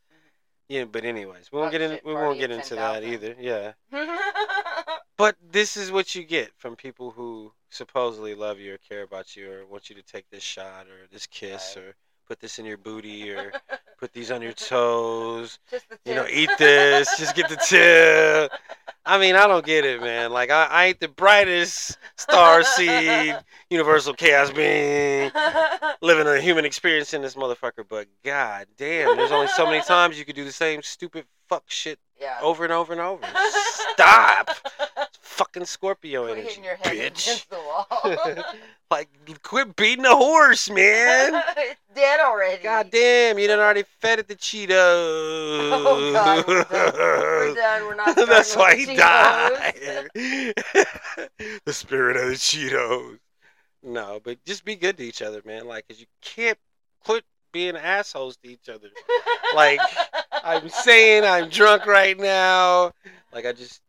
yeah. 0.67 0.83
But 0.85 1.05
anyways, 1.05 1.51
we 1.51 1.59
won't 1.59 1.71
get 1.71 1.81
in. 1.81 1.91
shit 1.91 2.05
We 2.05 2.13
won't 2.13 2.39
get 2.39 2.51
into 2.51 2.75
that 2.75 3.01
10,000. 3.03 3.13
either. 3.13 3.35
Yeah. 3.39 3.73
But 5.17 5.37
this 5.49 5.77
is 5.77 5.93
what 5.93 6.13
you 6.13 6.23
get 6.25 6.51
from 6.57 6.75
people 6.75 7.09
who 7.11 7.53
supposedly 7.69 8.35
love 8.35 8.59
you 8.59 8.73
or 8.73 8.77
care 8.77 9.01
about 9.03 9.33
you 9.37 9.49
or 9.49 9.65
want 9.65 9.89
you 9.89 9.95
to 9.95 10.01
take 10.03 10.29
this 10.29 10.43
shot 10.43 10.87
or 10.87 11.07
this 11.09 11.25
kiss 11.25 11.75
Right. 11.77 11.85
or 11.85 11.95
put 12.27 12.39
this 12.39 12.59
in 12.59 12.65
your 12.65 12.77
booty 12.77 13.31
or 13.31 13.51
put 13.99 14.13
these 14.13 14.31
on 14.31 14.41
your 14.41 14.53
toes. 14.53 15.59
You 16.05 16.15
know, 16.15 16.25
eat 16.31 16.49
this. 16.57 17.17
Just 17.17 17.35
get 17.35 17.49
the 17.49 17.55
tip. 17.57 18.51
I 19.05 19.19
mean, 19.19 19.35
I 19.35 19.45
don't 19.45 19.65
get 19.65 19.85
it, 19.85 20.01
man. 20.01 20.31
Like, 20.31 20.49
I, 20.49 20.65
I 20.65 20.85
ain't 20.85 20.99
the 20.99 21.07
brightest 21.07 21.97
star 22.15 22.63
seed, 22.63 23.37
universal 23.69 24.13
chaos 24.13 24.49
being, 24.49 25.31
living 26.01 26.25
a 26.25 26.41
human 26.41 26.65
experience 26.65 27.13
in 27.13 27.21
this 27.21 27.35
motherfucker. 27.35 27.85
But 27.87 28.07
god 28.23 28.65
damn, 28.77 29.15
there's 29.15 29.31
only 29.31 29.47
so 29.47 29.65
many 29.65 29.83
times 29.83 30.17
you 30.17 30.25
could 30.25 30.35
do 30.35 30.43
the 30.43 30.51
same 30.51 30.81
stupid 30.81 31.25
fuck 31.47 31.65
shit 31.67 31.99
yeah. 32.19 32.39
over 32.41 32.63
and 32.63 32.73
over 32.73 32.93
and 32.93 33.01
over. 33.01 33.23
Stop. 33.93 34.49
Fucking 35.21 35.65
Scorpio 35.65 36.23
Quit 36.23 36.37
energy, 36.37 36.61
your 36.63 36.75
head 36.77 37.13
bitch. 37.13 37.45
like, 38.89 39.09
quit 39.43 39.75
beating 39.75 40.05
a 40.05 40.15
horse, 40.15 40.69
man. 40.69 41.43
Dead 41.95 42.19
already. 42.19 42.61
God 42.63 42.91
damn, 42.91 43.39
you 43.39 43.47
done 43.47 43.59
already 43.59 43.83
fed 44.01 44.19
it 44.19 44.27
the 44.27 44.35
Cheetos. 44.35 44.69
Oh, 45.71 46.11
God, 46.13 46.47
we're 46.47 46.63
done. 46.63 46.93
We're 46.95 47.55
done. 47.55 47.85
We're 47.87 47.95
not 47.95 48.15
That's 48.27 48.55
why 48.55 48.75
he 48.75 48.85
Cheetos. 48.85 48.97
died. 48.97 50.09
the 51.65 51.73
spirit 51.73 52.17
of 52.17 52.27
the 52.29 52.35
Cheetos. 52.35 53.19
No, 53.83 54.19
but 54.23 54.43
just 54.45 54.65
be 54.65 54.75
good 54.75 54.97
to 54.97 55.03
each 55.03 55.21
other, 55.21 55.41
man. 55.45 55.67
Like, 55.67 55.87
'cause 55.87 55.99
you 55.99 56.07
can't 56.21 56.57
quit 57.03 57.23
being 57.51 57.75
assholes 57.77 58.35
to 58.37 58.49
each 58.49 58.67
other. 58.67 58.89
Like, 59.53 59.79
I'm 60.43 60.69
saying 60.83 61.23
I'm 61.23 61.49
drunk 61.49 61.85
right 61.85 62.17
now. 62.19 62.91
Like, 63.31 63.45
I 63.45 63.53
just 63.53 63.81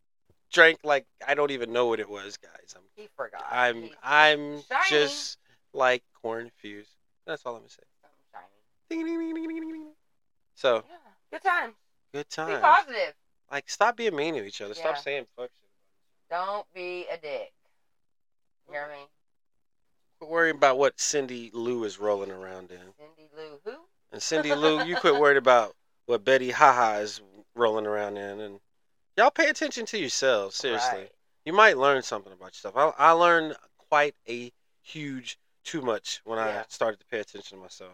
drank 0.51 0.79
like 0.83 1.05
I 1.27 1.33
don't 1.33 1.51
even 1.51 1.73
know 1.73 1.87
what 1.87 1.99
it 1.99 2.09
was, 2.09 2.37
guys. 2.37 2.73
I'm 2.75 2.83
he 2.95 3.07
forgot. 3.17 3.45
I'm 3.51 3.81
He's 3.83 3.91
I'm 4.03 4.61
shiny. 4.61 4.89
just 4.89 5.37
like 5.73 6.03
corn 6.21 6.51
fused. 6.57 6.91
That's 7.25 7.45
all 7.45 7.55
I'm 7.55 7.61
gonna 7.61 7.69
say. 7.69 7.83
So 10.55 10.83
Yeah. 10.87 10.95
Good 11.31 11.43
time. 11.43 11.75
good 12.13 12.29
time. 12.29 12.47
Be 12.47 12.53
time. 12.53 12.61
positive. 12.61 13.13
Like 13.51 13.69
stop 13.69 13.95
being 13.97 14.15
mean 14.15 14.33
to 14.35 14.43
each 14.45 14.61
other. 14.61 14.73
Stop 14.73 14.97
saying 14.97 15.25
fuck 15.35 15.49
shit. 15.59 15.69
Don't 16.29 16.65
be 16.73 17.05
a 17.11 17.17
dick. 17.17 17.51
You 18.67 18.73
hear 18.73 18.87
me? 18.87 19.07
Quit 20.19 20.29
worrying 20.31 20.55
about 20.55 20.77
what 20.77 20.99
Cindy 20.99 21.51
Lou 21.53 21.83
is 21.83 21.99
rolling 21.99 22.31
around 22.31 22.71
in. 22.71 22.79
Cindy 22.97 23.29
Lou 23.35 23.59
who? 23.63 23.77
And 24.11 24.21
Cindy 24.21 24.53
Lou, 24.55 24.83
you 24.83 24.95
quit 24.97 25.15
worried 25.19 25.37
about 25.37 25.75
what 26.05 26.23
Betty 26.25 26.51
Haha 26.51 26.99
is 26.99 27.21
rolling 27.55 27.85
around 27.85 28.17
in. 28.17 28.39
And 28.39 28.59
y'all 29.15 29.31
pay 29.31 29.49
attention 29.49 29.85
to 29.87 29.97
yourselves. 29.97 30.55
Seriously, 30.55 30.99
Right. 30.99 31.11
you 31.45 31.53
might 31.53 31.77
learn 31.77 32.01
something 32.01 32.33
about 32.33 32.47
yourself. 32.53 32.75
I, 32.75 32.91
I 32.97 33.11
learned 33.11 33.55
quite 33.89 34.15
a 34.27 34.51
huge 34.81 35.37
too 35.63 35.81
much 35.81 36.21
when 36.23 36.39
I 36.39 36.63
started 36.69 36.99
to 37.01 37.05
pay 37.07 37.19
attention 37.19 37.57
to 37.57 37.63
myself. 37.63 37.93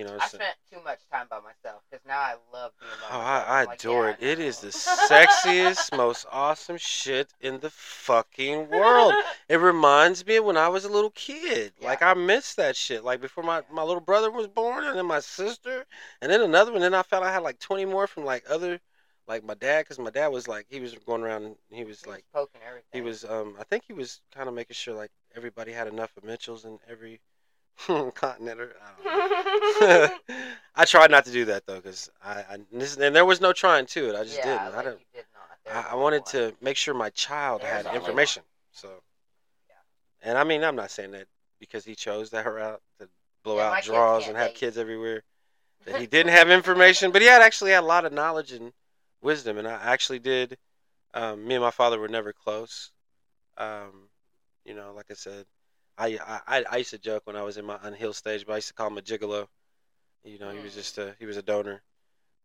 You 0.00 0.06
know, 0.06 0.16
I 0.18 0.28
spent 0.28 0.56
too 0.72 0.80
much 0.82 1.00
time 1.12 1.26
by 1.28 1.40
myself 1.40 1.82
because 1.90 2.04
now 2.06 2.18
I 2.20 2.36
love 2.52 2.72
being 2.80 2.98
by 3.00 3.08
Oh, 3.10 3.18
myself. 3.18 3.48
I, 3.48 3.60
I 3.60 3.64
like, 3.64 3.80
adore 3.80 4.08
yeah, 4.08 4.14
it. 4.18 4.22
It 4.22 4.38
no. 4.38 4.44
is 4.46 4.60
the 4.60 4.68
sexiest, 5.10 5.96
most 5.96 6.26
awesome 6.32 6.78
shit 6.78 7.34
in 7.40 7.60
the 7.60 7.70
fucking 7.70 8.70
world. 8.70 9.14
It 9.48 9.56
reminds 9.56 10.24
me 10.24 10.36
of 10.36 10.44
when 10.44 10.56
I 10.56 10.68
was 10.68 10.84
a 10.84 10.88
little 10.88 11.10
kid. 11.10 11.74
Yeah. 11.78 11.88
Like 11.88 12.02
I 12.02 12.14
miss 12.14 12.54
that 12.54 12.76
shit. 12.76 13.04
Like 13.04 13.20
before 13.20 13.44
my, 13.44 13.62
my 13.70 13.82
little 13.82 14.00
brother 14.00 14.30
was 14.30 14.46
born, 14.48 14.84
and 14.84 14.96
then 14.96 15.06
my 15.06 15.20
sister, 15.20 15.84
and 16.22 16.32
then 16.32 16.40
another 16.40 16.72
one. 16.72 16.80
Then 16.80 16.94
I 16.94 17.02
found 17.02 17.24
I 17.24 17.32
had 17.32 17.42
like 17.42 17.58
twenty 17.58 17.84
more 17.84 18.06
from 18.06 18.24
like 18.24 18.44
other 18.48 18.80
like 19.28 19.44
my 19.44 19.54
dad, 19.54 19.82
because 19.84 19.98
my 19.98 20.10
dad 20.10 20.28
was 20.28 20.48
like 20.48 20.66
he 20.70 20.80
was 20.80 20.94
going 21.06 21.22
around. 21.22 21.44
And 21.44 21.56
he 21.70 21.84
was 21.84 22.02
He 22.02 22.08
was 22.08 22.16
like 22.16 22.24
poking 22.32 22.60
everything. 22.66 22.88
he 22.92 23.00
was. 23.02 23.24
Um, 23.24 23.56
I 23.60 23.64
think 23.64 23.84
he 23.86 23.92
was 23.92 24.20
kind 24.34 24.48
of 24.48 24.54
making 24.54 24.74
sure 24.74 24.94
like 24.94 25.10
everybody 25.36 25.72
had 25.72 25.88
enough 25.88 26.16
of 26.16 26.24
Mitchells 26.24 26.64
in 26.64 26.78
every 26.88 27.20
continent. 28.14 28.60
Or, 28.60 28.72
I. 29.04 30.10
I 30.76 30.84
tried 30.84 31.10
not 31.10 31.24
to 31.26 31.32
do 31.32 31.44
that 31.46 31.66
though, 31.66 31.76
because 31.76 32.10
I, 32.24 32.40
I 32.40 32.58
this, 32.72 32.96
and 32.96 33.14
there 33.14 33.24
was 33.24 33.40
no 33.40 33.52
trying 33.52 33.86
to 33.86 34.08
it. 34.08 34.16
I 34.16 34.24
just 34.24 34.38
yeah, 34.38 34.64
didn't. 34.64 34.74
I 34.78 34.82
didn't. 34.82 35.00
did 35.12 35.24
not. 35.34 35.86
I, 35.90 35.92
I 35.92 35.94
wanted 35.94 36.22
one. 36.22 36.32
to 36.32 36.54
make 36.60 36.76
sure 36.76 36.94
my 36.94 37.10
child 37.10 37.62
There's 37.62 37.72
had 37.72 37.86
only 37.86 37.98
one. 37.98 38.00
information. 38.02 38.42
So, 38.72 39.02
Yeah. 39.68 39.74
and 40.28 40.38
I 40.38 40.44
mean, 40.44 40.62
I'm 40.64 40.76
not 40.76 40.90
saying 40.90 41.10
that 41.12 41.26
because 41.58 41.84
he 41.84 41.94
chose 41.94 42.30
that 42.30 42.46
route 42.46 42.80
to 43.00 43.08
blow 43.42 43.56
Yeah, 43.56 43.70
out 43.70 43.82
draws 43.82 44.28
and 44.28 44.36
have 44.36 44.54
kids 44.54 44.78
everywhere. 44.78 45.22
That 45.86 45.98
he 45.98 46.06
didn't 46.06 46.32
have 46.32 46.50
information, 46.50 47.10
but 47.10 47.22
he 47.22 47.28
had 47.28 47.40
actually 47.40 47.70
had 47.70 47.82
a 47.82 47.86
lot 47.86 48.04
of 48.04 48.12
knowledge 48.12 48.52
and 48.52 48.72
wisdom. 49.22 49.56
And 49.56 49.66
I 49.66 49.72
actually 49.82 50.18
did. 50.18 50.58
Um, 51.14 51.46
me 51.46 51.54
and 51.54 51.64
my 51.64 51.70
father 51.70 51.98
were 51.98 52.08
never 52.08 52.34
close. 52.34 52.90
Um, 53.56 54.10
you 54.64 54.74
know, 54.74 54.92
like 54.94 55.06
I 55.10 55.14
said, 55.14 55.46
I, 56.00 56.40
I 56.46 56.64
I 56.70 56.76
used 56.78 56.90
to 56.90 56.98
joke 56.98 57.26
when 57.26 57.36
I 57.36 57.42
was 57.42 57.56
in 57.56 57.64
my 57.64 57.78
unhealed 57.82 58.16
stage, 58.16 58.46
but 58.46 58.52
I 58.54 58.56
used 58.56 58.68
to 58.68 58.74
call 58.74 58.88
him 58.88 58.98
a 58.98 59.02
gigolo. 59.02 59.48
You 60.24 60.38
know, 60.38 60.50
he 60.50 60.60
was 60.60 60.72
Mm. 60.72 60.76
just 60.76 60.98
a 60.98 61.14
he 61.18 61.26
was 61.26 61.36
a 61.36 61.42
donor. 61.42 61.82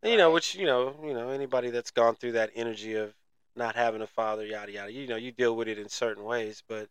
And, 0.03 0.11
you 0.11 0.17
know, 0.17 0.31
which 0.31 0.55
you 0.55 0.65
know, 0.65 0.95
you 1.03 1.13
know, 1.13 1.29
anybody 1.29 1.69
that's 1.71 1.91
gone 1.91 2.15
through 2.15 2.33
that 2.33 2.51
energy 2.55 2.93
of 2.95 3.13
not 3.55 3.75
having 3.75 4.01
a 4.01 4.07
father, 4.07 4.45
yada 4.45 4.71
yada. 4.71 4.91
You 4.91 5.07
know, 5.07 5.15
you 5.15 5.31
deal 5.31 5.55
with 5.55 5.67
it 5.67 5.79
in 5.79 5.89
certain 5.89 6.23
ways, 6.23 6.63
but 6.67 6.89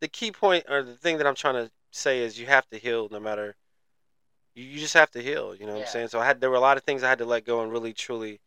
the 0.00 0.08
key 0.08 0.30
point 0.30 0.64
or 0.68 0.82
the 0.82 0.94
thing 0.96 1.18
that 1.18 1.26
I'm 1.26 1.34
trying 1.34 1.54
to 1.66 1.70
say 1.90 2.20
is 2.20 2.38
you 2.38 2.46
have 2.46 2.68
to 2.68 2.78
heal 2.78 3.08
no 3.10 3.20
matter. 3.20 3.56
You, 4.54 4.64
you 4.64 4.78
just 4.78 4.94
have 4.94 5.10
to 5.12 5.22
heal. 5.22 5.54
You 5.54 5.66
know 5.66 5.72
what 5.72 5.78
Yeah. 5.80 5.84
I'm 5.86 5.90
saying? 5.92 6.08
So 6.08 6.20
I 6.20 6.26
had 6.26 6.40
there 6.40 6.50
were 6.50 6.56
a 6.56 6.60
lot 6.60 6.76
of 6.76 6.84
things 6.84 7.02
I 7.02 7.08
had 7.08 7.18
to 7.18 7.24
let 7.24 7.44
go 7.44 7.62
and 7.62 7.72
really 7.72 7.92
truly 7.94 8.40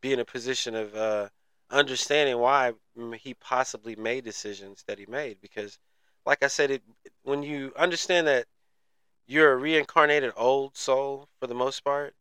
be 0.00 0.12
in 0.12 0.20
a 0.20 0.24
position 0.24 0.74
of 0.74 0.94
uh, 0.94 1.28
understanding 1.70 2.38
why 2.38 2.72
he 3.18 3.34
possibly 3.34 3.96
made 3.96 4.24
decisions 4.24 4.84
that 4.86 4.98
he 4.98 5.06
made 5.06 5.40
because, 5.40 5.78
like 6.26 6.42
I 6.42 6.48
said, 6.48 6.70
it 6.70 6.82
when 7.22 7.42
you 7.42 7.72
understand 7.76 8.26
that 8.26 8.46
you're 9.26 9.52
a 9.52 9.56
reincarnated 9.56 10.32
old 10.36 10.76
soul 10.76 11.28
for 11.40 11.46
the 11.46 11.54
most 11.54 11.84
part, 11.84 12.14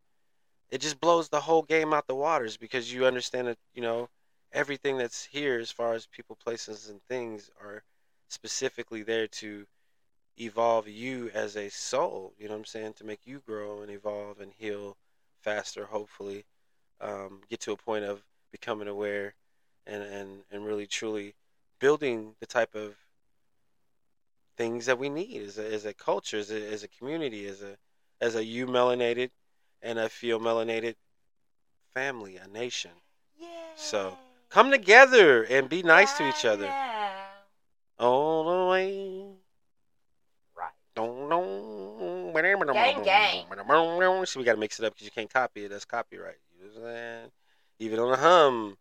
it 0.72 0.82
just 0.82 1.00
blows 1.00 1.30
the 1.30 1.42
whole 1.42 1.64
game 1.64 1.94
out 1.94 2.08
the 2.08 2.16
waters 2.16 2.58
because 2.58 2.94
you 2.94 3.06
understand 3.06 3.48
that 3.48 3.58
you 3.74 3.82
know 3.82 4.10
everything 4.52 4.98
that's 4.98 5.26
here 5.26 5.60
as 5.60 5.72
far 5.72 5.94
as 5.94 6.06
people, 6.08 6.36
places, 6.36 6.90
and 6.90 7.02
things 7.04 7.50
are 7.62 7.84
specifically 8.30 9.04
there 9.04 9.28
to 9.28 9.66
evolve 10.40 10.88
you 10.88 11.30
as 11.34 11.56
a 11.56 11.70
soul. 11.70 12.34
You 12.38 12.48
know 12.48 12.54
what 12.54 12.60
I'm 12.60 12.66
saying? 12.66 12.94
To 12.94 13.04
make 13.04 13.22
you 13.26 13.42
grow 13.46 13.82
and 13.82 13.92
evolve 13.92 14.40
and 14.40 14.52
heal 14.58 14.98
faster, 15.42 15.86
hopefully, 15.86 16.46
um, 17.02 17.42
get 17.50 17.60
to 17.62 17.72
a 17.72 17.78
point 17.78 18.06
of 18.06 18.22
becoming 18.52 18.88
aware 18.88 19.34
and 19.86 20.04
and 20.04 20.44
and 20.52 20.66
really 20.66 20.88
truly 20.88 21.36
building 21.80 22.36
the 22.40 22.46
type 22.46 22.76
of 22.76 22.96
things 24.58 24.86
that 24.86 25.00
we 25.00 25.10
need 25.10 25.42
as 25.42 25.58
a, 25.58 25.74
as 25.74 25.86
a 25.86 25.94
culture, 25.94 26.38
as 26.38 26.52
a, 26.52 26.72
as 26.72 26.84
a 26.84 26.88
community, 26.88 27.48
as 27.48 27.62
a 27.62 27.78
as 28.22 28.36
a 28.36 28.44
you 28.44 28.68
melanated 28.68 29.32
and 29.82 30.00
a 30.00 30.10
feel 30.10 30.40
melanated 30.40 30.96
family, 31.94 32.38
a 32.38 32.48
nation. 32.48 32.92
So, 33.76 34.18
Come 34.54 34.70
together 34.70 35.42
and 35.46 35.68
be 35.68 35.82
nice 35.82 36.16
to 36.20 36.30
each 36.30 36.46
other. 36.46 36.66
Yeah. 36.66 37.10
All 37.98 38.44
the 38.44 38.72
way. 38.72 39.26
Right. 40.56 40.70
Gang, 42.76 43.04
gang. 43.04 44.26
See, 44.28 44.38
we 44.38 44.46
gotta 44.46 44.60
mix 44.60 44.80
it 44.80 44.86
up 44.86 44.94
because 44.94 45.06
you 45.06 45.12
can't 45.12 45.34
copy 45.34 45.66
it. 45.66 45.70
That's 45.70 45.86
copyright. 45.86 46.36
You 46.56 46.68
know 46.68 46.82
what 46.82 46.88
I'm 46.88 46.96
saying? 46.96 47.32
Even 47.80 47.98
on 47.98 48.12
the 48.12 48.18
hum. 48.18 48.78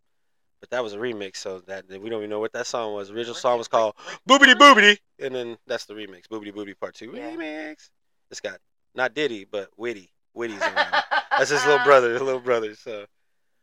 But 0.62 0.70
that 0.70 0.82
was 0.84 0.94
a 0.94 0.96
remix, 0.96 1.38
so 1.38 1.58
that 1.66 1.86
we 1.88 2.08
don't 2.08 2.20
even 2.20 2.30
know 2.30 2.38
what 2.38 2.52
that 2.52 2.68
song 2.68 2.94
was. 2.94 3.08
The 3.08 3.14
original 3.14 3.34
song 3.34 3.58
was 3.58 3.66
called 3.66 3.96
Boobity 4.28 4.54
Boobity, 4.54 4.96
and 5.18 5.34
then 5.34 5.58
that's 5.66 5.86
the 5.86 5.94
remix. 5.94 6.28
Boobity 6.28 6.52
Boobity 6.54 6.78
Part 6.78 6.94
Two 6.94 7.12
Yeah. 7.12 7.32
remix. 7.32 7.90
It's 8.30 8.38
got 8.40 8.58
not 8.94 9.12
Diddy, 9.12 9.44
but 9.44 9.70
Witty. 9.76 10.12
Witty's 10.34 10.62
it. 10.62 10.62
That's 11.36 11.50
his 11.50 11.64
little 11.66 11.84
brother. 11.84 12.12
His 12.12 12.22
little 12.22 12.40
brother. 12.40 12.74
So, 12.76 13.04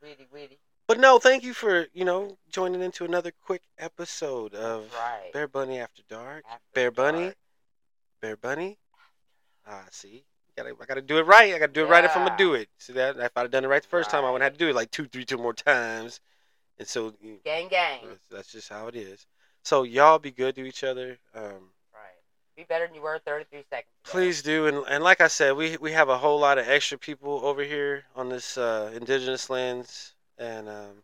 Weedy, 0.04 0.28
weedy. 0.32 0.60
but 0.88 1.00
no, 1.00 1.18
thank 1.20 1.43
you 1.43 1.54
for 1.54 1.88
you 1.93 2.04
know 2.04 2.38
joining 2.52 2.82
into 2.82 3.06
another 3.06 3.32
quick 3.43 3.62
episode 3.80 4.54
of 4.54 4.91
Right. 4.93 5.32
Bear 5.34 5.47
Bunny 5.47 5.80
After 5.80 6.04
Dark. 6.10 6.43
After 6.47 6.62
Bear 6.76 6.91
Bunny. 6.91 7.32
Bear 8.22 8.36
Bunny. 8.36 8.78
Ah, 9.66 9.86
see, 9.89 10.26
gotta, 10.58 10.72
I 10.80 10.86
gotta 10.86 11.02
do 11.02 11.18
it 11.18 11.26
right. 11.26 11.54
I 11.56 11.60
gotta 11.60 11.72
do 11.72 11.86
it 11.86 11.89
right 11.89 12.04
if 12.04 12.16
I'm 12.16 12.26
gonna 12.28 12.38
do 12.38 12.54
it. 12.56 12.68
See 12.78 12.93
that? 12.93 13.18
If 13.18 13.32
I'd 13.38 13.41
have 13.43 13.52
done 13.52 13.64
it 13.64 13.68
right 13.70 13.82
the 13.82 13.88
first 13.88 14.10
time, 14.10 14.26
I 14.26 14.30
wouldn't 14.32 14.43
have 14.43 14.54
to 14.54 14.60
do 14.60 14.68
it 14.70 14.76
like 14.76 14.91
two, 14.91 15.08
three, 15.08 15.24
two 15.26 15.38
more 15.38 15.54
times. 15.54 16.20
And 16.80 16.88
so 16.88 17.14
Gang, 17.44 17.68
gang. 17.68 18.00
that's, 18.32 18.52
just 18.52 18.70
how 18.70 18.88
it 18.88 18.96
is. 18.96 19.28
So 19.64 19.84
y'all 19.84 20.18
be 20.18 20.32
good 20.32 20.56
to 20.56 20.66
each 20.66 20.84
other. 20.84 21.18
Um, 21.36 21.72
Right. 21.94 22.16
Be 22.56 22.64
better 22.64 22.88
than 22.88 22.96
you 22.96 23.02
were 23.02 23.20
33 23.26 23.64
seconds 23.70 23.92
ago. 24.06 24.12
please 24.12 24.42
do, 24.42 24.68
and 24.68 24.86
and 24.88 25.04
like 25.04 25.22
I 25.22 25.28
said, 25.28 25.56
we 25.56 25.78
we 25.78 25.92
have 25.92 26.10
a 26.10 26.18
whole 26.18 26.40
lot 26.40 26.58
of 26.58 26.68
extra 26.68 26.98
people 26.98 27.42
over 27.44 27.64
here 27.64 28.06
on 28.16 28.30
this 28.30 28.58
uh, 28.58 28.92
indigenous 28.96 29.50
lands, 29.50 30.16
and 30.38 30.70
um, 30.70 31.04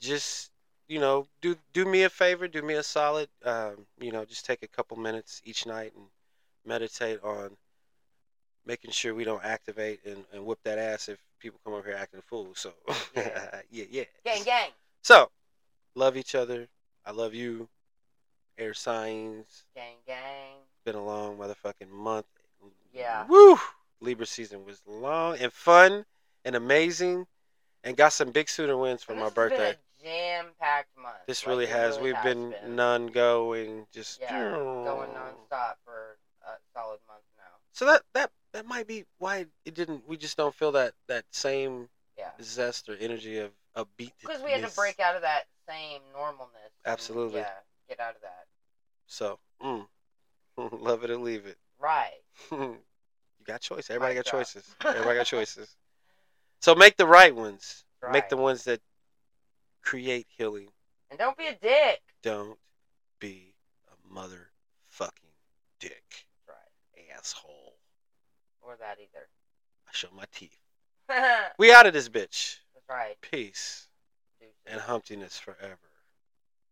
just 0.00 0.50
you 0.88 1.00
know, 1.00 1.26
do 1.40 1.56
do 1.72 1.84
me 1.84 2.04
a 2.04 2.10
favor, 2.10 2.48
do 2.48 2.62
me 2.62 2.74
a 2.74 2.82
solid. 2.82 3.28
Um, 3.44 3.86
you 3.98 4.12
know, 4.12 4.24
just 4.24 4.46
take 4.46 4.62
a 4.62 4.68
couple 4.68 4.96
minutes 4.96 5.42
each 5.44 5.66
night 5.66 5.92
and 5.96 6.06
meditate 6.64 7.22
on 7.22 7.56
making 8.66 8.90
sure 8.90 9.14
we 9.14 9.24
don't 9.24 9.44
activate 9.44 10.00
and, 10.04 10.24
and 10.32 10.44
whip 10.44 10.58
that 10.64 10.78
ass 10.78 11.08
if 11.08 11.18
people 11.38 11.60
come 11.64 11.72
over 11.72 11.88
here 11.88 11.96
acting 11.96 12.18
a 12.18 12.22
fool. 12.22 12.48
So 12.54 12.72
Yeah. 13.16 13.60
yeah, 13.70 13.84
yeah. 13.90 14.04
Gang, 14.24 14.42
gang. 14.42 14.70
So 15.06 15.30
love 15.94 16.16
each 16.16 16.34
other. 16.34 16.66
I 17.04 17.12
love 17.12 17.32
you. 17.32 17.68
Air 18.58 18.74
signs. 18.74 19.62
Gang, 19.72 19.94
gang. 20.04 20.56
Been 20.84 20.96
a 20.96 21.04
long 21.04 21.38
motherfucking 21.38 21.90
month. 21.92 22.26
Yeah. 22.92 23.24
Woo! 23.28 23.56
Libra 24.00 24.26
season 24.26 24.64
was 24.64 24.82
long 24.84 25.38
and 25.38 25.52
fun 25.52 26.06
and 26.44 26.56
amazing, 26.56 27.28
and 27.84 27.96
got 27.96 28.14
some 28.14 28.32
big 28.32 28.48
sooner 28.48 28.76
wins 28.76 29.04
for 29.04 29.12
And 29.12 29.20
my 29.20 29.26
this 29.28 29.36
has 29.36 29.48
been 29.50 29.58
birthday. 29.58 29.70
a 29.70 30.02
jam-packed 30.02 30.98
month. 31.00 31.14
This 31.28 31.44
Like, 31.44 31.50
really 31.50 31.66
has. 31.66 31.98
really 31.98 32.08
We've 32.08 32.16
has 32.16 32.24
been, 32.24 32.50
been. 32.50 32.74
none 32.74 33.06
going, 33.06 33.86
just 33.92 34.20
Yeah, 34.20 34.50
going 34.50 35.10
nonstop 35.10 35.74
for 35.84 36.18
a 36.44 36.54
solid 36.74 36.98
month 37.06 37.22
now. 37.38 37.44
So 37.74 37.84
that 37.84 38.02
that 38.14 38.32
that 38.52 38.66
might 38.66 38.88
be 38.88 39.04
why 39.18 39.46
it 39.64 39.74
didn't. 39.74 40.08
We 40.08 40.16
just 40.16 40.36
don't 40.36 40.52
feel 40.54 40.72
that 40.72 40.94
that 41.06 41.26
same 41.30 41.90
Yeah. 42.18 42.30
zest 42.42 42.88
or 42.88 42.96
energy 42.96 43.38
of 43.38 43.52
a 43.76 43.84
beat. 43.96 44.12
Because 44.20 44.42
we 44.42 44.50
had 44.50 44.68
to 44.68 44.74
break 44.74 44.98
out 44.98 45.14
of 45.14 45.22
that 45.22 45.44
same 45.68 46.00
normalness. 46.16 46.72
and, 46.84 46.92
Absolutely. 46.92 47.40
Yeah, 47.40 47.48
get 47.88 48.00
out 48.00 48.16
of 48.16 48.22
that. 48.22 48.46
So, 49.06 49.38
mm, 49.62 49.86
love 50.82 51.04
it 51.04 51.10
or 51.10 51.18
leave 51.18 51.46
it. 51.46 51.58
Right. 51.78 52.22
you 52.50 52.78
got 53.44 53.60
choice. 53.60 53.88
Everybody 53.90 54.14
Mic 54.14 54.24
got 54.24 54.30
drop. 54.30 54.42
choices. 54.42 54.74
Everybody 54.84 55.18
got 55.18 55.26
choices. 55.26 55.76
So 56.60 56.74
make 56.74 56.96
the 56.96 57.06
right 57.06 57.34
ones. 57.34 57.84
Make 58.12 58.28
the 58.28 58.36
ones 58.36 58.64
that 58.64 58.80
create 59.82 60.26
healing. 60.36 60.68
And 61.10 61.18
don't 61.18 61.36
be 61.36 61.46
a 61.48 61.54
dick. 61.54 62.00
Don't 62.22 62.58
be 63.18 63.54
a 63.88 64.14
motherfucking 64.14 65.10
dick 65.80 66.26
Right. 66.48 67.04
asshole. 67.16 67.74
Or 68.62 68.76
that 68.80 68.98
either. 69.00 69.28
I 69.86 69.90
show 69.92 70.08
my 70.16 70.24
teeth. 70.32 70.58
We 71.58 71.72
out 71.72 71.86
of 71.86 71.92
this 71.92 72.08
bitch. 72.08 72.58
Right. 72.88 73.16
Peace 73.20 73.88
and 74.66 74.80
humptiness 74.80 75.38
forever. 75.38 75.78